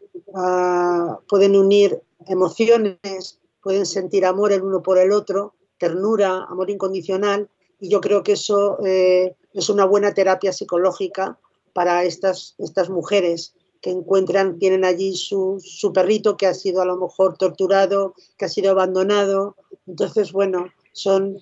pueden 1.28 1.56
unir 1.56 2.02
emociones, 2.28 3.40
pueden 3.62 3.86
sentir 3.86 4.26
amor 4.26 4.52
el 4.52 4.64
uno 4.64 4.82
por 4.82 4.98
el 4.98 5.12
otro, 5.12 5.54
ternura, 5.78 6.46
amor 6.50 6.70
incondicional, 6.70 7.50
y 7.80 7.90
yo 7.90 8.02
creo 8.02 8.24
que 8.24 8.34
eso 8.34 8.78
eh, 8.86 9.36
es 9.54 9.70
una 9.70 9.86
buena 9.86 10.14
terapia 10.14 10.52
psicológica 10.52 11.38
para 11.74 12.04
estas, 12.04 12.56
estas 12.58 12.90
mujeres 12.90 13.54
que 13.82 13.92
encuentran, 13.92 14.60
tienen 14.60 14.84
allí 14.84 15.16
su, 15.16 15.62
su, 15.64 15.94
perrito 15.94 16.36
que 16.36 16.48
ha 16.48 16.54
sido 16.54 16.82
a 16.82 16.86
lo 16.86 16.98
mejor 16.98 17.38
torturado, 17.38 18.14
que 18.38 18.46
ha 18.46 18.50
sido 18.50 18.72
abandonado. 18.72 19.56
Entonces, 19.88 20.34
bueno, 20.34 20.68
son 20.92 21.40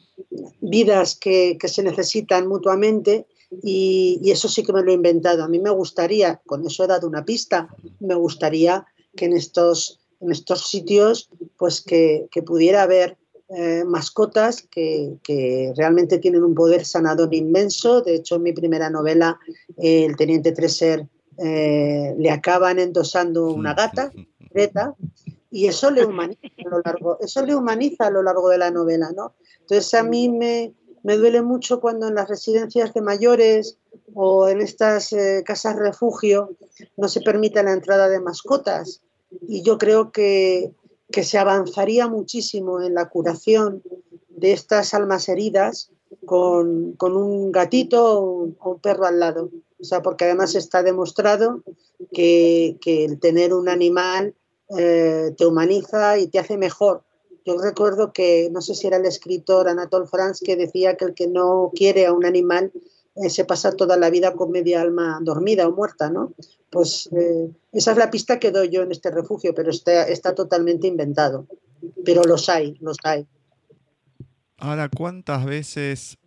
vidas 0.61 1.15
que, 1.15 1.57
que 1.59 1.67
se 1.67 1.81
necesitan 1.81 2.47
mutuamente 2.47 3.25
y, 3.63 4.19
y, 4.21 4.31
eso 4.31 4.47
sí 4.49 4.63
que 4.63 4.73
me 4.73 4.83
lo 4.83 4.91
he 4.91 4.95
inventado. 4.95 5.43
A 5.43 5.47
mí 5.47 5.59
me 5.59 5.71
gustaría, 5.71 6.39
con 6.45 6.65
eso 6.65 6.83
he 6.83 6.87
dado 6.87 7.07
una 7.07 7.25
pista, 7.25 7.69
me 7.99 8.13
gustaría 8.13 8.85
que 9.15 9.25
en 9.25 9.33
estos, 9.35 9.99
en 10.19 10.31
estos 10.31 10.69
sitios, 10.69 11.29
pues 11.57 11.81
que, 11.81 12.27
que 12.31 12.41
pudiera 12.43 12.83
haber 12.83 13.17
eh, 13.49 13.85
mascotas 13.85 14.67
que, 14.69 15.73
realmente 15.77 16.17
tienen 16.17 16.43
un 16.43 16.53
poder 16.53 16.83
sanador 16.83 17.33
inmenso. 17.33 18.01
De 18.01 18.15
hecho, 18.15 18.35
en 18.35 18.43
mi 18.43 18.51
primera 18.51 18.89
novela, 18.89 19.39
el 19.77 20.17
teniente 20.17 20.51
Treser 20.51 21.07
eh, 21.37 22.13
le 22.17 22.29
acaban 22.29 22.79
endosando 22.79 23.45
una 23.47 23.73
gata, 23.73 24.11
Greta, 24.51 24.95
y 25.49 25.67
eso 25.67 25.91
le 25.91 26.05
humaniza 26.05 26.41
a 26.65 26.69
lo 26.69 26.81
largo, 26.83 27.19
eso 27.21 27.45
le 27.45 27.55
humaniza 27.55 28.07
a 28.07 28.11
lo 28.11 28.21
largo 28.21 28.49
de 28.49 28.57
la 28.57 28.71
novela, 28.71 29.11
¿no? 29.15 29.35
Entonces 29.61 29.93
a 29.93 30.03
mí 30.03 30.29
me, 30.29 30.73
me 31.03 31.15
duele 31.15 31.41
mucho 31.41 31.79
cuando 31.79 32.07
en 32.07 32.15
las 32.15 32.27
residencias 32.27 32.93
de 32.93 33.01
mayores 33.01 33.77
o 34.13 34.49
en 34.49 34.61
estas 34.61 35.13
eh, 35.13 35.43
casas 35.45 35.77
refugio 35.77 36.57
no 36.97 37.07
se 37.07 37.21
permite 37.21 37.63
la 37.63 37.73
entrada 37.73 38.09
de 38.09 38.19
mascotas. 38.19 39.01
Y 39.47 39.61
yo 39.61 39.77
creo 39.77 40.11
que 40.11 40.71
que 41.11 41.23
se 41.23 41.37
avanzaría 41.37 42.07
muchísimo 42.07 42.81
en 42.81 42.93
la 42.93 43.09
curación 43.09 43.81
de 44.29 44.51
estas 44.51 44.93
almas 44.93 45.29
heridas 45.29 45.91
con, 46.25 46.95
un 46.99 47.51
gatito 47.51 48.21
o 48.21 48.69
un 48.71 48.79
perro 48.79 49.05
al 49.05 49.19
lado. 49.19 49.49
O 49.79 49.83
sea, 49.83 50.01
porque 50.01 50.25
además 50.25 50.55
está 50.55 50.83
demostrado 50.83 51.63
que, 52.11 52.77
el 52.85 53.19
tener 53.19 53.53
un 53.53 53.69
animal 53.69 54.35
eh, 54.77 55.33
te 55.37 55.45
humaniza 55.45 56.17
y 56.17 56.27
te 56.27 56.39
hace 56.39 56.57
mejor. 56.57 57.03
Yo 57.45 57.57
recuerdo 57.57 58.11
que, 58.11 58.49
no 58.51 58.61
sé 58.61 58.75
si 58.75 58.87
era 58.87 58.97
el 58.97 59.05
escritor 59.05 59.69
Anatole 59.69 60.07
France, 60.07 60.43
que 60.43 60.57
decía 60.57 60.97
que 60.97 61.05
el 61.05 61.13
que 61.13 61.27
no 61.27 61.71
quiere 61.73 62.05
a 62.05 62.11
un 62.11 62.25
animal 62.25 62.73
eh, 63.23 63.29
se 63.29 63.45
pasa 63.45 63.71
toda 63.71 63.97
la 63.97 64.09
vida 64.09 64.33
con 64.33 64.51
media 64.51 64.81
alma 64.81 65.19
dormida 65.21 65.67
o 65.67 65.71
muerta, 65.71 66.09
¿no? 66.09 66.33
Pues 66.69 67.09
eh, 67.11 67.49
esa 67.71 67.91
es 67.91 67.97
la 67.97 68.11
pista 68.11 68.39
que 68.39 68.51
doy 68.51 68.69
yo 68.69 68.83
en 68.83 68.91
este 68.91 69.09
refugio, 69.09 69.55
pero 69.55 69.71
está, 69.71 70.03
está 70.03 70.35
totalmente 70.35 70.87
inventado. 70.87 71.47
Pero 72.05 72.23
los 72.23 72.49
hay, 72.49 72.77
los 72.79 72.97
hay. 73.03 73.27
Ahora, 74.57 74.89
¿cuántas 74.89 75.45
veces, 75.45 76.17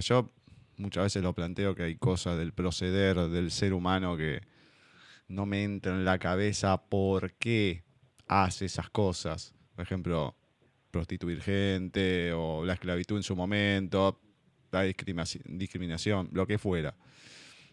yo 0.00 0.30
muchas 0.76 1.04
veces 1.04 1.22
lo 1.22 1.34
planteo 1.34 1.74
que 1.74 1.84
hay 1.84 1.96
cosas 1.96 2.38
del 2.38 2.52
proceder 2.52 3.16
del 3.28 3.50
ser 3.50 3.72
humano 3.72 4.16
que 4.16 4.40
no 5.28 5.46
me 5.46 5.64
entran 5.64 5.96
en 5.96 6.04
la 6.04 6.18
cabeza 6.18 6.82
por 6.88 7.32
qué 7.34 7.84
hace 8.26 8.66
esas 8.66 8.90
cosas? 8.90 9.54
Por 9.74 9.84
ejemplo, 9.84 10.36
prostituir 10.90 11.40
gente 11.42 12.32
o 12.32 12.64
la 12.64 12.74
esclavitud 12.74 13.16
en 13.16 13.22
su 13.22 13.36
momento, 13.36 14.20
la 14.70 14.82
discriminación, 14.82 16.28
lo 16.32 16.46
que 16.46 16.58
fuera. 16.58 16.94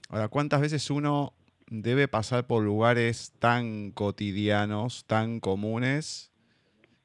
Ahora, 0.09 0.27
¿cuántas 0.27 0.61
veces 0.61 0.89
uno 0.89 1.33
debe 1.67 2.07
pasar 2.07 2.45
por 2.45 2.63
lugares 2.63 3.33
tan 3.39 3.91
cotidianos, 3.91 5.05
tan 5.05 5.39
comunes, 5.39 6.31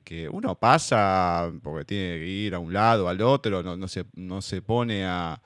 que 0.05 0.29
uno 0.29 0.59
pasa 0.59 1.53
porque 1.63 1.85
tiene 1.85 2.19
que 2.19 2.27
ir 2.27 2.55
a 2.55 2.59
un 2.59 2.73
lado, 2.73 3.09
al 3.09 3.21
otro, 3.21 3.63
no, 3.63 3.89
se, 3.89 4.07
no 4.15 4.41
se, 4.41 4.63
pone 4.63 5.05
a, 5.05 5.41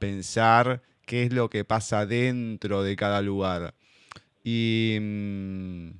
pensar 0.00 0.82
qué 1.06 1.22
es 1.22 1.32
lo 1.32 1.48
que 1.48 1.64
pasa 1.64 2.04
dentro 2.04 2.82
de 2.82 2.96
cada 2.96 3.22
lugar. 3.22 3.74
Y 4.42 4.98
mm, 5.00 5.90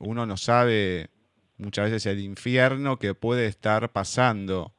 uno 0.00 0.26
no 0.26 0.36
sabe 0.36 1.08
muchas 1.56 1.90
veces 1.90 2.06
el 2.06 2.20
infierno 2.20 2.98
que 2.98 3.14
puede 3.14 3.46
estar 3.46 3.90
pasando 3.90 4.75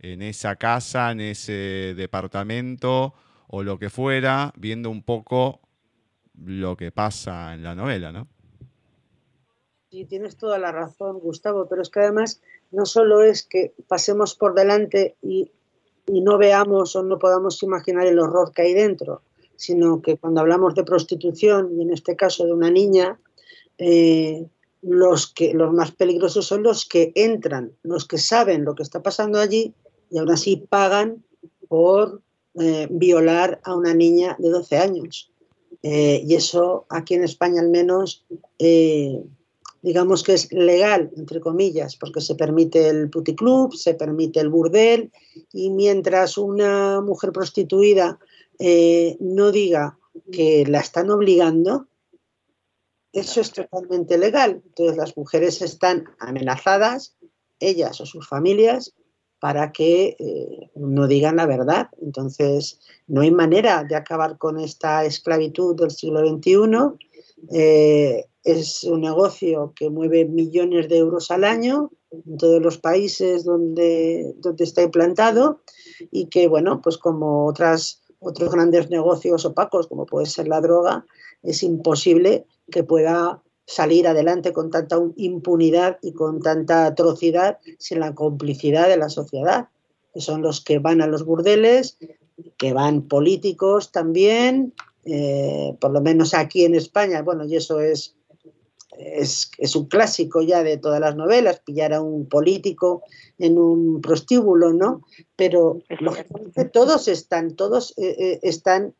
en 0.00 0.22
esa 0.22 0.56
casa, 0.56 1.10
en 1.10 1.20
ese 1.20 1.94
departamento 1.96 3.14
o 3.48 3.62
lo 3.62 3.78
que 3.78 3.90
fuera, 3.90 4.52
viendo 4.56 4.90
un 4.90 5.02
poco 5.02 5.60
lo 6.44 6.76
que 6.76 6.92
pasa 6.92 7.54
en 7.54 7.62
la 7.62 7.74
novela, 7.74 8.12
¿no? 8.12 8.28
Sí, 9.90 10.04
tienes 10.04 10.36
toda 10.36 10.58
la 10.58 10.70
razón, 10.70 11.18
Gustavo, 11.18 11.66
pero 11.68 11.80
es 11.80 11.88
que 11.88 12.00
además 12.00 12.42
no 12.70 12.84
solo 12.84 13.22
es 13.22 13.42
que 13.42 13.72
pasemos 13.88 14.34
por 14.34 14.54
delante 14.54 15.16
y, 15.22 15.50
no 16.06 16.38
veamos 16.38 16.96
o 16.96 17.02
no 17.02 17.18
podamos 17.18 17.62
imaginar 17.62 18.06
el 18.06 18.18
horror 18.18 18.52
que 18.52 18.62
hay 18.62 18.72
dentro, 18.72 19.20
sino 19.56 20.00
que 20.00 20.16
cuando 20.16 20.40
hablamos 20.40 20.74
de 20.74 20.82
prostitución, 20.82 21.70
y 21.76 21.82
en 21.82 21.92
este 21.92 22.16
caso 22.16 22.46
de 22.46 22.54
una 22.54 22.70
niña, 22.70 23.20
eh, 23.76 24.46
los, 24.80 25.26
que, 25.26 25.52
los 25.52 25.70
más 25.74 25.90
peligrosos 25.90 26.46
son 26.46 26.62
los 26.62 26.86
que 26.86 27.12
entran, 27.14 27.72
los 27.82 28.06
que 28.06 28.16
saben 28.16 28.64
lo 28.64 28.74
que 28.74 28.84
está 28.84 29.02
pasando 29.02 29.38
allí 29.38 29.74
y 30.10 30.18
aún 30.18 30.30
así 30.30 30.56
pagan 30.68 31.24
por 31.68 32.22
eh, 32.54 32.88
violar 32.90 33.60
a 33.62 33.74
una 33.76 33.94
niña 33.94 34.36
de 34.38 34.50
12 34.50 34.78
años. 34.78 35.30
Eh, 35.82 36.22
y 36.26 36.34
eso 36.34 36.86
aquí 36.88 37.14
en 37.14 37.24
España 37.24 37.60
al 37.60 37.68
menos, 37.68 38.24
eh, 38.58 39.22
digamos 39.82 40.22
que 40.22 40.34
es 40.34 40.52
legal, 40.52 41.10
entre 41.16 41.40
comillas, 41.40 41.96
porque 41.96 42.20
se 42.20 42.34
permite 42.34 42.88
el 42.88 43.10
puticlub, 43.10 43.74
se 43.74 43.94
permite 43.94 44.40
el 44.40 44.48
burdel, 44.48 45.12
y 45.52 45.70
mientras 45.70 46.36
una 46.36 47.00
mujer 47.00 47.30
prostituida 47.30 48.18
no 49.20 49.52
diga 49.52 49.96
que 50.32 50.66
la 50.66 50.80
están 50.80 51.10
obligando, 51.10 51.86
eso 53.12 53.40
es 53.40 53.52
totalmente 53.52 54.18
legal. 54.18 54.62
Entonces 54.66 54.96
las 54.96 55.16
mujeres 55.16 55.62
están 55.62 56.04
amenazadas, 56.18 57.16
ellas 57.60 58.00
o 58.00 58.06
sus 58.06 58.28
familias, 58.28 58.94
para 59.40 59.72
que 59.72 60.16
eh, 60.18 60.70
no 60.74 61.06
digan 61.06 61.36
la 61.36 61.46
verdad. 61.46 61.88
Entonces, 62.00 62.80
no 63.06 63.20
hay 63.20 63.30
manera 63.30 63.84
de 63.84 63.96
acabar 63.96 64.38
con 64.38 64.58
esta 64.58 65.04
esclavitud 65.04 65.76
del 65.76 65.90
siglo 65.90 66.26
XXI. 66.26 66.62
Eh, 67.52 68.26
es 68.44 68.84
un 68.84 69.02
negocio 69.02 69.72
que 69.76 69.90
mueve 69.90 70.24
millones 70.24 70.88
de 70.88 70.98
euros 70.98 71.30
al 71.30 71.44
año 71.44 71.90
en 72.10 72.38
todos 72.38 72.62
los 72.62 72.78
países 72.78 73.44
donde, 73.44 74.34
donde 74.38 74.64
está 74.64 74.82
implantado 74.82 75.60
y 76.10 76.26
que, 76.26 76.48
bueno, 76.48 76.80
pues 76.80 76.96
como 76.96 77.46
otras, 77.46 78.00
otros 78.18 78.50
grandes 78.50 78.88
negocios 78.90 79.44
opacos, 79.44 79.86
como 79.86 80.06
puede 80.06 80.26
ser 80.26 80.48
la 80.48 80.60
droga, 80.60 81.04
es 81.42 81.62
imposible 81.62 82.46
que 82.70 82.82
pueda 82.82 83.42
salir 83.68 84.08
adelante 84.08 84.54
con 84.54 84.70
tanta 84.70 84.98
impunidad 85.16 85.98
y 86.00 86.14
con 86.14 86.40
tanta 86.40 86.86
atrocidad 86.86 87.58
sin 87.78 88.00
la 88.00 88.14
complicidad 88.14 88.88
de 88.88 88.96
la 88.96 89.10
sociedad, 89.10 89.68
que 90.14 90.22
son 90.22 90.40
los 90.40 90.64
que 90.64 90.78
van 90.78 91.02
a 91.02 91.06
los 91.06 91.26
burdeles, 91.26 91.98
que 92.56 92.72
van 92.72 93.02
políticos 93.02 93.92
también, 93.92 94.72
eh, 95.04 95.76
por 95.82 95.90
lo 95.90 96.00
menos 96.00 96.32
aquí 96.32 96.64
en 96.64 96.74
España, 96.74 97.20
bueno, 97.20 97.44
y 97.44 97.56
eso 97.56 97.80
es, 97.80 98.16
es, 98.96 99.50
es, 99.58 99.76
un 99.76 99.84
clásico 99.84 100.40
ya 100.40 100.62
de 100.62 100.78
todas 100.78 100.98
las 100.98 101.14
novelas, 101.14 101.60
pillar 101.60 101.92
a 101.92 102.00
un 102.00 102.26
político 102.26 103.02
en 103.38 103.58
un 103.58 104.00
prostíbulo, 104.00 104.72
¿no? 104.72 105.02
Pero 105.36 105.82
lógicamente 106.00 106.64
todos 106.64 107.06
están, 107.06 107.54
todos 107.54 107.92
eh, 107.98 108.16
eh, 108.18 108.40
están 108.42 108.94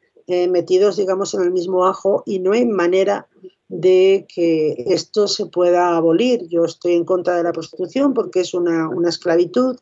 metidos, 0.50 0.98
digamos, 0.98 1.32
en 1.32 1.40
el 1.40 1.52
mismo 1.52 1.86
ajo 1.86 2.22
y 2.26 2.40
no 2.40 2.52
hay 2.52 2.66
manera 2.66 3.28
de 3.68 4.26
que 4.34 4.84
esto 4.88 5.28
se 5.28 5.46
pueda 5.46 5.96
abolir. 5.96 6.48
Yo 6.48 6.64
estoy 6.64 6.94
en 6.94 7.04
contra 7.04 7.36
de 7.36 7.42
la 7.42 7.52
prostitución 7.52 8.14
porque 8.14 8.40
es 8.40 8.54
una, 8.54 8.90
esclavitud 9.06 9.78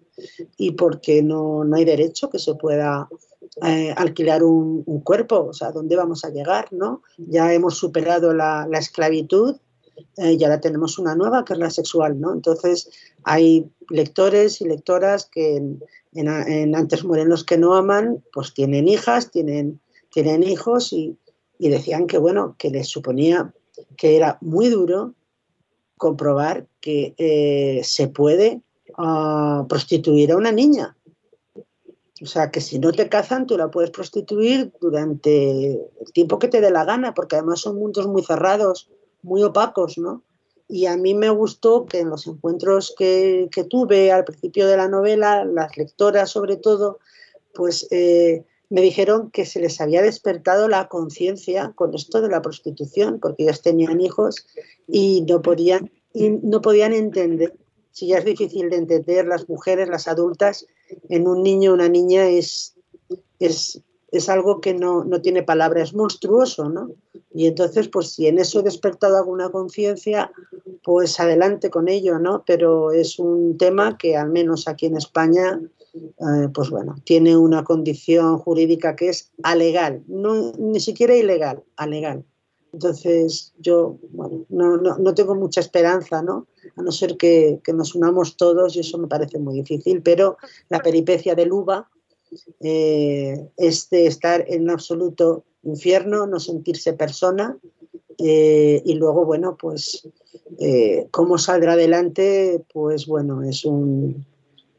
y 0.56 0.72
porque 0.72 1.22
no, 1.22 1.64
hay 1.72 1.84
derecho 1.84 2.28
que 2.28 2.40
se 2.40 2.54
pueda 2.54 3.08
eh, 3.62 3.94
alquilar 3.96 4.42
un, 4.42 4.82
cuerpo. 5.02 5.46
O 5.50 5.52
sea, 5.52 5.70
¿dónde 5.70 5.96
vamos 5.96 6.24
a 6.24 6.30
llegar? 6.30 6.72
¿no? 6.72 7.02
Ya 7.16 7.52
hemos 7.52 7.76
superado 7.76 8.34
la, 8.34 8.68
esclavitud 8.72 9.56
eh, 10.16 10.32
y 10.32 10.44
ahora 10.44 10.60
tenemos 10.60 10.98
una 10.98 11.14
nueva 11.14 11.44
que 11.44 11.52
es 11.52 11.58
la 11.60 11.70
sexual. 11.70 12.20
¿no? 12.20 12.32
Entonces, 12.32 12.90
hay 13.22 13.70
lectores 13.88 14.60
y 14.60 14.64
lectoras 14.64 15.26
que 15.26 15.56
en, 15.56 16.74
Antes 16.74 17.04
mueren 17.04 17.28
los 17.28 17.44
que 17.44 17.58
no 17.58 17.74
aman, 17.74 18.24
pues 18.32 18.52
tienen 18.54 18.88
hijas, 18.88 19.30
tienen, 19.30 19.80
tienen 20.10 20.42
hijos 20.42 20.92
y, 20.92 21.18
y 21.58 21.68
decían 21.68 22.06
que, 22.06 22.16
bueno, 22.16 22.56
que 22.58 22.70
les 22.70 22.88
suponía 22.88 23.52
que 23.96 24.16
era 24.16 24.38
muy 24.40 24.68
duro 24.68 25.14
comprobar 25.96 26.66
que 26.80 27.14
eh, 27.18 27.82
se 27.84 28.08
puede 28.08 28.60
ah, 28.96 29.64
prostituir 29.68 30.32
a 30.32 30.36
una 30.36 30.52
niña. 30.52 30.96
O 32.22 32.26
sea, 32.26 32.50
que 32.50 32.60
si 32.60 32.78
no 32.78 32.92
te 32.92 33.08
cazan, 33.08 33.46
tú 33.46 33.58
la 33.58 33.70
puedes 33.70 33.90
prostituir 33.90 34.72
durante 34.80 35.72
el 35.72 36.12
tiempo 36.14 36.38
que 36.38 36.48
te 36.48 36.60
dé 36.60 36.70
la 36.70 36.84
gana, 36.84 37.12
porque 37.12 37.36
además 37.36 37.60
son 37.60 37.76
mundos 37.76 38.06
muy 38.06 38.22
cerrados, 38.22 38.90
muy 39.22 39.42
opacos, 39.42 39.98
¿no? 39.98 40.22
Y 40.68 40.86
a 40.86 40.96
mí 40.96 41.14
me 41.14 41.28
gustó 41.30 41.84
que 41.84 42.00
en 42.00 42.10
los 42.10 42.26
encuentros 42.26 42.94
que, 42.96 43.48
tuve 43.68 44.10
al 44.12 44.24
principio 44.24 44.66
de 44.66 44.76
la 44.76 44.88
novela, 44.88 45.44
las 45.44 45.76
lectoras 45.76 46.30
sobre 46.30 46.56
todo, 46.56 46.98
pues 47.54 47.86
eh, 47.90 48.44
me 48.68 48.80
dijeron 48.80 49.30
que 49.30 49.46
se 49.46 49.60
les 49.60 49.80
había 49.80 50.02
despertado 50.02 50.68
la 50.68 50.88
conciencia 50.88 51.72
con 51.74 51.94
esto 51.94 52.20
de 52.20 52.28
la 52.28 52.42
prostitución, 52.42 53.20
porque 53.20 53.44
ellas 53.44 53.62
tenían 53.62 54.00
hijos 54.00 54.46
y 54.88 55.22
no 55.22 55.42
podían, 55.42 55.90
no 56.14 56.60
podían 56.60 56.92
entender, 56.92 57.54
si 57.92 58.08
ya 58.08 58.18
es 58.18 58.24
difícil 58.24 58.68
de 58.70 58.76
entender, 58.76 59.26
las 59.26 59.48
mujeres, 59.48 59.88
las 59.88 60.08
adultas, 60.08 60.66
en 61.08 61.28
un 61.28 61.42
niño 61.42 61.72
una 61.72 61.88
niña 61.88 62.28
es, 62.28 62.74
es, 63.38 63.80
es 64.10 64.28
algo 64.28 64.60
que 64.60 64.74
no, 64.74 65.04
no, 65.04 65.20
tiene 65.22 65.42
palabra, 65.42 65.82
es 65.82 65.94
monstruoso, 65.94 66.68
¿no? 66.68 66.90
Y 67.32 67.46
entonces, 67.46 67.88
pues 67.88 68.12
si 68.12 68.26
en 68.26 68.38
eso 68.38 68.60
he 68.60 68.62
despertado 68.62 69.16
alguna 69.16 69.50
conciencia, 69.50 70.32
pues 70.82 71.20
adelante 71.20 71.70
con 71.70 71.88
ello, 71.88 72.18
¿no? 72.18 72.44
Pero 72.46 72.92
es 72.92 73.18
un 73.18 73.58
tema 73.58 73.96
que 73.98 74.16
al 74.16 74.30
menos 74.30 74.68
aquí 74.68 74.86
en 74.86 74.96
España 74.96 75.60
eh, 75.96 76.48
pues 76.52 76.70
bueno, 76.70 76.96
tiene 77.04 77.36
una 77.36 77.64
condición 77.64 78.38
jurídica 78.38 78.96
que 78.96 79.08
es 79.08 79.32
alegal, 79.42 80.02
no, 80.06 80.52
ni 80.58 80.80
siquiera 80.80 81.16
ilegal, 81.16 81.62
alegal. 81.76 82.24
Entonces, 82.72 83.54
yo, 83.58 83.98
bueno, 84.10 84.44
no, 84.50 84.76
no, 84.76 85.14
tengo 85.14 85.34
mucha 85.34 85.60
esperanza, 85.60 86.20
¿no? 86.20 86.46
A 86.76 86.82
no 86.82 86.92
ser 86.92 87.16
que, 87.16 87.60
nos 87.72 87.94
unamos 87.94 88.36
todos, 88.36 88.76
y 88.76 88.80
eso 88.80 88.98
me 88.98 89.08
parece 89.08 89.38
muy 89.38 89.54
difícil, 89.54 90.02
pero 90.02 90.36
la 90.68 90.80
peripecia 90.80 91.34
del 91.34 91.52
UBA 91.52 91.88
eh, 92.60 93.48
es 93.56 93.88
de 93.88 94.06
estar 94.06 94.44
en 94.46 94.68
absoluto 94.68 95.44
infierno, 95.62 96.26
no 96.26 96.38
sentirse 96.38 96.92
persona, 96.92 97.56
eh, 98.18 98.82
y 98.84 98.94
luego, 98.94 99.24
bueno, 99.24 99.56
pues, 99.58 100.06
cómo 101.10 101.38
saldrá 101.38 101.72
adelante, 101.72 102.62
pues 102.72 103.06
bueno, 103.06 103.42
es 103.42 103.64
un, 103.64 104.26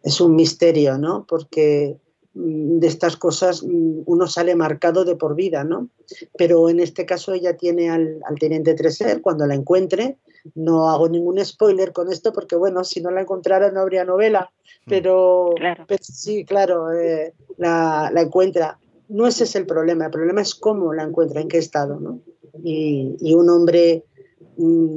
es 0.08 0.22
un 0.22 0.36
misterio, 0.36 0.98
¿no? 0.98 1.26
Porque 1.28 1.98
mm, 2.34 2.80
de 2.80 2.88
estas 2.88 3.18
cosas 3.18 3.62
mm, 3.62 4.04
uno 4.06 4.26
sale 4.28 4.56
marcado 4.56 5.04
de 5.04 5.18
por 5.18 5.36
vida, 5.36 5.66
¿no? 5.66 5.90
Pero 6.38 6.70
en 6.70 6.80
este 6.80 7.06
caso 7.06 7.34
ella 7.34 7.58
tiene 7.58 7.90
al, 7.90 8.22
teniente 8.40 8.74
Treser, 8.74 9.22
cuando 9.22 9.46
la 9.46 9.56
encuentre, 9.56 10.18
no 10.56 10.90
hago 10.90 11.10
ningún 11.10 11.44
spoiler 11.44 11.92
con 11.92 12.10
esto 12.10 12.32
porque, 12.32 12.56
bueno, 12.56 12.86
si 12.86 13.02
no 13.02 13.12
la 13.12 13.22
encontrara 13.22 13.70
no 13.70 13.82
habría 13.82 14.06
novela, 14.06 14.50
mm. 14.86 14.90
pero, 14.90 15.54
sí, 16.00 16.46
claro, 16.46 16.94
eh, 16.94 17.34
la, 17.58 18.10
encuentra. 18.16 18.80
No 19.10 19.28
ese 19.28 19.44
es 19.44 19.56
el 19.56 19.66
problema, 19.66 20.06
el 20.06 20.12
problema 20.12 20.42
es 20.42 20.56
cómo 20.56 20.94
la 20.94 21.04
encuentra, 21.04 21.42
en 21.42 21.50
qué 21.50 21.58
estado, 21.58 22.00
¿no? 22.00 22.22
Y, 22.64 23.18
y 23.20 23.36
un 23.36 23.50
hombre 23.50 24.06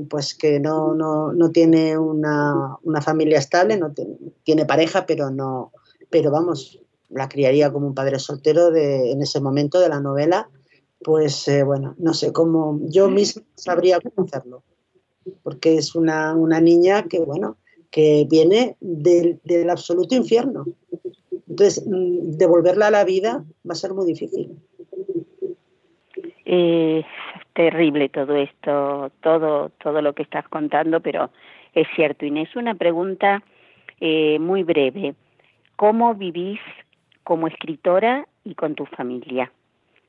pues 0.08 0.34
que 0.34 0.58
no, 0.58 0.94
no, 0.94 1.32
no 1.32 1.50
tiene 1.50 1.98
una, 1.98 2.76
una, 2.82 3.00
familia 3.02 3.38
estable, 3.38 3.76
no 3.76 3.92
tiene, 4.42 4.64
pareja, 4.64 5.04
pero 5.06 5.30
no, 5.30 5.72
pero 6.08 6.30
vamos, 6.30 6.80
la 7.10 7.28
criaría 7.28 7.72
como 7.72 7.86
un 7.86 7.94
padre 7.94 8.18
soltero 8.18 8.70
de, 8.70 9.12
en 9.12 9.20
ese 9.22 9.40
momento 9.40 9.78
de 9.78 9.90
la 9.90 10.00
novela, 10.00 10.48
pues 11.02 11.46
eh, 11.48 11.62
bueno, 11.62 11.94
no 11.98 12.14
sé 12.14 12.32
cómo, 12.32 12.80
yo 12.84 13.10
misma 13.10 13.42
sabría 13.54 14.00
cómo 14.00 14.26
hacerlo, 14.26 14.62
porque 15.42 15.76
es 15.76 15.94
una, 15.94 16.34
una 16.34 16.60
niña 16.60 17.04
que, 17.04 17.20
bueno, 17.20 17.58
que 17.90 18.26
viene 18.30 18.76
del, 18.80 19.40
del 19.44 19.68
absoluto 19.68 20.14
infierno. 20.14 20.66
Entonces, 21.48 21.84
mm, 21.86 22.32
devolverla 22.32 22.86
a 22.86 22.90
la 22.90 23.04
vida 23.04 23.44
va 23.68 23.72
a 23.72 23.74
ser 23.74 23.92
muy 23.92 24.06
difícil. 24.06 24.56
Eh, 26.46 27.02
terrible 27.52 28.08
todo 28.08 28.36
esto, 28.36 29.10
todo, 29.20 29.70
todo 29.82 30.02
lo 30.02 30.14
que 30.14 30.22
estás 30.22 30.46
contando, 30.48 31.00
pero 31.00 31.30
es 31.74 31.86
cierto, 31.94 32.24
Inés. 32.26 32.54
Una 32.56 32.74
pregunta 32.74 33.42
eh, 34.00 34.38
muy 34.38 34.62
breve. 34.62 35.14
¿Cómo 35.76 36.14
vivís 36.14 36.60
como 37.24 37.46
escritora 37.46 38.26
y 38.44 38.54
con 38.54 38.74
tu 38.74 38.86
familia? 38.86 39.52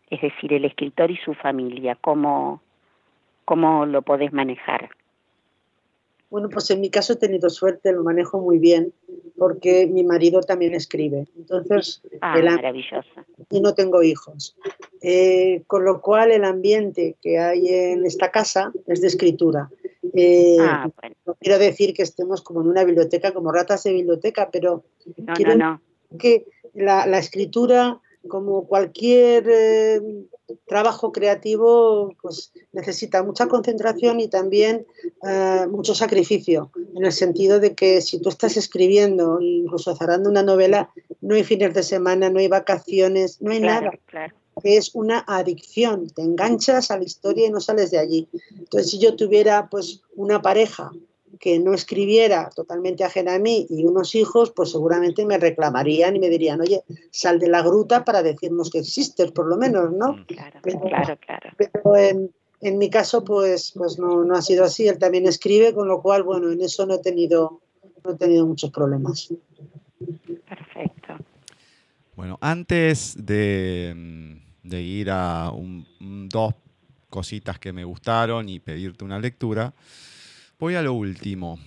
Es 0.10 0.22
decir, 0.22 0.54
el 0.54 0.66
escritor 0.66 1.10
y 1.12 1.18
su 1.18 1.34
familia, 1.34 1.96
¿cómo, 1.96 2.62
cómo 3.46 3.86
lo 3.86 4.02
podés 4.02 4.34
manejar? 4.34 4.90
Bueno, 6.32 6.48
pues 6.48 6.72
en 6.72 6.80
mi 6.80 6.90
caso 6.90 7.12
he 7.14 7.18
tenido 7.18 7.50
suerte, 7.50 7.92
lo 7.92 8.04
manejo 8.04 8.40
muy 8.40 8.58
bien, 8.58 8.94
porque 9.38 9.86
mi 9.86 10.06
marido 10.06 10.40
también 10.40 10.74
escribe. 10.74 11.28
Entonces, 11.38 12.02
ah, 12.22 12.40
maravillosa. 12.42 13.26
Y 13.50 13.60
no 13.60 13.74
tengo 13.74 14.02
hijos. 14.02 14.56
Eh, 15.02 15.64
con 15.68 15.84
lo 15.84 16.00
cual, 16.00 16.32
el 16.32 16.46
ambiente 16.46 17.18
que 17.22 17.38
hay 17.38 17.68
en 17.68 18.06
esta 18.06 18.32
casa 18.32 18.72
es 18.88 19.02
de 19.02 19.08
escritura. 19.08 19.70
Eh, 20.14 20.56
ah, 20.62 20.90
no 21.26 21.36
quiero 21.36 21.60
decir 21.60 21.94
que 21.94 22.04
estemos 22.04 22.42
como 22.42 22.62
en 22.62 22.70
una 22.70 22.86
biblioteca, 22.86 23.34
como 23.34 23.52
ratas 23.52 23.84
de 23.84 23.92
biblioteca, 23.92 24.50
pero 24.50 24.86
no, 25.18 25.34
quiero 25.34 25.56
no, 25.58 25.82
que 26.18 26.46
la, 26.74 27.06
la 27.08 27.20
escritura 27.20 28.00
como 28.30 28.68
cualquier 28.68 29.50
eh, 29.50 30.02
trabajo 30.68 31.12
creativo, 31.12 32.14
pues 32.22 32.52
necesita 32.72 33.24
mucha 33.24 33.48
concentración 33.48 34.20
y 34.20 34.28
también 34.28 34.86
eh, 35.28 35.66
mucho 35.70 35.96
sacrificio, 35.96 36.72
en 36.96 37.06
el 37.06 37.12
sentido 37.12 37.60
de 37.60 37.76
que 37.76 38.02
si 38.02 38.20
tú 38.20 38.30
estás 38.30 38.58
escribiendo, 38.58 39.40
incluso 39.42 39.96
cerrando 39.96 40.30
una 40.30 40.44
novela, 40.44 40.92
no 41.22 41.36
hay 41.36 41.44
fines 41.44 41.74
de 41.74 41.84
semana, 41.84 42.30
no 42.30 42.40
hay 42.40 42.48
vacaciones, 42.48 43.42
no 43.42 43.52
hay 43.52 43.60
nada. 43.60 43.92
Es 44.64 44.94
una 44.94 45.24
adicción, 45.28 46.10
te 46.10 46.22
enganchas 46.22 46.92
a 46.92 46.98
la 46.98 47.04
historia 47.04 47.48
y 47.48 47.50
no 47.50 47.62
sales 47.62 47.90
de 47.92 48.00
allí. 48.00 48.28
Entonces, 48.58 48.92
si 48.92 49.00
yo 49.00 49.16
tuviera 49.16 49.70
pues 49.70 50.02
una 50.16 50.42
pareja 50.42 50.92
que 51.40 51.60
no 51.60 51.74
escribiera 51.74 52.50
totalmente 52.56 53.04
ajena 53.04 53.36
a 53.36 53.40
mí 53.40 53.66
y 53.70 53.86
unos 53.86 54.16
hijos, 54.16 54.52
pues 54.52 54.72
seguramente 54.72 55.26
me 55.26 55.38
reclamarían 55.38 56.16
y 56.16 56.20
me 56.20 56.30
dirían, 56.30 56.62
oye, 56.62 56.84
sal 57.12 57.40
de 57.40 57.48
la 57.48 57.62
gruta 57.62 58.04
para 58.04 58.22
decirnos 58.24 58.70
que 58.70 58.80
existes, 58.80 59.32
por 59.32 59.48
lo 59.48 59.58
menos, 59.58 59.92
¿no? 59.92 60.14
Mm, 60.14 60.26
claro, 60.26 60.60
claro, 60.62 61.18
claro. 61.26 61.50
Pero 61.58 61.96
en, 61.96 62.32
en, 62.62 62.78
mi 62.78 62.90
caso, 62.90 63.24
pues, 63.24 63.72
pues 63.76 63.98
no, 63.98 64.24
no 64.24 64.36
ha 64.36 64.42
sido 64.42 64.64
así. 64.66 64.88
Él 64.88 65.00
también 65.00 65.26
escribe, 65.26 65.74
con 65.74 65.88
lo 65.88 66.02
cual, 66.02 66.24
bueno, 66.24 66.52
en 66.52 66.62
eso 66.62 66.86
no 66.86 66.96
he 66.96 67.00
tenido, 67.00 67.62
no 68.04 68.12
he 68.12 68.16
tenido 68.18 68.46
muchos 68.46 68.72
problemas. 68.72 69.34
Perfecto. 70.48 71.18
Bueno, 72.16 72.38
antes 72.42 73.16
de, 73.18 74.38
de 74.64 74.82
ir 74.82 75.10
a 75.10 75.52
un- 75.52 75.88
un- 76.00 76.30
dos 76.30 76.54
cositas 77.10 77.60
que 77.60 77.74
me 77.74 77.84
gustaron 77.84 78.48
y 78.48 78.60
pedirte 78.60 79.04
una 79.04 79.20
lectura, 79.20 79.74
voy 80.62 80.76
a 80.76 80.84
lo 80.84 80.94
último. 80.94 81.58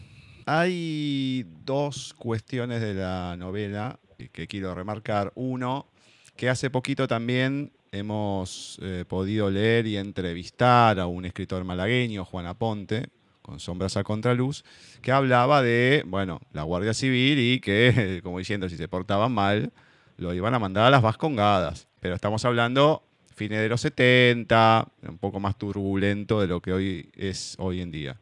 Hay 0.47 1.45
dos 1.64 2.14
cuestiones 2.16 2.80
de 2.80 2.95
la 2.95 3.34
novela 3.36 3.99
que- 4.32 4.47
quiero 4.47 4.72
remarcar. 4.72 5.32
Uno, 5.34 5.88
que 6.36 6.49
hace 6.49 6.70
poquito 6.70 7.09
también 7.09 7.72
hemos 7.90 8.78
eh, 8.82 9.05
podido 9.09 9.51
leer 9.51 9.88
y 9.88 9.97
entrevistar 9.97 11.01
a 11.01 11.09
un 11.09 11.24
escritor 11.24 11.64
malagueño, 11.64 12.24
Juan 12.24 12.47
Aponte, 12.47 13.09
con 13.42 13.59
Sombras 13.59 13.97
a 13.97 14.05
Contraluz, 14.05 14.62
que 15.03 15.11
hablaba 15.11 15.61
de, 15.61 16.05
bueno, 16.07 16.40
la 16.53 16.62
Guardia 16.62 16.95
Civil 16.95 17.36
y 17.40 17.59
que, 17.59 18.20
como 18.22 18.38
diciendo, 18.38 18.68
si 18.68 18.76
se 18.76 18.86
portaban 18.86 19.32
mal, 19.32 19.72
lo 20.18 20.32
iban 20.34 20.55
a 20.55 20.61
mandar 20.61 20.84
a 20.86 20.90
las 20.90 21.03
vascongadas. 21.03 21.88
Pero 21.99 22.14
estamos 22.14 22.45
hablando 22.45 23.03
fines 23.34 23.59
de 23.59 23.68
los 23.68 23.80
70, 23.80 24.86
un 25.09 25.18
poco 25.18 25.40
más 25.40 25.59
turbulento 25.59 26.40
de 26.40 26.47
lo 26.47 26.61
que 26.61 26.72
hoy 26.72 27.11
es 27.16 27.57
hoy 27.59 27.80
en 27.80 27.90
día, 27.90 28.20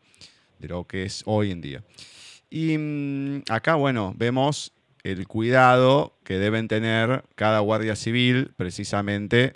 de 0.63 0.69
lo 0.69 0.87
que 0.87 1.03
es 1.03 1.23
hoy 1.27 1.51
en 1.51 1.61
día. 1.61 1.85
Y 2.49 2.79
mm, 2.79 3.43
acá, 3.51 3.75
bueno, 3.75 4.15
vemos 4.17 4.73
el 5.03 5.27
cuidado 5.27 6.17
que 6.25 6.39
deben 6.39 6.69
tener 6.69 7.25
cada 7.35 7.59
guardia 7.59 7.97
civil 7.97 8.53
precisamente 8.57 9.55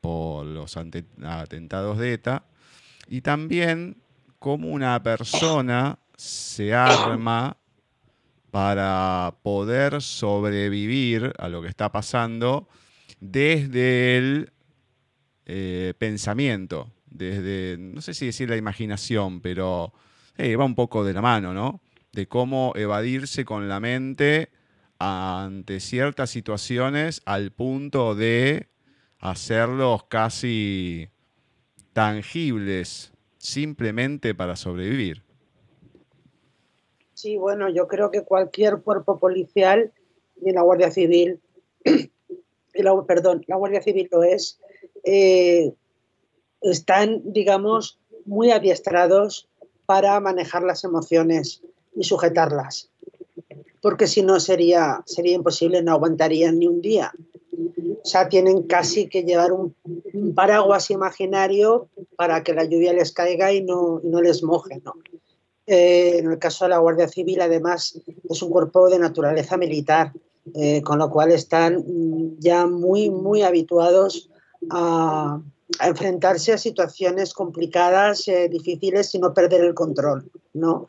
por 0.00 0.44
los 0.44 0.76
atentados 0.76 1.98
de 1.98 2.12
ETA 2.12 2.44
y 3.08 3.20
también 3.20 3.96
cómo 4.38 4.68
una 4.68 5.02
persona 5.02 5.98
se 6.16 6.74
arma 6.74 7.56
para 8.50 9.34
poder 9.42 10.02
sobrevivir 10.02 11.32
a 11.38 11.48
lo 11.48 11.62
que 11.62 11.68
está 11.68 11.92
pasando 11.92 12.68
desde 13.20 14.16
el 14.16 14.52
eh, 15.46 15.94
pensamiento, 15.98 16.90
desde, 17.06 17.76
no 17.78 18.00
sé 18.00 18.14
si 18.14 18.26
decir 18.26 18.48
la 18.48 18.56
imaginación, 18.56 19.40
pero 19.40 19.92
eh, 20.38 20.56
va 20.56 20.64
un 20.64 20.74
poco 20.74 21.04
de 21.04 21.12
la 21.12 21.20
mano, 21.20 21.52
¿no? 21.52 21.80
De 22.12 22.26
cómo 22.28 22.72
evadirse 22.76 23.44
con 23.44 23.68
la 23.68 23.80
mente 23.80 24.50
ante 24.98 25.80
ciertas 25.80 26.30
situaciones 26.30 27.22
al 27.24 27.52
punto 27.52 28.14
de 28.14 28.68
hacerlos 29.18 30.04
casi 30.04 31.08
tangibles 31.92 33.12
simplemente 33.38 34.34
para 34.34 34.56
sobrevivir. 34.56 35.22
Sí, 37.14 37.36
bueno, 37.36 37.68
yo 37.68 37.88
creo 37.88 38.12
que 38.12 38.22
cualquier 38.22 38.78
cuerpo 38.78 39.18
policial 39.18 39.92
y 40.40 40.52
la 40.52 40.62
Guardia 40.62 40.92
Civil, 40.92 41.40
perdón, 43.06 43.44
la 43.48 43.56
Guardia 43.56 43.82
Civil 43.82 44.08
lo 44.12 44.22
es, 44.22 44.60
eh, 45.02 45.72
están, 46.60 47.22
digamos, 47.24 47.98
muy 48.24 48.52
adiestrados 48.52 49.48
para 49.88 50.20
manejar 50.20 50.64
las 50.64 50.84
emociones 50.84 51.62
y 51.96 52.04
sujetarlas. 52.04 52.90
Porque 53.80 54.06
si 54.06 54.20
no 54.20 54.38
sería, 54.38 55.02
sería 55.06 55.34
imposible, 55.34 55.82
no 55.82 55.92
aguantarían 55.92 56.58
ni 56.58 56.66
un 56.66 56.82
día. 56.82 57.10
O 58.04 58.06
sea, 58.06 58.28
tienen 58.28 58.64
casi 58.64 59.08
que 59.08 59.22
llevar 59.22 59.50
un, 59.50 59.74
paraguas 60.34 60.90
imaginario 60.90 61.88
para 62.16 62.42
que 62.42 62.52
la 62.52 62.64
lluvia 62.64 62.92
les 62.92 63.12
caiga 63.12 63.50
y 63.50 63.62
no, 63.62 64.02
no 64.04 64.20
les 64.20 64.42
moje, 64.42 64.82
¿no? 64.84 64.92
Eh, 65.66 66.18
en 66.18 66.32
el 66.32 66.38
caso 66.38 66.66
de 66.66 66.70
la 66.70 66.78
Guardia 66.78 67.08
Civil, 67.08 67.40
además, 67.40 67.98
es 68.28 68.42
un 68.42 68.50
cuerpo 68.50 68.90
de 68.90 68.98
naturaleza 68.98 69.56
militar, 69.56 70.12
eh, 70.54 70.82
con 70.82 70.98
lo 70.98 71.08
cual 71.08 71.32
están 71.32 71.82
ya 72.38 72.66
muy, 72.66 73.08
muy 73.08 73.40
habituados 73.40 74.28
a, 74.68 75.40
a 75.78 75.88
enfrentarse 75.88 76.52
a 76.52 76.58
situaciones 76.58 77.34
complicadas, 77.34 78.26
eh, 78.28 78.48
difíciles 78.48 79.14
y 79.14 79.18
no 79.18 79.34
perder 79.34 79.62
el 79.62 79.74
control. 79.74 80.30
¿no? 80.54 80.86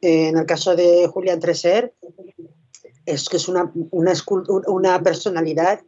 Eh, 0.00 0.28
en 0.28 0.36
el 0.36 0.46
caso 0.46 0.76
de 0.76 1.06
Julián 1.08 1.40
Treser, 1.40 1.94
es 3.06 3.28
que 3.28 3.38
es 3.38 3.48
una, 3.48 3.72
una, 3.90 5.02
personalidad, 5.02 5.80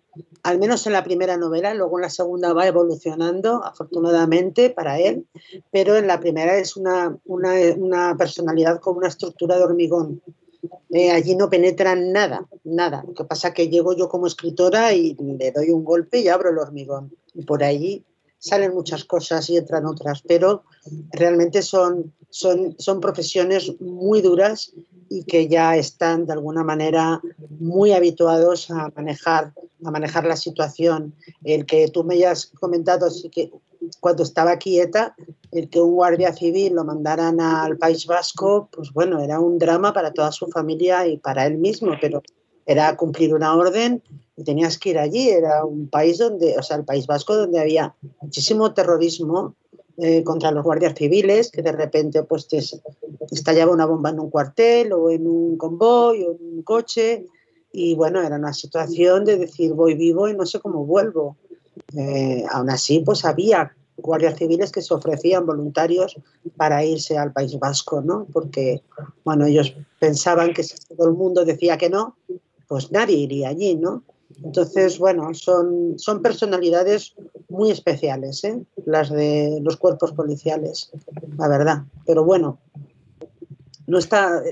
al 0.43 0.59
menos 0.59 0.87
en 0.87 0.95
la 0.95 1.05
primera 1.05 1.37
novela, 1.37 1.75
luego 1.75 1.99
en 1.99 2.03
la 2.03 2.11
segunda 2.11 2.55
va 2.55 2.67
evolucionando, 2.67 3.63
afortunadamente 3.63 4.71
para 4.71 4.99
él, 4.99 5.27
pero 5.71 5.97
en 5.97 6.07
la 6.07 6.19
primera 6.19 6.57
es 6.57 6.77
una, 6.77 7.15
una, 7.27 7.53
una 7.77 8.17
personalidad 8.17 8.81
con 8.81 8.97
una 8.97 9.09
estructura 9.09 9.59
de 9.59 9.65
hormigón. 9.65 10.23
Eh, 10.91 11.11
allí 11.11 11.37
no 11.37 11.51
penetra 11.51 11.95
nada, 11.95 12.49
nada. 12.65 13.05
Lo 13.07 13.15
que 13.15 13.25
pasa 13.25 13.49
es 13.49 13.55
que 13.55 13.69
llego 13.69 13.95
yo 13.95 14.09
como 14.09 14.27
escritora 14.27 14.95
y 14.95 15.15
le 15.15 15.53
doy 15.53 15.71
un 15.71 15.85
golpe 15.85 16.21
y 16.21 16.29
abro 16.29 16.51
el 16.51 16.59
hormigón. 16.59 17.15
Y 17.35 17.45
por 17.45 17.63
allí 17.63 18.05
salen 18.41 18.75
muchas 18.75 19.05
cosas 19.05 19.49
y 19.51 19.57
entran 19.57 19.87
otras, 19.87 20.23
pero 20.27 20.65
realmente 21.13 21.63
son, 21.63 22.13
son, 22.31 22.75
son 22.79 23.01
profesiones 23.01 23.79
muy 23.81 24.23
duras 24.23 24.73
y 25.09 25.25
que 25.25 25.47
ya 25.47 25.77
están 25.77 26.27
de 26.27 26.33
alguna 26.33 26.65
manera 26.65 27.21
muy 27.59 27.93
habituados 27.93 28.71
a 28.71 28.91
manejar, 28.97 29.53
a 29.85 29.91
manejar 29.91 30.25
la 30.25 30.37
situación. 30.37 31.15
El 31.45 31.67
que 31.67 31.89
tú 31.89 32.03
me 32.03 32.15
hayas 32.15 32.47
comentado, 32.59 33.07
así 33.07 33.29
que 33.29 33.53
cuando 34.01 34.23
estaba 34.23 34.57
quieta, 34.57 35.15
el 35.53 35.69
que 35.69 35.81
un 35.81 35.95
guardia 35.95 36.33
civil 36.33 36.75
lo 36.75 36.85
mandaran 36.85 37.41
al 37.41 37.77
País 37.77 38.07
Vasco, 38.07 38.69
pues 38.73 38.93
bueno, 38.93 39.21
era 39.21 39.39
un 39.39 39.59
drama 39.59 39.93
para 39.93 40.13
toda 40.13 40.33
su 40.33 40.47
familia 40.47 41.07
y 41.07 41.19
para 41.19 41.47
él 41.47 41.59
mismo, 41.59 41.93
pero 42.01 42.23
era 42.65 42.97
cumplir 42.97 43.35
una 43.35 43.55
orden 43.55 44.03
tenías 44.45 44.79
que 44.79 44.91
ir 44.91 44.99
allí. 44.99 45.29
Era 45.29 45.65
un 45.65 45.89
país 45.89 46.19
donde, 46.19 46.57
o 46.59 46.63
sea, 46.63 46.77
el 46.77 46.85
País 46.85 47.07
Vasco, 47.07 47.37
donde 47.37 47.61
había 47.61 47.95
muchísimo 48.21 48.73
terrorismo 48.73 49.55
eh, 49.97 50.25
contra 50.25 50.51
los 50.51 50.65
guardias 50.65 50.95
civiles, 50.95 51.51
que 51.51 51.63
de 51.63 51.73
repente 51.73 52.23
pues 52.23 52.49
te 52.49 52.59
estallaba 53.31 53.73
una 53.73 53.87
bomba 53.87 54.11
en 54.11 54.21
un 54.21 54.31
cuartel 54.31 54.93
o 54.93 55.11
en 55.11 55.27
un 55.27 55.57
convoy 55.57 56.23
o 56.23 56.33
en 56.33 56.57
un 56.57 56.63
coche. 56.63 57.27
Y 57.73 57.95
bueno, 57.95 58.23
era 58.23 58.37
una 58.37 58.55
situación 58.55 59.25
de 59.25 59.37
decir 59.37 59.75
voy 59.75 59.95
vivo 59.95 60.29
y 60.29 60.35
no 60.35 60.47
sé 60.47 60.59
cómo 60.59 60.87
vuelvo. 60.87 61.37
Eh, 61.97 62.45
aún 62.51 62.71
así, 62.71 63.01
pues 63.01 63.25
había 63.25 63.75
guardias 63.97 64.37
civiles 64.37 64.73
que 64.73 64.83
se 64.83 64.95
ofrecían 64.95 65.47
voluntarios 65.47 66.17
para 66.57 66.85
irse 66.85 67.19
al 67.19 67.33
País 67.33 67.59
Vasco, 67.59 68.01
¿no? 68.01 68.27
Porque, 68.33 68.83
bueno, 69.25 69.47
ellos 69.47 69.75
pensaban 69.99 70.55
que 70.55 70.63
si 70.63 70.77
todo 70.97 71.09
el 71.09 71.15
mundo 71.15 71.45
decía 71.45 71.77
que 71.77 71.91
no, 71.91 72.17
pues 72.69 72.91
nadie 72.91 73.17
iría 73.17 73.49
allí, 73.51 73.75
¿no? 73.75 74.03
Entonces, 74.43 74.99
bueno, 74.99 75.35
son, 75.35 75.99
son 75.99 76.23
personalidades 76.23 77.15
muy 77.49 77.71
especiales, 77.71 78.43
¿eh? 78.45 78.63
las 78.87 79.11
de 79.11 79.59
los 79.63 79.77
cuerpos 79.77 80.13
policiales, 80.13 80.91
la 81.37 81.49
verdad. 81.49 81.85
Pero 82.07 82.25
bueno, 82.25 82.59
no 83.87 83.99
está. 83.99 84.43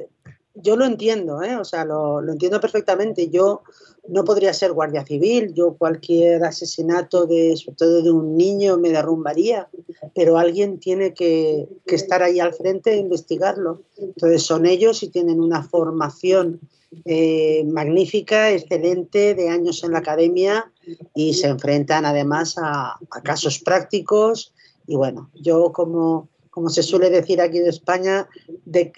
Yo 0.55 0.77
lo 0.77 0.85
entiendo, 0.85 1.43
¿eh? 1.43 1.57
o 1.57 1.65
sea, 1.65 1.85
lo, 1.85 2.21
lo, 2.21 2.33
entiendo 2.33 2.61
perfectamente. 2.61 3.29
Yo 3.31 3.63
no 4.09 4.25
podría 4.25 4.53
ser 4.53 4.73
guardia 4.73 5.05
civil, 5.05 5.53
yo 5.55 5.75
cualquier 5.75 6.45
asesinato, 6.45 7.27
de, 7.27 7.57
sobre 7.57 7.77
todo 7.77 8.03
de 8.03 8.11
un 8.11 8.37
niño, 8.37 8.79
me 8.79 8.91
derrumbaría, 8.91 9.69
pero 10.15 10.39
alguien 10.39 10.79
tiene 10.79 11.15
que, 11.15 11.69
que 11.87 11.95
estar 11.95 12.23
ahí 12.23 12.41
al 12.41 12.55
frente 12.55 12.93
e 12.93 12.97
investigarlo. 12.97 13.83
Entonces, 13.99 14.43
son 14.43 14.67
ellos 14.67 15.03
y 15.03 15.09
tienen 15.09 15.41
una 15.41 15.63
formación 15.63 16.61
eh, 17.05 17.65
magnífica, 17.67 18.51
excelente, 18.51 19.35
de 19.35 19.49
años 19.51 19.85
en 19.85 19.93
la 19.93 19.99
academia 19.99 20.73
y 21.15 21.35
se 21.35 21.49
enfrentan 21.49 22.07
además 22.07 22.57
a, 22.57 22.97
a 23.11 23.23
casos 23.23 23.59
prácticos. 23.59 24.55
Y 24.87 24.97
bueno, 24.97 25.31
yo 25.35 25.71
como, 25.73 26.29
como 26.51 26.71
se 26.71 26.83
suele 26.83 27.11
decir 27.11 27.41
aquí 27.43 27.59
en 27.59 27.67
España, 27.67 28.27
de, 28.65 28.91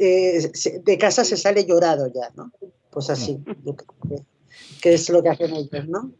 de 0.84 0.98
casa 0.98 1.24
se 1.24 1.36
sale 1.36 1.64
llorado 1.64 2.06
ya, 2.06 2.30
¿no? 2.36 2.52
Pues 2.90 3.10
así, 3.10 3.38
yo 3.64 3.74
creo 3.76 3.94
que, 4.08 4.22
que 4.80 4.94
es 4.94 5.08
lo 5.10 5.22
que 5.22 5.28
hacen 5.28 5.54
ellos, 5.54 5.88
¿no? 5.88 6.12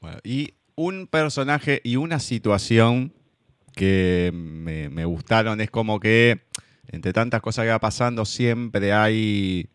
Bueno, 0.00 0.18
y 0.24 0.54
un 0.76 1.06
personaje 1.06 1.80
y 1.84 1.96
una 1.96 2.18
situación 2.18 3.12
que 3.74 4.30
me, 4.32 5.04
gustaron 5.04 5.60
es 5.60 5.70
como 5.70 6.00
que 6.00 6.42
entre 6.88 7.12
tantas 7.12 7.40
cosas 7.40 7.64
que 7.64 7.70
va 7.70 7.80
pasando 7.80 8.24
siempre 8.24 8.92
hay 8.92 9.68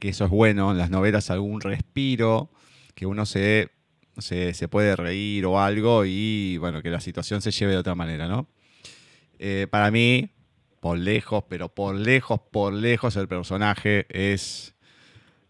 que 0.00 0.10
eso 0.10 0.26
es 0.26 0.30
bueno, 0.30 0.70
en 0.70 0.78
las 0.78 0.90
novelas 0.90 1.30
algún 1.30 1.62
respiro, 1.62 2.50
que 2.94 3.06
uno 3.06 3.24
se, 3.24 3.70
se, 4.18 4.52
se, 4.52 4.68
puede 4.68 4.96
reír 4.96 5.46
o 5.46 5.60
algo 5.60 6.04
y 6.04 6.58
bueno, 6.58 6.82
que 6.82 6.90
la 6.90 7.00
situación 7.00 7.40
se 7.40 7.52
lleve 7.52 7.72
de 7.72 7.78
otra 7.78 7.94
manera, 7.94 8.28
¿no? 8.28 8.48
Eh, 9.38 9.66
para 9.70 9.90
mí, 9.90 10.30
por 10.80 10.98
lejos, 10.98 11.44
pero 11.48 11.68
por 11.68 11.94
lejos, 11.94 12.40
por 12.50 12.74
lejos, 12.74 13.16
el 13.16 13.28
personaje 13.28 14.06
es 14.10 14.74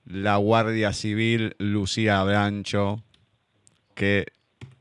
la 0.09 0.37
Guardia 0.37 0.93
Civil 0.93 1.55
Lucía 1.59 2.23
Brancho, 2.23 3.03
que 3.95 4.27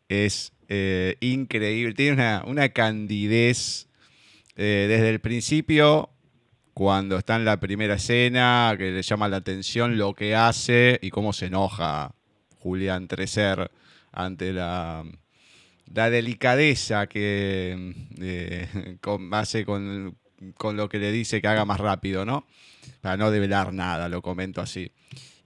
es 0.08 0.54
eh, 0.70 1.18
increíble, 1.20 1.94
tiene 1.94 2.14
una, 2.14 2.44
una 2.48 2.70
candidez 2.70 3.88
eh, 4.56 4.86
desde 4.88 5.10
el 5.10 5.20
principio 5.20 6.10
cuando 6.74 7.18
está 7.18 7.36
en 7.36 7.46
la 7.46 7.60
primera 7.60 7.96
escena, 7.96 8.74
que 8.78 8.92
le 8.92 9.02
llama 9.02 9.28
la 9.28 9.38
atención 9.38 9.98
lo 9.98 10.14
que 10.14 10.36
hace 10.36 11.00
y 11.02 11.10
cómo 11.10 11.34
se 11.34 11.48
enoja 11.48 12.14
Julián 12.60 13.08
Trecer 13.08 13.70
ante 14.12 14.54
la, 14.54 15.04
la 15.94 16.10
delicadeza 16.10 17.08
que 17.08 17.94
eh, 18.20 18.68
hace 19.32 19.66
con, 19.66 20.18
con 20.56 20.78
lo 20.78 20.90
que 20.90 21.00
le 21.00 21.12
dice 21.12 21.42
que 21.42 21.48
haga 21.48 21.66
más 21.66 21.80
rápido, 21.80 22.26
¿no? 22.26 22.46
Para 23.02 23.18
no 23.18 23.32
develar 23.32 23.74
nada, 23.74 24.10
lo 24.10 24.22
comento 24.22 24.62
así. 24.62 24.92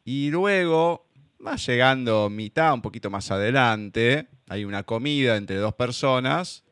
Y 0.04 0.30
luego, 0.30 1.08
más 1.40 1.66
llegando 1.66 2.30
mitad, 2.30 2.74
un 2.74 2.82
poquito 2.82 3.10
más 3.10 3.32
adelante, 3.32 4.28
hay 4.48 4.66
una 4.66 4.84
comida 4.84 5.38
entre 5.38 5.58
dos 5.58 5.74
personas. 5.74 6.64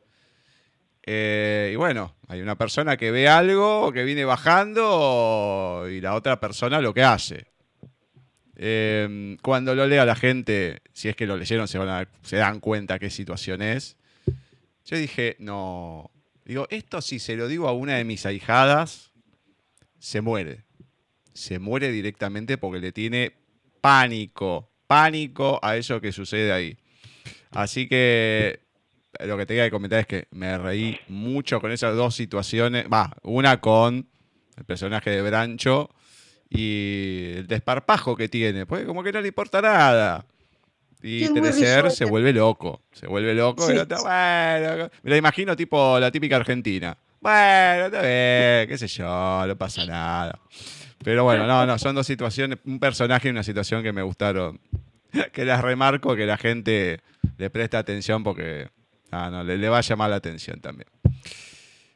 Eh, 1.02 1.70
y 1.72 1.76
bueno, 1.76 2.14
hay 2.28 2.40
una 2.40 2.56
persona 2.56 2.96
que 2.96 3.10
ve 3.10 3.28
algo, 3.28 3.92
que 3.92 4.04
viene 4.04 4.24
bajando, 4.24 5.86
y 5.90 6.00
la 6.00 6.14
otra 6.14 6.38
persona 6.38 6.80
lo 6.80 6.92
que 6.92 7.02
hace. 7.02 7.46
Em, 8.56 9.38
cuando 9.38 9.74
lo 9.74 9.86
lea 9.86 10.04
la 10.04 10.14
gente, 10.14 10.82
si 10.92 11.08
es 11.08 11.16
que 11.16 11.26
lo 11.26 11.38
leyeron, 11.38 11.66
se, 11.66 11.78
se 12.22 12.36
dan 12.36 12.60
cuenta 12.60 12.98
qué 12.98 13.08
situación 13.08 13.62
es. 13.62 13.96
Yo 14.84 14.98
dije, 14.98 15.36
no. 15.38 16.10
Digo, 16.50 16.66
esto 16.68 17.00
si 17.00 17.20
se 17.20 17.36
lo 17.36 17.46
digo 17.46 17.68
a 17.68 17.72
una 17.72 17.94
de 17.94 18.02
mis 18.02 18.26
ahijadas, 18.26 19.12
se 20.00 20.20
muere. 20.20 20.64
Se 21.32 21.60
muere 21.60 21.92
directamente 21.92 22.58
porque 22.58 22.80
le 22.80 22.90
tiene 22.90 23.36
pánico, 23.80 24.68
pánico 24.88 25.60
a 25.62 25.76
eso 25.76 26.00
que 26.00 26.10
sucede 26.10 26.50
ahí. 26.50 26.76
Así 27.52 27.86
que 27.86 28.58
lo 29.20 29.38
que 29.38 29.46
tenía 29.46 29.62
que 29.62 29.70
comentar 29.70 30.00
es 30.00 30.08
que 30.08 30.26
me 30.32 30.58
reí 30.58 30.98
mucho 31.06 31.60
con 31.60 31.70
esas 31.70 31.94
dos 31.94 32.16
situaciones. 32.16 32.86
Va, 32.92 33.16
una 33.22 33.60
con 33.60 34.08
el 34.56 34.64
personaje 34.64 35.10
de 35.10 35.22
Brancho 35.22 35.88
y 36.48 37.30
el 37.36 37.46
desparpajo 37.46 38.16
que 38.16 38.28
tiene, 38.28 38.66
pues 38.66 38.84
como 38.86 39.04
que 39.04 39.12
no 39.12 39.20
le 39.20 39.28
importa 39.28 39.62
nada. 39.62 40.26
Y 41.02 41.32
Trecer 41.32 41.90
se 41.90 42.04
vuelve 42.04 42.32
loco, 42.32 42.82
se 42.92 43.06
vuelve 43.06 43.34
loco. 43.34 43.66
me 43.68 45.10
la 45.10 45.16
imagino 45.16 45.56
tipo 45.56 45.98
la 45.98 46.10
típica 46.10 46.36
argentina. 46.36 46.96
Bueno, 47.20 47.86
está 47.86 48.00
bien, 48.00 48.68
qué 48.68 48.76
sé 48.78 48.86
yo, 48.86 49.44
no 49.46 49.56
pasa 49.56 49.84
nada. 49.86 50.38
Pero 51.02 51.24
bueno, 51.24 51.46
no, 51.46 51.66
no, 51.66 51.78
son 51.78 51.94
dos 51.94 52.06
situaciones, 52.06 52.58
un 52.66 52.78
personaje 52.78 53.28
y 53.28 53.30
una 53.30 53.42
situación 53.42 53.82
que 53.82 53.92
me 53.92 54.02
gustaron. 54.02 54.60
Que 55.32 55.44
las 55.44 55.60
remarco, 55.60 56.14
que 56.14 56.24
la 56.24 56.36
gente 56.36 57.00
le 57.36 57.50
presta 57.50 57.78
atención 57.78 58.22
porque 58.22 58.68
ah, 59.10 59.28
no, 59.28 59.42
le, 59.42 59.68
va 59.68 59.78
a 59.78 59.80
llamar 59.80 60.08
la 60.08 60.16
atención 60.16 60.60
también. 60.60 60.88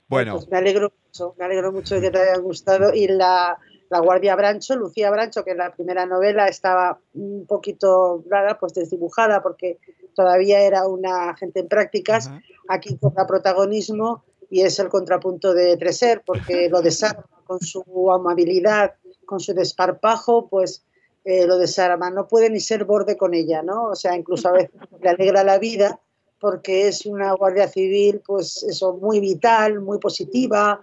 Bueno. 0.08 0.34
Pues 0.34 0.48
me 0.48 0.58
alegro 0.58 0.92
mucho, 1.06 1.32
me 1.38 1.44
alegro 1.44 1.70
mucho 1.70 1.94
de 1.94 2.00
que 2.00 2.10
te 2.10 2.18
haya 2.18 2.38
gustado. 2.38 2.92
Y 2.92 3.06
la, 3.06 3.56
la 3.90 4.00
Guardia 4.00 4.34
Brancho, 4.36 4.76
Lucía 4.76 5.10
Brancho, 5.10 5.44
que 5.44 5.52
en 5.52 5.58
la 5.58 5.72
primera 5.72 6.06
novela 6.06 6.48
estaba 6.48 6.98
un 7.14 7.46
poquito 7.46 8.24
rara, 8.28 8.58
pues 8.58 8.74
desdibujada 8.74 9.42
porque 9.42 9.78
todavía 10.14 10.60
era 10.62 10.86
una 10.86 11.30
agente 11.30 11.60
en 11.60 11.68
prácticas, 11.68 12.30
aquí 12.68 12.96
cobra 12.98 13.26
protagonismo 13.26 14.24
y 14.50 14.62
es 14.62 14.78
el 14.78 14.88
contrapunto 14.88 15.54
de 15.54 15.76
Treser, 15.76 16.22
porque 16.24 16.68
lo 16.68 16.82
desarma 16.82 17.24
con 17.44 17.60
su 17.60 17.84
amabilidad, 18.10 18.94
con 19.26 19.40
su 19.40 19.54
desparpajo, 19.54 20.48
pues 20.48 20.84
eh, 21.24 21.46
lo 21.46 21.58
desarma. 21.58 22.10
No 22.10 22.28
puede 22.28 22.50
ni 22.50 22.60
ser 22.60 22.84
borde 22.84 23.16
con 23.16 23.34
ella, 23.34 23.62
¿no? 23.62 23.84
O 23.88 23.94
sea, 23.94 24.16
incluso 24.16 24.48
a 24.48 24.52
veces 24.52 24.70
le 25.02 25.08
alegra 25.08 25.44
la 25.44 25.58
vida 25.58 26.00
porque 26.40 26.88
es 26.88 27.06
una 27.06 27.32
guardia 27.32 27.68
civil, 27.68 28.20
pues 28.24 28.62
eso, 28.64 28.94
muy 28.94 29.18
vital, 29.18 29.80
muy 29.80 29.98
positiva, 29.98 30.80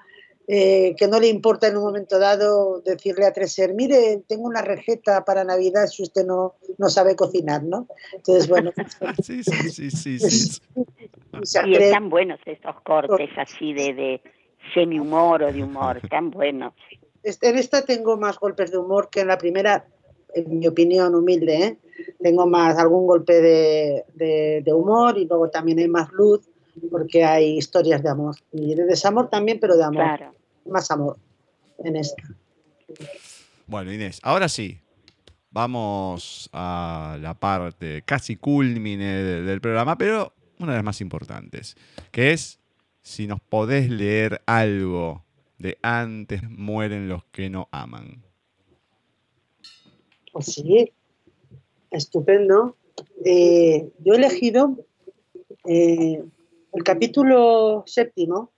eh, 0.54 0.96
que 0.98 1.08
no 1.08 1.18
le 1.18 1.30
importa 1.30 1.68
en 1.68 1.78
un 1.78 1.84
momento 1.84 2.20
dado 2.20 2.82
decirle 2.82 3.26
a 3.26 3.32
Treser, 3.32 3.74
mire, 3.74 4.22
tengo 4.28 4.44
una 4.44 4.62
receta 4.62 5.24
para 5.24 5.46
Navidad 5.46 5.88
si 5.88 6.04
usted 6.04 6.26
no, 6.26 6.56
no 6.78 6.90
sabe 6.90 7.16
cocinar, 7.16 7.64
¿no? 7.64 7.88
Entonces, 8.14 8.50
bueno. 8.50 8.74
sí, 9.24 9.46
sí, 9.46 9.90
sí, 9.90 10.20
sí. 10.20 10.62
y 11.66 11.76
están 11.78 12.10
buenos 12.10 12.38
estos 12.46 12.76
cortes 12.82 13.30
así 13.38 13.72
de, 13.72 13.94
de 13.94 14.22
semi-humor 14.74 15.42
o 15.42 15.54
de 15.54 15.64
humor, 15.64 16.00
están 16.04 16.32
buenos. 16.32 16.74
En 17.24 17.58
esta 17.58 17.86
tengo 17.86 18.18
más 18.18 18.38
golpes 18.38 18.72
de 18.72 18.78
humor 18.78 19.10
que 19.10 19.22
en 19.22 19.28
la 19.28 19.38
primera, 19.38 19.86
en 20.34 20.60
mi 20.60 20.68
opinión 20.68 21.16
humilde, 21.16 21.64
¿eh? 21.64 21.78
Tengo 22.22 22.46
más 22.46 22.78
algún 22.78 23.08
golpe 23.08 23.40
de, 23.40 24.04
de, 24.16 24.62
de 24.66 24.74
humor 24.74 25.18
y 25.18 25.24
luego 25.24 25.50
también 25.50 25.80
hay 25.80 25.88
más 25.88 26.12
luz 26.12 26.42
porque 26.92 27.24
hay 27.24 27.58
historias 27.58 28.04
de 28.04 28.10
amor 28.10 28.36
y 28.52 28.76
de 28.76 28.84
desamor 28.84 29.30
también, 29.30 29.58
pero 29.62 29.78
de 29.78 29.86
amor. 29.86 30.04
Claro 30.18 30.41
más 30.66 30.92
amor 30.92 31.18
en 31.80 31.96
esta. 31.96 32.24
Bueno, 33.68 33.92
Inés, 33.94 34.20
ahora 34.24 34.50
sí, 34.50 34.80
vamos 35.50 36.50
a 36.54 37.18
la 37.22 37.34
parte 37.34 38.04
casi 38.06 38.36
culmine 38.36 39.16
del 39.16 39.62
programa, 39.62 39.98
pero 39.98 40.34
una 40.60 40.74
de 40.74 40.78
las 40.78 40.86
más 40.86 41.02
importantes, 41.02 41.76
que 42.12 42.32
es 42.32 42.60
si 43.02 43.28
nos 43.28 43.42
podés 43.42 43.90
leer 43.90 44.42
algo 44.46 45.24
de 45.58 45.78
antes 45.82 46.44
mueren 46.50 47.08
los 47.08 47.24
que 47.26 47.50
no 47.50 47.68
aman. 47.72 48.24
Pues 50.32 50.46
sí, 50.46 50.92
estupendo. 51.90 52.78
Eh, 53.26 53.92
yo 54.00 54.14
he 54.14 54.18
elegido 54.18 54.78
eh, 55.66 56.24
el 56.74 56.84
capítulo 56.84 57.84
séptimo, 57.86 58.52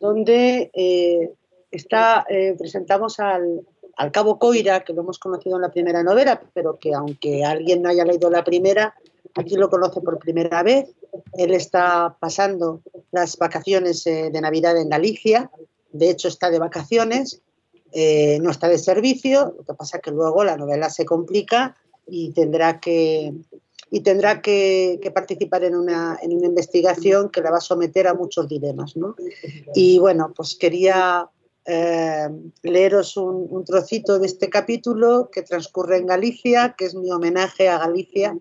donde 0.00 0.70
eh, 0.74 1.32
está, 1.70 2.26
eh, 2.28 2.54
presentamos 2.58 3.18
al, 3.20 3.64
cabo 4.12 4.38
Coira, 4.38 4.84
que 4.84 4.92
lo 4.92 5.02
hemos 5.02 5.18
conocido 5.18 5.56
en 5.56 5.62
la 5.62 5.70
primera 5.70 6.02
novela, 6.02 6.42
pero 6.52 6.78
que 6.78 6.94
aunque 6.94 7.44
alguien 7.44 7.82
no 7.82 7.88
haya 7.88 8.04
leído 8.04 8.30
la 8.30 8.44
primera, 8.44 8.94
aquí 9.34 9.56
lo 9.56 9.70
conoce 9.70 10.00
por 10.00 10.18
primera 10.18 10.62
vez. 10.62 10.94
Él 11.38 11.54
está 11.54 12.16
pasando 12.18 12.80
las 13.12 13.36
vacaciones 13.36 14.06
eh, 14.06 14.30
de 14.32 14.40
Navidad 14.40 14.76
en 14.76 14.88
Galicia, 14.88 15.50
de 15.92 16.10
hecho 16.10 16.28
está 16.28 16.50
de 16.50 16.58
vacaciones, 16.58 17.40
no 18.40 18.50
está 18.50 18.66
de 18.66 18.78
servicio, 18.78 19.54
lo 19.56 19.64
que 19.64 19.74
pasa 19.74 19.98
es 19.98 20.02
que 20.02 20.10
luego 20.10 20.42
la 20.42 20.56
novela 20.56 20.90
se 20.90 21.04
complica 21.04 21.76
y 22.08 22.32
tendrá 22.32 22.80
que, 22.80 23.32
y 23.94 24.00
tendrá 24.00 24.42
que, 24.42 24.98
participar 25.14 25.62
en 25.62 25.76
una, 25.76 26.18
en 26.20 26.32
una, 26.32 26.48
investigación 26.48 27.30
que 27.30 27.40
la 27.40 27.52
va 27.52 27.58
a 27.58 27.60
someter 27.60 28.08
a 28.08 28.14
muchos 28.14 28.48
dilemas. 28.48 28.96
¿no? 28.96 29.14
Y 29.72 30.00
bueno, 30.00 30.32
pues 30.34 30.56
quería 30.56 31.30
eh, 31.64 32.28
leeros 32.64 33.16
un, 33.16 33.64
trocito 33.64 34.18
de 34.18 34.26
este 34.26 34.50
capítulo 34.50 35.30
que 35.30 35.42
transcurre 35.42 35.98
en 35.98 36.06
Galicia, 36.06 36.74
que 36.76 36.86
es 36.86 36.96
mi 36.96 37.12
homenaje 37.12 37.68
a 37.68 37.78
Galicia, 37.78 38.36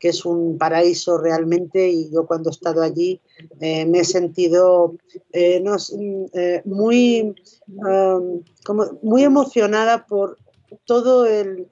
que 0.00 0.08
es 0.08 0.24
un 0.24 0.58
paraíso 0.58 1.18
realmente 1.18 1.88
y 1.88 2.10
yo 2.10 2.26
cuando 2.26 2.50
he 2.50 2.52
estado 2.52 2.82
allí 2.82 3.20
eh, 3.60 3.86
me 3.86 4.00
he 4.00 4.04
sentido 4.04 4.96
eh, 5.32 5.60
no, 5.60 5.76
muy, 6.64 7.32
um, 7.68 8.42
como 8.64 8.98
muy 9.02 9.22
emocionada 9.22 10.04
por 10.04 10.36
todo 10.84 11.26
el 11.26 11.68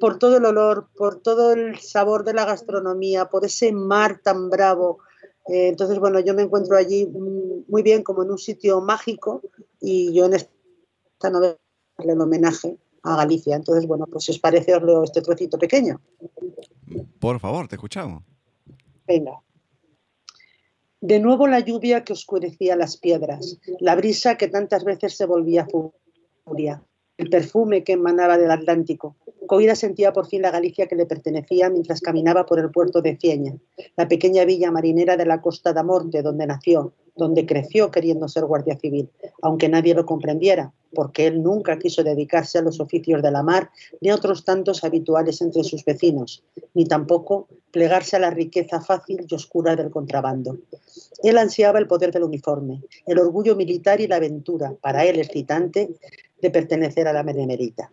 por 0.00 0.18
todo 0.18 0.36
el 0.36 0.44
olor, 0.44 0.88
por 0.96 1.20
todo 1.20 1.52
el 1.52 1.78
sabor 1.78 2.24
de 2.24 2.34
la 2.34 2.44
gastronomía, 2.44 3.26
por 3.26 3.44
ese 3.44 3.72
mar 3.72 4.20
tan 4.22 4.50
bravo. 4.50 4.98
Eh, 5.48 5.68
entonces, 5.68 5.98
bueno, 5.98 6.20
yo 6.20 6.34
me 6.34 6.42
encuentro 6.42 6.76
allí 6.76 7.06
muy 7.06 7.82
bien, 7.82 8.02
como 8.02 8.22
en 8.22 8.30
un 8.30 8.38
sitio 8.38 8.80
mágico, 8.80 9.42
y 9.80 10.12
yo 10.12 10.26
en 10.26 10.34
esta 10.34 11.30
novela 11.30 11.58
le 11.98 12.12
homenaje 12.12 12.78
a 13.02 13.16
Galicia. 13.16 13.56
Entonces, 13.56 13.86
bueno, 13.86 14.06
pues 14.06 14.24
si 14.24 14.32
os 14.32 14.38
parece, 14.38 14.74
os 14.74 14.82
leo 14.82 15.04
este 15.04 15.22
trocito 15.22 15.58
pequeño. 15.58 16.00
Por 17.20 17.40
favor, 17.40 17.68
te 17.68 17.76
escuchamos. 17.76 18.22
Venga. 19.06 19.40
De 21.00 21.20
nuevo 21.20 21.46
la 21.46 21.60
lluvia 21.60 22.02
que 22.02 22.14
oscurecía 22.14 22.76
las 22.76 22.96
piedras, 22.96 23.58
la 23.78 23.94
brisa 23.94 24.38
que 24.38 24.48
tantas 24.48 24.84
veces 24.84 25.14
se 25.14 25.26
volvía 25.26 25.66
furia, 26.46 26.82
el 27.16 27.30
perfume 27.30 27.84
que 27.84 27.92
emanaba 27.92 28.38
del 28.38 28.50
Atlántico. 28.50 29.16
Coira 29.46 29.74
sentía 29.74 30.12
por 30.12 30.26
fin 30.26 30.42
la 30.42 30.50
Galicia 30.50 30.86
que 30.86 30.96
le 30.96 31.06
pertenecía 31.06 31.70
mientras 31.70 32.00
caminaba 32.00 32.46
por 32.46 32.58
el 32.58 32.70
puerto 32.70 33.02
de 33.02 33.16
Cieña, 33.16 33.56
la 33.96 34.08
pequeña 34.08 34.44
villa 34.44 34.70
marinera 34.70 35.16
de 35.16 35.26
la 35.26 35.40
costa 35.40 35.72
da 35.72 35.82
Morte, 35.82 36.22
donde 36.22 36.46
nació, 36.46 36.92
donde 37.16 37.46
creció 37.46 37.90
queriendo 37.90 38.28
ser 38.28 38.44
guardia 38.44 38.76
civil, 38.76 39.08
aunque 39.42 39.68
nadie 39.68 39.94
lo 39.94 40.06
comprendiera, 40.06 40.72
porque 40.92 41.26
él 41.26 41.42
nunca 41.42 41.78
quiso 41.78 42.02
dedicarse 42.02 42.58
a 42.58 42.62
los 42.62 42.80
oficios 42.80 43.22
de 43.22 43.30
la 43.30 43.42
mar 43.42 43.70
ni 44.00 44.10
a 44.10 44.14
otros 44.14 44.44
tantos 44.44 44.82
habituales 44.82 45.40
entre 45.40 45.62
sus 45.62 45.84
vecinos, 45.84 46.42
ni 46.74 46.86
tampoco 46.86 47.48
plegarse 47.70 48.16
a 48.16 48.20
la 48.20 48.30
riqueza 48.30 48.80
fácil 48.80 49.26
y 49.28 49.34
oscura 49.34 49.76
del 49.76 49.90
contrabando. 49.90 50.58
Él 51.22 51.38
ansiaba 51.38 51.78
el 51.78 51.86
poder 51.86 52.12
del 52.12 52.24
uniforme, 52.24 52.82
el 53.06 53.18
orgullo 53.18 53.56
militar 53.56 54.00
y 54.00 54.06
la 54.06 54.16
aventura, 54.16 54.74
para 54.80 55.04
él 55.04 55.18
excitante, 55.18 55.90
de 56.44 56.50
pertenecer 56.50 57.08
a 57.08 57.14
la 57.14 57.22
Benemerita. 57.22 57.90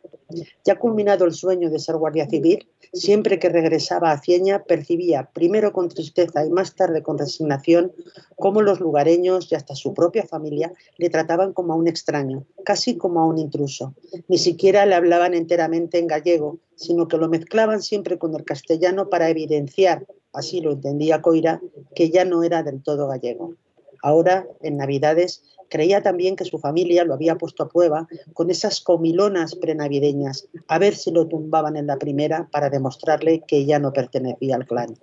Ya 0.66 0.78
culminado 0.78 1.24
el 1.24 1.32
sueño 1.32 1.70
de 1.70 1.80
ser 1.80 1.96
guardia 1.96 2.28
civil, 2.28 2.68
siempre 2.92 3.40
que 3.40 3.48
regresaba 3.48 4.12
a 4.12 4.20
Cieña 4.20 4.66
percibía, 4.66 5.30
primero 5.34 5.72
con 5.72 5.88
tristeza 5.88 6.46
y 6.46 6.50
más 6.50 6.76
tarde 6.76 7.02
con 7.02 7.18
resignación, 7.18 7.94
cómo 8.36 8.62
los 8.62 8.82
lugareños 8.82 9.50
y 9.50 9.56
hasta 9.56 9.74
su 9.74 9.94
propia 9.94 10.26
familia 10.28 10.74
le 10.98 11.10
trataban 11.10 11.54
como 11.54 11.72
a 11.72 11.78
un 11.78 11.88
extraño, 11.88 12.44
casi 12.66 12.98
como 12.98 13.22
a 13.22 13.26
un 13.26 13.38
intruso. 13.38 13.94
Ni 14.28 14.38
siquiera 14.38 14.86
le 14.86 14.96
hablaban 14.96 15.34
enteramente 15.34 15.98
en 15.98 16.08
gallego, 16.08 16.60
sino 16.76 17.08
que 17.08 17.18
lo 17.18 17.30
mezclaban 17.30 17.82
siempre 17.82 18.18
con 18.18 18.36
el 18.36 18.44
castellano 18.44 19.08
para 19.10 19.30
evidenciar, 19.30 20.06
así 20.34 20.60
lo 20.60 20.74
entendía 20.74 21.22
Coira, 21.22 21.62
que 21.96 22.10
ya 22.10 22.26
no 22.26 22.44
era 22.44 22.64
del 22.64 22.84
todo 22.84 23.08
gallego. 23.08 23.56
Ahora, 24.04 24.46
en 24.62 24.76
Navidades, 24.76 25.44
creía 25.72 26.04
también 26.04 26.36
que 26.36 26.44
su 26.44 26.60
familia 26.60 27.06
lo 27.06 27.14
había 27.14 27.38
puesto 27.38 27.64
a 27.64 27.70
prueba 27.70 28.08
con 28.34 28.52
esas 28.52 28.82
comilonas 28.82 29.56
prenavideñas, 29.56 30.50
a 30.68 30.78
ver 30.78 30.96
si 30.96 31.12
lo 31.12 31.28
tumbaban 31.28 31.78
en 31.78 31.88
la 31.88 31.98
primera 31.98 32.50
para 32.52 32.70
demostrarle 32.70 33.42
que 33.48 33.66
ya 33.66 33.80
no 33.80 33.94
pertenecía 33.94 34.58
al 34.58 34.68
clan. 34.68 35.00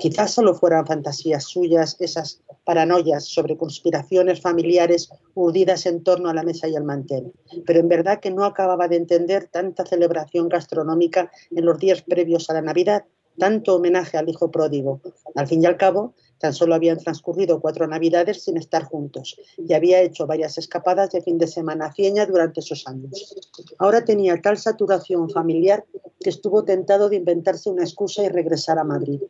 Quizás 0.00 0.32
solo 0.32 0.54
fueran 0.54 0.86
fantasías 0.86 1.44
suyas 1.44 1.96
esas 2.00 2.42
paranoias 2.64 3.24
sobre 3.24 3.56
conspiraciones 3.56 4.40
familiares 4.40 5.08
urdidas 5.34 5.86
en 5.86 6.02
torno 6.02 6.28
a 6.28 6.34
la 6.34 6.42
mesa 6.42 6.66
y 6.66 6.74
el 6.74 6.82
mantel, 6.82 7.32
pero 7.64 7.78
en 7.78 7.88
verdad 7.88 8.18
que 8.18 8.32
no 8.32 8.44
acababa 8.44 8.88
de 8.88 8.96
entender 8.96 9.48
tanta 9.48 9.86
celebración 9.86 10.48
gastronómica 10.48 11.30
en 11.52 11.64
los 11.64 11.78
días 11.78 12.02
previos 12.02 12.50
a 12.50 12.54
la 12.54 12.62
Navidad, 12.62 13.04
tanto 13.42 13.74
homenaje 13.74 14.16
al 14.16 14.28
hijo 14.28 14.52
pródigo. 14.52 15.00
Al 15.34 15.48
fin 15.48 15.64
y 15.64 15.66
al 15.66 15.76
cabo, 15.76 16.14
Tan 16.42 16.52
solo 16.52 16.74
habían 16.74 16.98
transcurrido 16.98 17.60
cuatro 17.60 17.86
navidades 17.86 18.42
sin 18.42 18.56
estar 18.56 18.82
juntos 18.82 19.36
y 19.56 19.74
había 19.74 20.00
hecho 20.00 20.26
varias 20.26 20.58
escapadas 20.58 21.12
de 21.12 21.22
fin 21.22 21.38
de 21.38 21.46
semana 21.46 21.86
a 21.86 21.92
Cieña 21.92 22.26
durante 22.26 22.58
esos 22.58 22.84
años. 22.88 23.32
Ahora 23.78 24.04
tenía 24.04 24.40
tal 24.42 24.58
saturación 24.58 25.30
familiar 25.30 25.84
que 26.18 26.30
estuvo 26.30 26.64
tentado 26.64 27.08
de 27.08 27.16
inventarse 27.18 27.70
una 27.70 27.84
excusa 27.84 28.24
y 28.24 28.28
regresar 28.28 28.80
a 28.80 28.82
Madrid. 28.82 29.20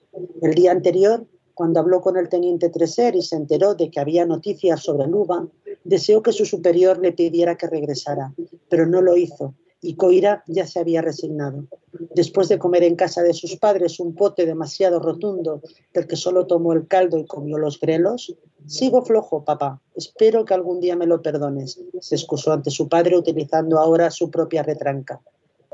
El 0.41 0.55
día 0.55 0.73
anterior, 0.73 1.27
cuando 1.53 1.81
habló 1.81 2.01
con 2.01 2.17
el 2.17 2.31
teniente 2.31 2.71
Treser 2.71 3.15
y 3.15 3.21
se 3.21 3.37
enteró 3.37 3.75
de 3.75 3.91
que 3.91 4.01
había 4.01 4.25
noticias 4.25 4.81
sobre 4.81 5.07
Luba, 5.07 5.47
deseó 5.85 6.23
que 6.23 6.33
su 6.33 6.47
superior 6.47 6.97
le 6.97 7.13
pidiera 7.13 7.59
que 7.59 7.67
regresara, 7.67 8.33
pero 8.71 8.87
no 8.87 9.03
lo 9.03 9.19
hizo 9.19 9.55
y 9.83 9.97
Coira 9.97 10.45
ya 10.47 10.65
se 10.67 10.79
había 10.79 11.03
resignado. 11.03 11.67
Después 12.15 12.49
de 12.49 12.59
comer 12.59 12.85
en 12.85 12.95
casa 12.95 13.23
de 13.23 13.35
sus 13.35 13.57
padres 13.57 13.99
un 13.99 14.15
pote 14.15 14.47
demasiado 14.47 15.01
rotundo 15.01 15.61
del 15.93 16.07
que 16.07 16.17
solo 16.17 16.47
tomó 16.47 16.73
el 16.73 16.87
caldo 16.87 17.19
y 17.19 17.27
comió 17.27 17.59
los 17.59 17.81
grelos, 17.81 18.35
sigo 18.67 19.03
flojo, 19.03 19.45
papá. 19.45 19.83
Espero 19.97 20.45
que 20.45 20.55
algún 20.55 20.81
día 20.81 20.95
me 20.95 21.07
lo 21.07 21.21
perdones, 21.21 21.81
se 22.01 22.15
excusó 22.15 22.53
ante 22.53 22.71
su 22.71 22.89
padre 22.89 23.19
utilizando 23.19 23.79
ahora 23.79 24.11
su 24.13 24.31
propia 24.31 24.63
retranca. 24.63 25.21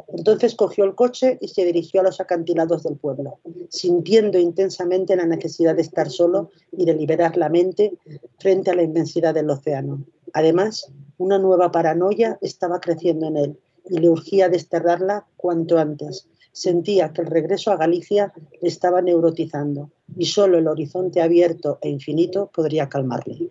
Entonces 0.08 0.54
cogió 0.54 0.84
el 0.84 0.94
coche 0.94 1.36
y 1.42 1.48
se 1.48 1.66
dirigió 1.66 2.00
a 2.00 2.04
los 2.04 2.18
acantilados 2.18 2.84
del 2.84 2.96
pueblo, 2.96 3.40
sintiendo 3.68 4.38
intensamente 4.38 5.16
la 5.16 5.26
necesidad 5.26 5.74
de 5.74 5.82
estar 5.82 6.08
solo 6.08 6.50
y 6.72 6.86
de 6.86 6.94
liberar 6.94 7.36
la 7.36 7.50
mente 7.50 7.98
frente 8.38 8.70
a 8.70 8.74
la 8.74 8.82
inmensidad 8.82 9.34
del 9.34 9.50
océano. 9.50 10.02
Además, 10.32 10.90
una 11.18 11.38
nueva 11.38 11.70
paranoia 11.72 12.38
estaba 12.40 12.80
creciendo 12.80 13.26
en 13.26 13.36
él 13.36 13.58
y 13.90 13.98
le 13.98 14.08
urgía 14.08 14.48
desterrarla 14.48 15.26
cuanto 15.36 15.78
antes. 15.78 16.28
Sentía 16.52 17.12
que 17.12 17.22
el 17.22 17.28
regreso 17.28 17.70
a 17.70 17.76
Galicia 17.76 18.32
le 18.60 18.68
estaba 18.68 19.00
neurotizando 19.00 19.90
y 20.16 20.26
solo 20.26 20.58
el 20.58 20.66
horizonte 20.66 21.22
abierto 21.22 21.78
e 21.82 21.88
infinito 21.88 22.50
podría 22.52 22.88
calmarle. 22.88 23.50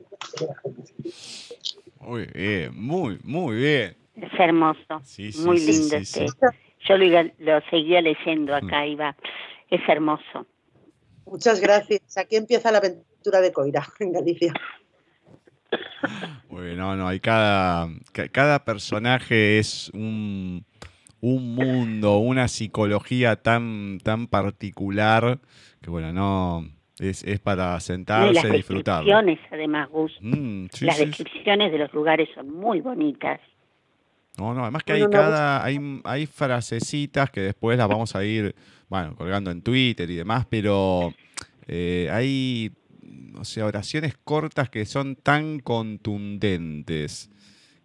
Muy 1.99 2.25
bien, 2.33 2.71
muy, 2.75 3.19
muy 3.23 3.55
bien. 3.55 3.97
Es 4.15 4.39
hermoso, 4.39 5.01
muy 5.45 5.59
lindo. 5.59 5.95
este. 5.95 6.25
Yo 6.87 6.97
lo, 6.97 7.61
seguía 7.69 8.01
leyendo 8.01 8.55
acá, 8.55 8.81
mm. 8.81 8.87
iba. 8.87 9.15
Es 9.69 9.81
hermoso. 9.87 10.45
Muchas 11.25 11.59
gracias. 11.59 12.17
Aquí 12.17 12.35
empieza 12.35 12.71
la 12.71 12.77
aventura 12.77 13.41
de 13.41 13.51
Coira 13.51 13.85
en 13.99 14.13
Galicia. 14.13 14.53
Bueno, 16.49 16.95
no, 16.95 17.07
hay 17.07 17.19
cada, 17.19 17.87
cada 18.31 18.63
personaje 18.63 19.59
es 19.59 19.89
un, 19.93 20.65
mundo, 21.21 22.17
una 22.17 22.47
psicología 22.47 23.35
tan, 23.35 23.99
tan 24.03 24.27
particular 24.27 25.39
que 25.81 25.89
bueno, 25.89 26.13
no 26.13 26.65
es, 26.99 27.23
para 27.41 27.79
sentarse 27.79 28.47
y, 28.47 28.51
disfrutar. 28.51 29.03
Las 29.05 29.25
descripciones, 29.25 29.39
además, 29.51 29.89
Gus. 29.89 30.17
Mm, 30.21 30.65
las 30.81 30.97
descripciones 30.97 31.71
de 31.71 31.77
los 31.77 31.93
lugares 31.93 32.29
son 32.33 32.53
muy 32.53 32.81
bonitas. 32.81 33.39
No, 34.37 34.53
no, 34.53 34.61
además 34.63 34.83
que 34.83 34.93
hay 34.93 35.07
cada, 35.09 35.63
hay, 35.63 35.79
hay 36.03 36.25
frasecitas 36.27 37.31
que 37.31 37.41
después 37.41 37.77
las 37.77 37.87
vamos 37.87 38.15
a 38.15 38.23
ir, 38.23 38.53
bueno, 38.87 39.15
colgando 39.15 39.49
en 39.49 39.61
Twitter 39.63 40.09
y 40.09 40.15
demás, 40.15 40.45
pero 40.47 41.11
eh, 41.67 42.07
hay 42.11 42.71
o 43.35 43.45
sea, 43.45 43.65
oraciones 43.65 44.15
cortas 44.23 44.69
que 44.69 44.85
son 44.85 45.15
tan 45.15 45.59
contundentes 45.59 47.29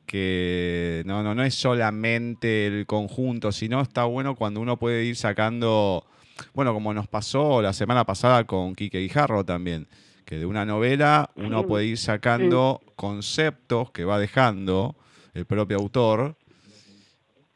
que 0.07 1.03
no, 1.07 1.23
no, 1.23 1.35
no 1.35 1.43
es 1.43 1.55
solamente 1.55 2.67
el 2.67 2.87
conjunto, 2.87 3.53
sino 3.53 3.81
está 3.81 4.05
bueno 4.05 4.35
cuando 4.35 4.61
uno 4.61 4.79
puede 4.79 5.05
ir 5.05 5.17
sacando, 5.17 6.07
bueno, 6.55 6.75
como 6.75 6.93
nos 6.93 7.09
pasó 7.09 7.63
la 7.63 7.73
semana 7.73 8.05
pasada 8.05 8.45
con 8.45 8.75
Quique 8.75 8.99
Guijarro 8.99 9.45
también, 9.45 9.89
que 10.25 10.39
de 10.39 10.47
una 10.47 10.65
novela 10.65 11.31
uno 11.37 11.67
puede 11.67 11.87
ir 11.87 11.99
sacando 11.99 12.81
conceptos 12.97 13.91
que 13.91 14.05
va 14.05 14.19
dejando 14.19 14.97
el 15.35 15.47
propio 15.47 15.79
autor, 15.79 16.37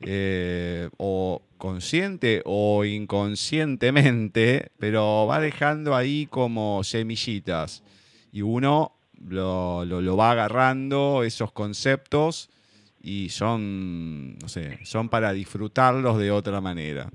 eh, 0.01 0.91
o 0.99 1.43
consciente 1.57 2.43
o 2.45 2.85
inconscientemente, 2.85 4.71
pero 4.79 5.27
va 5.27 5.41
dejando 5.41 5.95
ahí 5.95 6.27
como 6.27 6.85
semillitas 6.85 7.83
y 8.33 8.43
uno 8.43 8.93
lo, 9.27 9.85
lo, 9.85 10.17
va 10.17 10.33
agarrando 10.33 11.23
esos 11.25 11.53
conceptos 11.53 12.51
y 13.03 13.31
son, 13.31 14.39
no 14.39 14.49
sé, 14.49 14.79
son 14.85 15.09
para 15.09 15.33
disfrutarlos 15.33 16.19
de 16.19 16.31
otra 16.31 16.61
manera. 16.61 17.11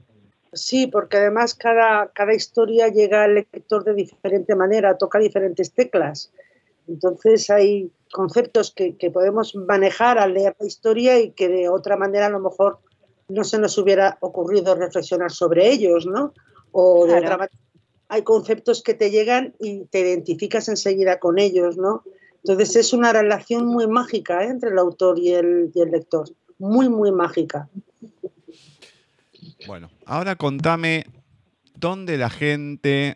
Sí, 0.54 0.88
porque 0.88 1.18
además 1.18 1.54
cada, 1.54 2.12
cada 2.14 2.34
historia 2.34 2.88
llega 2.88 3.24
al 3.24 3.36
lector 3.36 3.84
de 3.84 3.94
diferente 3.94 4.56
manera, 4.56 4.98
toca 4.98 5.20
diferentes 5.20 5.72
teclas. 5.72 6.32
Entonces 6.88 7.50
hay 7.50 7.92
conceptos 8.12 8.72
que, 8.72 8.96
que, 8.98 9.10
podemos 9.10 9.56
manejar 9.56 10.18
al 10.18 10.34
leer 10.34 10.56
la 10.60 10.68
historia 10.68 11.20
y 11.20 11.32
que 11.32 11.48
de 11.50 11.70
otra 11.70 11.98
manera 11.98 12.28
a 12.28 12.30
lo 12.30 12.40
mejor 12.40 12.80
no 13.30 13.44
se 13.44 13.58
nos 13.58 13.78
hubiera 13.78 14.18
ocurrido 14.22 14.76
reflexionar 14.76 15.32
sobre 15.32 15.70
ellos, 15.70 16.06
¿no? 16.06 16.34
O 16.72 17.06
de 17.08 17.16
otra 17.16 17.38
manera 17.38 17.62
hay 18.12 18.24
conceptos 18.24 18.84
que 18.84 18.94
te 18.94 19.10
llegan 19.10 19.56
y 19.58 19.86
te 19.86 20.02
identificas 20.02 20.68
enseguida 20.68 21.18
con 21.18 21.40
ellos, 21.40 21.78
¿no? 21.78 22.04
Entonces 22.44 22.76
es 22.76 22.92
una 22.92 23.14
relación 23.14 23.66
muy 23.66 23.88
mágica 23.88 24.44
¿eh? 24.44 24.50
entre 24.50 24.70
el 24.70 24.80
autor 24.80 25.18
y 25.18 25.32
el, 25.32 25.72
lector, 25.74 26.30
muy, 26.60 26.90
muy 26.90 27.14
mágica. 27.14 27.70
Bueno, 29.66 29.90
ahora 30.06 30.36
contame 30.36 31.06
dónde 31.74 32.18
la 32.18 32.30
gente 32.30 33.16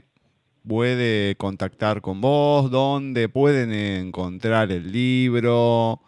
puede 0.67 1.35
contactar 1.35 2.01
con 2.01 2.21
vos, 2.21 2.71
dónde 2.71 3.29
pueden 3.29 3.71
encontrar 3.71 4.71
el 4.71 4.91
libro, 4.91 6.01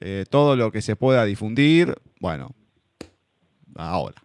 eh, 0.00 0.24
todo 0.28 0.56
lo 0.56 0.70
que 0.72 0.82
se 0.82 0.96
pueda 0.96 1.24
difundir. 1.24 1.94
Bueno, 2.20 2.54
ahora. 3.76 4.22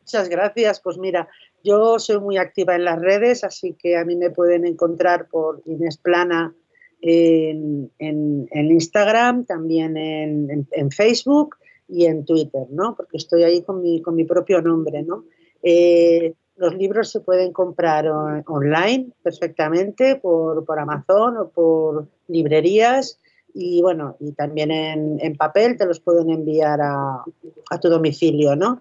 Muchas 0.00 0.28
gracias. 0.28 0.80
Pues 0.80 0.98
mira, 0.98 1.28
yo 1.62 1.98
soy 1.98 2.20
muy 2.20 2.36
activa 2.36 2.76
en 2.76 2.84
las 2.84 3.00
redes, 3.00 3.42
así 3.42 3.74
que 3.74 3.96
a 3.96 4.04
mí 4.04 4.16
me 4.16 4.30
pueden 4.30 4.66
encontrar 4.66 5.28
por 5.28 5.62
Inés 5.64 5.96
Plana 5.96 6.54
en, 7.00 7.90
Instagram, 8.52 9.44
también 9.44 9.96
en, 9.96 10.90
Facebook 10.90 11.56
y 11.88 12.06
en 12.06 12.24
Twitter, 12.24 12.66
¿no? 12.70 12.94
Porque 12.96 13.18
estoy 13.18 13.42
ahí 13.42 13.62
con 13.62 13.82
mi, 13.82 14.00
con 14.00 14.14
mi 14.14 14.24
propio 14.24 14.62
nombre, 14.62 15.02
¿no? 15.02 15.24
Eh, 15.62 16.34
los 16.56 16.74
libros 16.74 17.10
se 17.10 17.20
pueden 17.20 17.52
comprar 17.52 18.08
online 18.08 19.10
perfectamente 19.22 20.16
por, 20.16 20.64
Amazon 20.78 21.36
o 21.38 21.48
por 21.48 22.06
librerías 22.28 23.18
y 23.52 23.82
bueno, 23.82 24.16
y 24.18 24.32
también 24.32 24.70
en, 24.70 25.36
papel 25.36 25.76
te 25.76 25.86
los 25.86 26.00
pueden 26.00 26.30
enviar 26.30 26.80
a, 26.80 27.24
a 27.70 27.80
tu 27.80 27.88
domicilio, 27.88 28.56
¿no? 28.56 28.80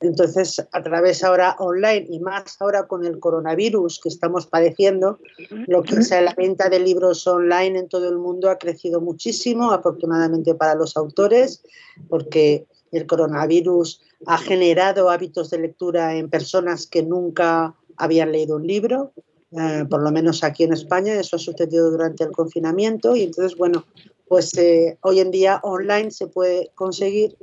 Entonces, 0.00 0.64
a 0.72 0.82
través 0.82 1.24
ahora 1.24 1.56
online 1.58 2.06
y 2.10 2.20
más 2.20 2.60
ahora 2.60 2.86
con 2.86 3.04
el 3.06 3.18
coronavirus 3.18 3.98
que 4.02 4.10
estamos 4.10 4.46
padeciendo, 4.46 5.18
lo 5.66 5.82
que 5.82 5.96
es 5.96 6.10
la 6.10 6.34
venta 6.34 6.68
de 6.68 6.80
libros 6.80 7.26
online 7.26 7.78
en 7.78 7.88
todo 7.88 8.08
el 8.08 8.18
mundo 8.18 8.50
ha 8.50 8.58
crecido 8.58 9.00
muchísimo, 9.00 9.72
afortunadamente 9.72 10.54
para 10.54 10.74
los 10.74 10.96
autores, 10.98 11.62
porque 12.10 12.66
el 12.96 13.06
coronavirus 13.06 14.00
ha 14.26 14.38
generado 14.38 15.10
hábitos 15.10 15.50
de 15.50 15.58
lectura 15.58 16.16
en 16.16 16.30
personas 16.30 16.86
que 16.86 17.02
nunca 17.02 17.74
habían 17.96 18.32
leído 18.32 18.56
un 18.56 18.66
libro, 18.66 19.12
eh, 19.52 19.84
por 19.88 20.02
lo 20.02 20.10
menos 20.10 20.42
aquí 20.42 20.64
en 20.64 20.72
España, 20.72 21.14
eso 21.14 21.36
ha 21.36 21.38
sucedido 21.38 21.90
durante 21.90 22.24
el 22.24 22.32
confinamiento 22.32 23.16
y 23.16 23.22
entonces, 23.22 23.56
bueno, 23.56 23.84
pues 24.28 24.56
eh, 24.58 24.98
hoy 25.02 25.20
en 25.20 25.30
día 25.30 25.60
online 25.62 26.10
se 26.10 26.26
puede 26.26 26.70
conseguir 26.74 27.36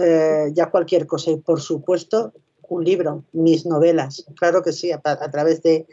eh, 0.00 0.50
ya 0.52 0.70
cualquier 0.70 1.06
cosa 1.06 1.30
y 1.30 1.36
por 1.38 1.60
supuesto 1.60 2.32
un 2.68 2.84
libro, 2.84 3.24
mis 3.32 3.64
novelas, 3.64 4.26
claro 4.36 4.62
que 4.62 4.72
sí, 4.72 4.92
a, 4.92 5.00
través 5.00 5.62
de, 5.62 5.86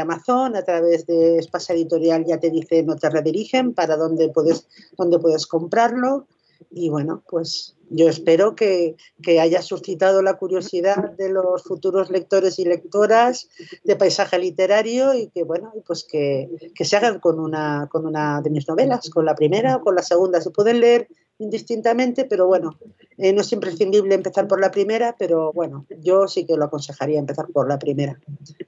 Amazon, 0.00 0.56
a 0.56 0.64
través 0.64 1.06
de 1.06 1.36
Espasa 1.38 1.74
Editorial 1.74 2.24
ya 2.24 2.40
te 2.40 2.48
dice, 2.48 2.82
no 2.82 2.96
te 2.96 3.10
redirigen 3.10 3.74
para 3.74 3.98
dónde 3.98 4.30
puedes, 4.30 4.66
dónde 4.96 5.18
puedes 5.18 5.46
comprarlo 5.46 6.26
y 6.70 6.88
bueno, 6.88 7.22
pues 7.28 7.73
yo 7.90 8.08
espero 8.08 8.54
que, 8.54 8.96
haya 9.26 9.62
suscitado 9.62 10.22
la 10.22 10.34
curiosidad 10.34 11.12
de 11.16 11.30
los 11.30 11.62
futuros 11.62 12.10
lectores 12.10 12.58
y 12.58 12.64
lectoras 12.64 13.48
de 13.84 13.96
paisaje 13.96 14.38
literario 14.38 15.14
y 15.14 15.28
que 15.28 15.44
bueno, 15.44 15.72
pues 15.86 16.04
que, 16.04 16.48
se 16.74 16.96
hagan 16.96 17.20
con 17.20 17.38
una, 17.38 17.88
con 17.90 18.06
una 18.06 18.40
de 18.40 18.50
mis 18.50 18.68
novelas, 18.68 19.10
con 19.10 19.24
la 19.24 19.34
primera 19.34 19.76
o 19.76 19.80
con 19.82 19.94
la 19.94 20.02
segunda. 20.02 20.40
Se 20.40 20.50
pueden 20.50 20.80
leer 20.80 21.08
indistintamente, 21.38 22.24
pero 22.24 22.46
bueno, 22.46 22.78
eh, 23.18 23.32
no 23.32 23.40
es 23.40 23.52
imprescindible 23.52 24.14
empezar 24.14 24.46
por 24.46 24.60
la 24.60 24.70
primera, 24.70 25.16
pero 25.18 25.52
bueno, 25.52 25.86
yo 26.00 26.28
sí 26.28 26.46
que 26.46 26.56
lo 26.56 26.64
aconsejaría 26.64 27.18
empezar 27.18 27.46
por 27.48 27.68
la 27.68 27.78
primera. 27.78 28.18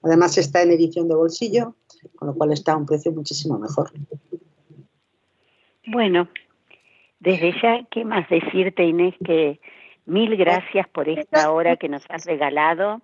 Además 0.03 0.37
está 0.39 0.63
en 0.63 0.73
edición 0.73 1.09
de 1.09 1.15
bolsillo, 1.15 1.77
con 2.17 2.29
lo 2.29 2.35
cual 2.35 2.53
está 2.53 2.73
a 2.73 2.77
un 2.77 2.87
precio 2.87 3.13
muchísimo 3.13 3.59
mejor. 3.59 3.93
Bueno, 5.87 6.29
desde 7.21 7.53
ya, 7.61 7.85
¿qué 7.91 8.05
más 8.05 8.29
decirte, 8.29 8.85
Inés? 8.85 9.15
Que 9.25 9.61
mil 10.05 10.37
gracias 10.37 10.89
por 10.89 11.09
esta 11.09 11.51
hora 11.51 11.77
que 11.77 11.89
nos 11.89 12.05
has 12.09 12.25
regalado 12.27 13.01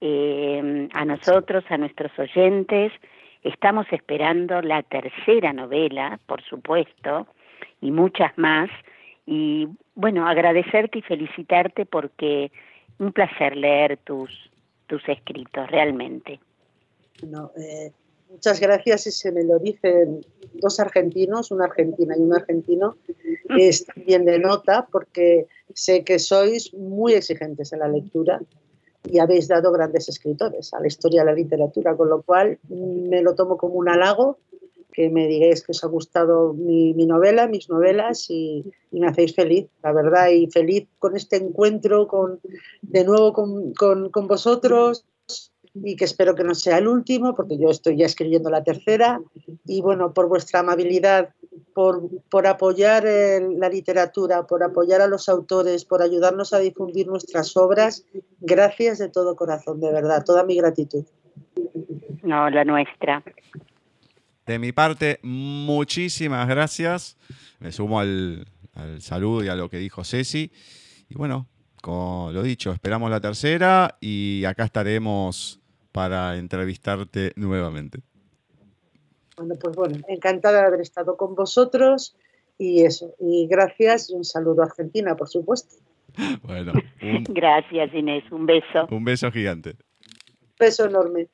eh, 0.00 0.88
a 0.92 1.04
nosotros, 1.04 1.64
a 1.68 1.78
nuestros 1.78 2.16
oyentes. 2.18 2.92
Estamos 3.42 3.86
esperando 3.90 4.60
la 4.62 4.82
tercera 4.82 5.52
novela, 5.52 6.18
por 6.26 6.42
supuesto, 6.42 7.26
y 7.80 7.90
muchas 7.90 8.36
más. 8.36 8.70
Y 9.26 9.68
bueno, 9.94 10.26
agradecerte 10.26 10.98
y 10.98 11.02
felicitarte 11.02 11.86
porque 11.86 12.50
un 12.98 13.12
placer 13.12 13.56
leer 13.56 13.96
tus, 13.98 14.50
tus 14.86 15.06
escritos, 15.08 15.70
realmente. 15.70 16.40
No, 17.26 17.50
eh, 17.56 17.92
Muchas 18.30 18.60
gracias 18.60 19.08
y 19.08 19.10
se 19.10 19.32
me 19.32 19.42
lo 19.42 19.58
dicen 19.58 20.24
dos 20.54 20.78
argentinos, 20.78 21.50
una 21.50 21.64
argentina 21.64 22.14
y 22.16 22.20
un 22.20 22.32
argentino, 22.32 22.96
es 23.58 23.84
también 23.84 24.24
de 24.24 24.38
nota 24.38 24.86
porque 24.90 25.48
sé 25.74 26.04
que 26.04 26.20
sois 26.20 26.72
muy 26.72 27.14
exigentes 27.14 27.72
en 27.72 27.80
la 27.80 27.88
lectura 27.88 28.40
y 29.10 29.18
habéis 29.18 29.48
dado 29.48 29.72
grandes 29.72 30.08
escritores 30.08 30.72
a 30.72 30.80
la 30.80 30.86
historia 30.86 31.22
de 31.22 31.26
la 31.26 31.32
literatura, 31.34 31.96
con 31.96 32.08
lo 32.08 32.22
cual 32.22 32.60
me 32.68 33.20
lo 33.20 33.34
tomo 33.34 33.56
como 33.56 33.74
un 33.74 33.88
halago 33.88 34.38
que 34.92 35.10
me 35.10 35.26
digáis 35.26 35.64
que 35.64 35.72
os 35.72 35.82
ha 35.82 35.88
gustado 35.88 36.52
mi, 36.52 36.92
novela, 37.06 37.48
mis 37.48 37.68
novelas 37.68 38.30
y, 38.30 38.64
me 38.92 39.08
hacéis 39.08 39.34
feliz, 39.34 39.66
la 39.82 39.92
verdad, 39.92 40.28
y 40.28 40.46
feliz 40.48 40.86
con 41.00 41.16
este 41.16 41.36
encuentro 41.36 42.06
con, 42.06 42.40
de 42.82 43.04
nuevo 43.04 43.32
con, 43.32 43.72
con 43.72 44.26
vosotros 44.28 45.04
y 45.74 45.96
que 45.96 46.04
espero 46.04 46.34
que 46.34 46.44
no 46.44 46.54
sea 46.54 46.78
el 46.78 46.88
último, 46.88 47.34
porque 47.34 47.58
yo 47.58 47.70
estoy 47.70 47.96
ya 47.96 48.06
escribiendo 48.06 48.50
la 48.50 48.64
tercera. 48.64 49.20
Y 49.66 49.80
bueno, 49.80 50.12
por 50.12 50.28
vuestra 50.28 50.60
amabilidad, 50.60 51.30
por, 51.74 52.08
por 52.28 52.46
apoyar 52.46 53.04
la 53.04 53.68
literatura, 53.68 54.46
por 54.46 54.62
apoyar 54.62 55.00
a 55.00 55.06
los 55.06 55.28
autores, 55.28 55.84
por 55.84 56.02
ayudarnos 56.02 56.52
a 56.52 56.58
difundir 56.58 57.06
nuestras 57.06 57.56
obras, 57.56 58.04
gracias 58.40 58.98
de 58.98 59.08
todo 59.08 59.36
corazón, 59.36 59.80
de 59.80 59.92
verdad, 59.92 60.24
toda 60.24 60.44
mi 60.44 60.56
gratitud. 60.56 61.04
No, 62.22 62.50
la 62.50 62.64
nuestra. 62.64 63.22
De 64.46 64.58
mi 64.58 64.72
parte, 64.72 65.20
muchísimas 65.22 66.48
gracias. 66.48 67.16
Me 67.60 67.70
sumo 67.72 68.00
al, 68.00 68.46
al 68.74 69.00
saludo 69.00 69.44
y 69.44 69.48
a 69.48 69.54
lo 69.54 69.68
que 69.70 69.78
dijo 69.78 70.04
Ceci. 70.04 70.50
Y 71.08 71.14
bueno, 71.14 71.46
como 71.80 72.30
lo 72.32 72.42
dicho, 72.42 72.72
esperamos 72.72 73.10
la 73.10 73.20
tercera 73.20 73.96
y 74.00 74.44
acá 74.44 74.64
estaremos 74.64 75.60
para 75.92 76.36
entrevistarte 76.36 77.32
nuevamente. 77.36 78.00
Bueno, 79.36 79.54
pues 79.60 79.76
bueno, 79.76 79.98
encantada 80.08 80.60
de 80.60 80.66
haber 80.66 80.80
estado 80.80 81.16
con 81.16 81.34
vosotros 81.34 82.16
y 82.58 82.82
eso, 82.82 83.14
y 83.18 83.46
gracias 83.48 84.10
y 84.10 84.14
un 84.14 84.24
saludo 84.24 84.62
a 84.62 84.66
Argentina, 84.66 85.16
por 85.16 85.28
supuesto. 85.28 85.76
Bueno, 86.42 86.72
gracias 87.28 87.94
Inés, 87.94 88.24
un 88.32 88.44
beso. 88.44 88.86
Un 88.90 89.04
beso 89.04 89.30
gigante. 89.30 89.76
Beso 90.58 90.86
enorme. 90.86 91.28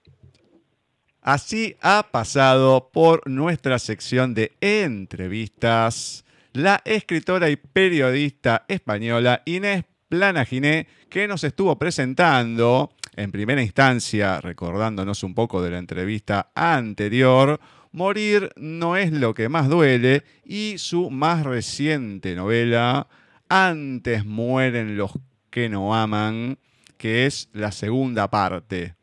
Así 1.23 1.77
ha 1.81 2.09
pasado 2.13 2.91
por 2.93 3.27
nuestra 3.29 3.79
sección 3.79 4.35
de 4.35 4.53
entrevistas 4.61 6.27
la 6.57 6.81
escritora 6.85 7.51
y 7.51 7.57
periodista 7.57 8.65
española 8.69 9.43
Inés 9.45 9.85
Planaginé, 10.09 10.87
que 11.09 11.27
nos 11.27 11.45
estuvo 11.45 11.79
presentando 11.79 12.91
en 13.17 13.33
primera 13.33 13.63
instancia, 13.63 14.41
recordándonos 14.41 15.23
un 15.23 15.35
poco 15.35 15.63
de 15.63 15.71
la 15.71 15.79
entrevista 15.79 16.51
anterior, 16.55 17.59
Morir 17.93 18.51
no 18.57 18.97
es 18.97 19.11
lo 19.11 19.33
que 19.33 19.49
más 19.49 19.71
duele 19.71 20.23
y 20.45 20.77
su 20.77 21.11
más 21.11 21.45
reciente 21.45 22.35
novela, 22.35 23.07
Antes 23.49 24.27
mueren 24.27 24.99
los 24.99 25.13
que 25.51 25.71
no 25.71 25.95
aman, 25.95 26.59
que 26.99 27.25
es 27.25 27.49
la 27.55 27.71
segunda 27.73 28.29
parte 28.29 28.97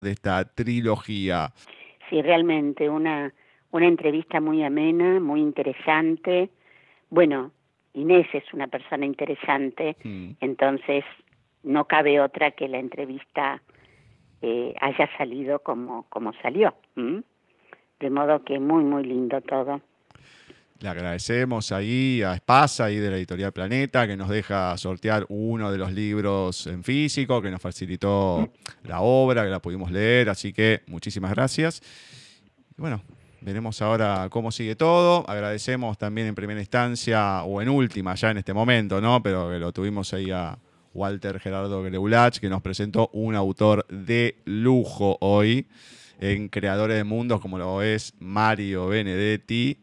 de 0.00 0.10
esta 0.10 0.44
trilogía. 0.54 1.52
Sí, 2.08 2.22
realmente 2.22 2.88
una, 2.88 3.34
una 3.72 3.86
entrevista 3.86 4.40
muy 4.40 4.62
amena, 4.64 5.20
muy 5.20 5.40
interesante. 5.40 6.50
Bueno, 7.10 7.52
Inés 7.94 8.26
es 8.32 8.44
una 8.52 8.68
persona 8.68 9.04
interesante, 9.04 9.96
mm. 10.04 10.30
entonces 10.40 11.04
no 11.62 11.86
cabe 11.86 12.20
otra 12.20 12.52
que 12.52 12.68
la 12.68 12.78
entrevista 12.78 13.62
eh, 14.42 14.74
haya 14.80 15.08
salido 15.18 15.58
como, 15.60 16.04
como 16.08 16.32
salió. 16.42 16.74
De 16.94 18.10
modo 18.10 18.42
que 18.44 18.58
muy, 18.58 18.82
muy 18.84 19.04
lindo 19.04 19.40
todo. 19.42 19.82
Le 20.80 20.88
agradecemos 20.88 21.72
ahí 21.72 22.22
a 22.22 22.32
Espasa 22.32 22.90
y 22.90 22.96
de 22.96 23.10
la 23.10 23.16
editorial 23.18 23.52
Planeta 23.52 24.06
que 24.06 24.16
nos 24.16 24.30
deja 24.30 24.74
sortear 24.78 25.26
uno 25.28 25.70
de 25.70 25.76
los 25.76 25.92
libros 25.92 26.66
en 26.66 26.82
físico, 26.82 27.42
que 27.42 27.50
nos 27.50 27.60
facilitó 27.60 28.48
la 28.84 29.02
obra, 29.02 29.44
que 29.44 29.50
la 29.50 29.60
pudimos 29.60 29.90
leer, 29.90 30.30
así 30.30 30.54
que 30.54 30.80
muchísimas 30.86 31.32
gracias. 31.32 31.82
bueno, 32.78 33.02
veremos 33.40 33.80
ahora 33.82 34.28
cómo 34.30 34.52
sigue 34.52 34.76
todo. 34.76 35.28
Agradecemos 35.28 35.98
también 35.98 36.26
en 36.26 36.34
primera 36.34 36.60
instancia, 36.60 37.42
o 37.44 37.60
en 37.62 37.68
última 37.68 38.14
ya 38.14 38.30
en 38.30 38.38
este 38.38 38.52
momento, 38.52 39.00
¿no? 39.00 39.22
Pero 39.22 39.58
lo 39.58 39.72
tuvimos 39.72 40.12
ahí 40.14 40.30
a, 40.30 40.58
Walter 40.92 41.38
Gerardo 41.38 41.82
Greulach, 41.82 42.38
que 42.38 42.48
nos 42.48 42.62
presentó 42.62 43.10
un 43.12 43.34
autor 43.34 43.86
de 43.88 44.36
lujo 44.44 45.16
hoy 45.20 45.66
en 46.20 46.48
Creadores 46.48 46.96
de 46.96 47.04
Mundos, 47.04 47.40
como 47.40 47.58
lo 47.58 47.82
es 47.82 48.14
Mario 48.18 48.88
Benedetti. 48.88 49.78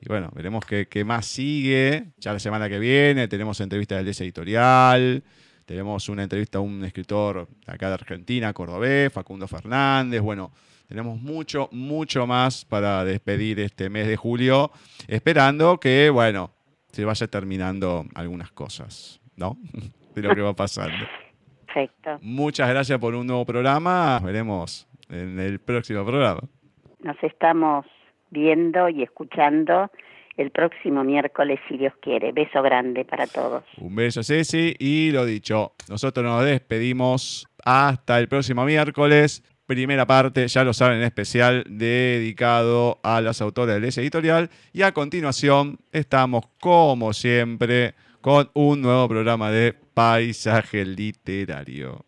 Y 0.00 0.08
bueno, 0.08 0.30
veremos 0.34 0.64
qué, 0.64 1.04
más 1.04 1.26
sigue. 1.26 2.08
Ya 2.18 2.32
la 2.32 2.38
semana 2.38 2.68
que 2.68 2.78
viene 2.78 3.28
tenemos 3.28 3.60
entrevista 3.60 3.96
del 3.96 4.06
DS 4.06 4.20
Editorial, 4.20 5.22
tenemos 5.64 6.08
una 6.08 6.22
entrevista 6.22 6.58
a 6.58 6.60
un 6.60 6.84
escritor 6.84 7.48
acá 7.66 7.88
de 7.88 7.94
Argentina, 7.94 8.52
cordobés, 8.52 9.12
Facundo 9.12 9.46
Fernández. 9.48 10.20
Bueno, 10.20 10.52
tenemos 10.88 11.20
mucho, 11.20 11.68
mucho 11.70 12.26
más 12.26 12.64
para 12.64 13.04
despedir 13.04 13.60
este 13.60 13.90
mes 13.90 14.08
de 14.08 14.16
julio, 14.16 14.70
esperando 15.06 15.78
que, 15.78 16.08
bueno, 16.08 16.50
se 16.90 17.04
vaya 17.04 17.26
terminando 17.26 18.06
algunas 18.14 18.50
cosas, 18.50 19.20
¿no? 19.36 19.58
lo 20.14 20.34
que 20.34 20.40
va 20.40 20.54
pasando. 20.54 20.96
Perfecto. 21.66 22.18
Muchas 22.22 22.68
gracias 22.70 22.98
por 22.98 23.14
un 23.14 23.26
nuevo 23.26 23.44
programa. 23.44 24.14
Nos 24.14 24.22
veremos 24.24 24.88
en 25.10 25.38
el 25.38 25.60
próximo 25.60 26.04
programa. 26.04 26.40
Nos 27.00 27.22
estamos 27.22 27.86
viendo 28.30 28.88
y 28.88 29.02
escuchando 29.02 29.90
el 30.36 30.50
próximo 30.50 31.04
miércoles, 31.04 31.60
si 31.68 31.76
Dios 31.76 31.92
quiere. 32.00 32.32
Beso 32.32 32.62
grande 32.62 33.04
para 33.04 33.26
todos. 33.26 33.64
Un 33.76 33.94
beso, 33.94 34.22
Ceci. 34.22 34.74
Y 34.78 35.10
lo 35.12 35.24
dicho, 35.24 35.74
nosotros 35.88 36.24
nos 36.24 36.44
despedimos 36.44 37.46
hasta 37.64 38.18
el 38.18 38.28
próximo 38.28 38.64
miércoles. 38.64 39.42
Primera 39.68 40.06
parte, 40.06 40.48
ya 40.48 40.64
lo 40.64 40.72
saben, 40.72 40.96
en 40.96 41.04
especial 41.04 41.62
dedicado 41.68 43.00
a 43.02 43.20
las 43.20 43.42
autoras 43.42 43.78
de 43.82 43.88
ese 43.88 44.00
editorial. 44.00 44.48
Y 44.72 44.80
a 44.80 44.92
continuación, 44.92 45.78
estamos 45.92 46.46
como 46.58 47.12
siempre 47.12 47.94
con 48.22 48.50
un 48.54 48.80
nuevo 48.80 49.06
programa 49.10 49.50
de 49.50 49.74
paisaje 49.92 50.86
literario. 50.86 52.07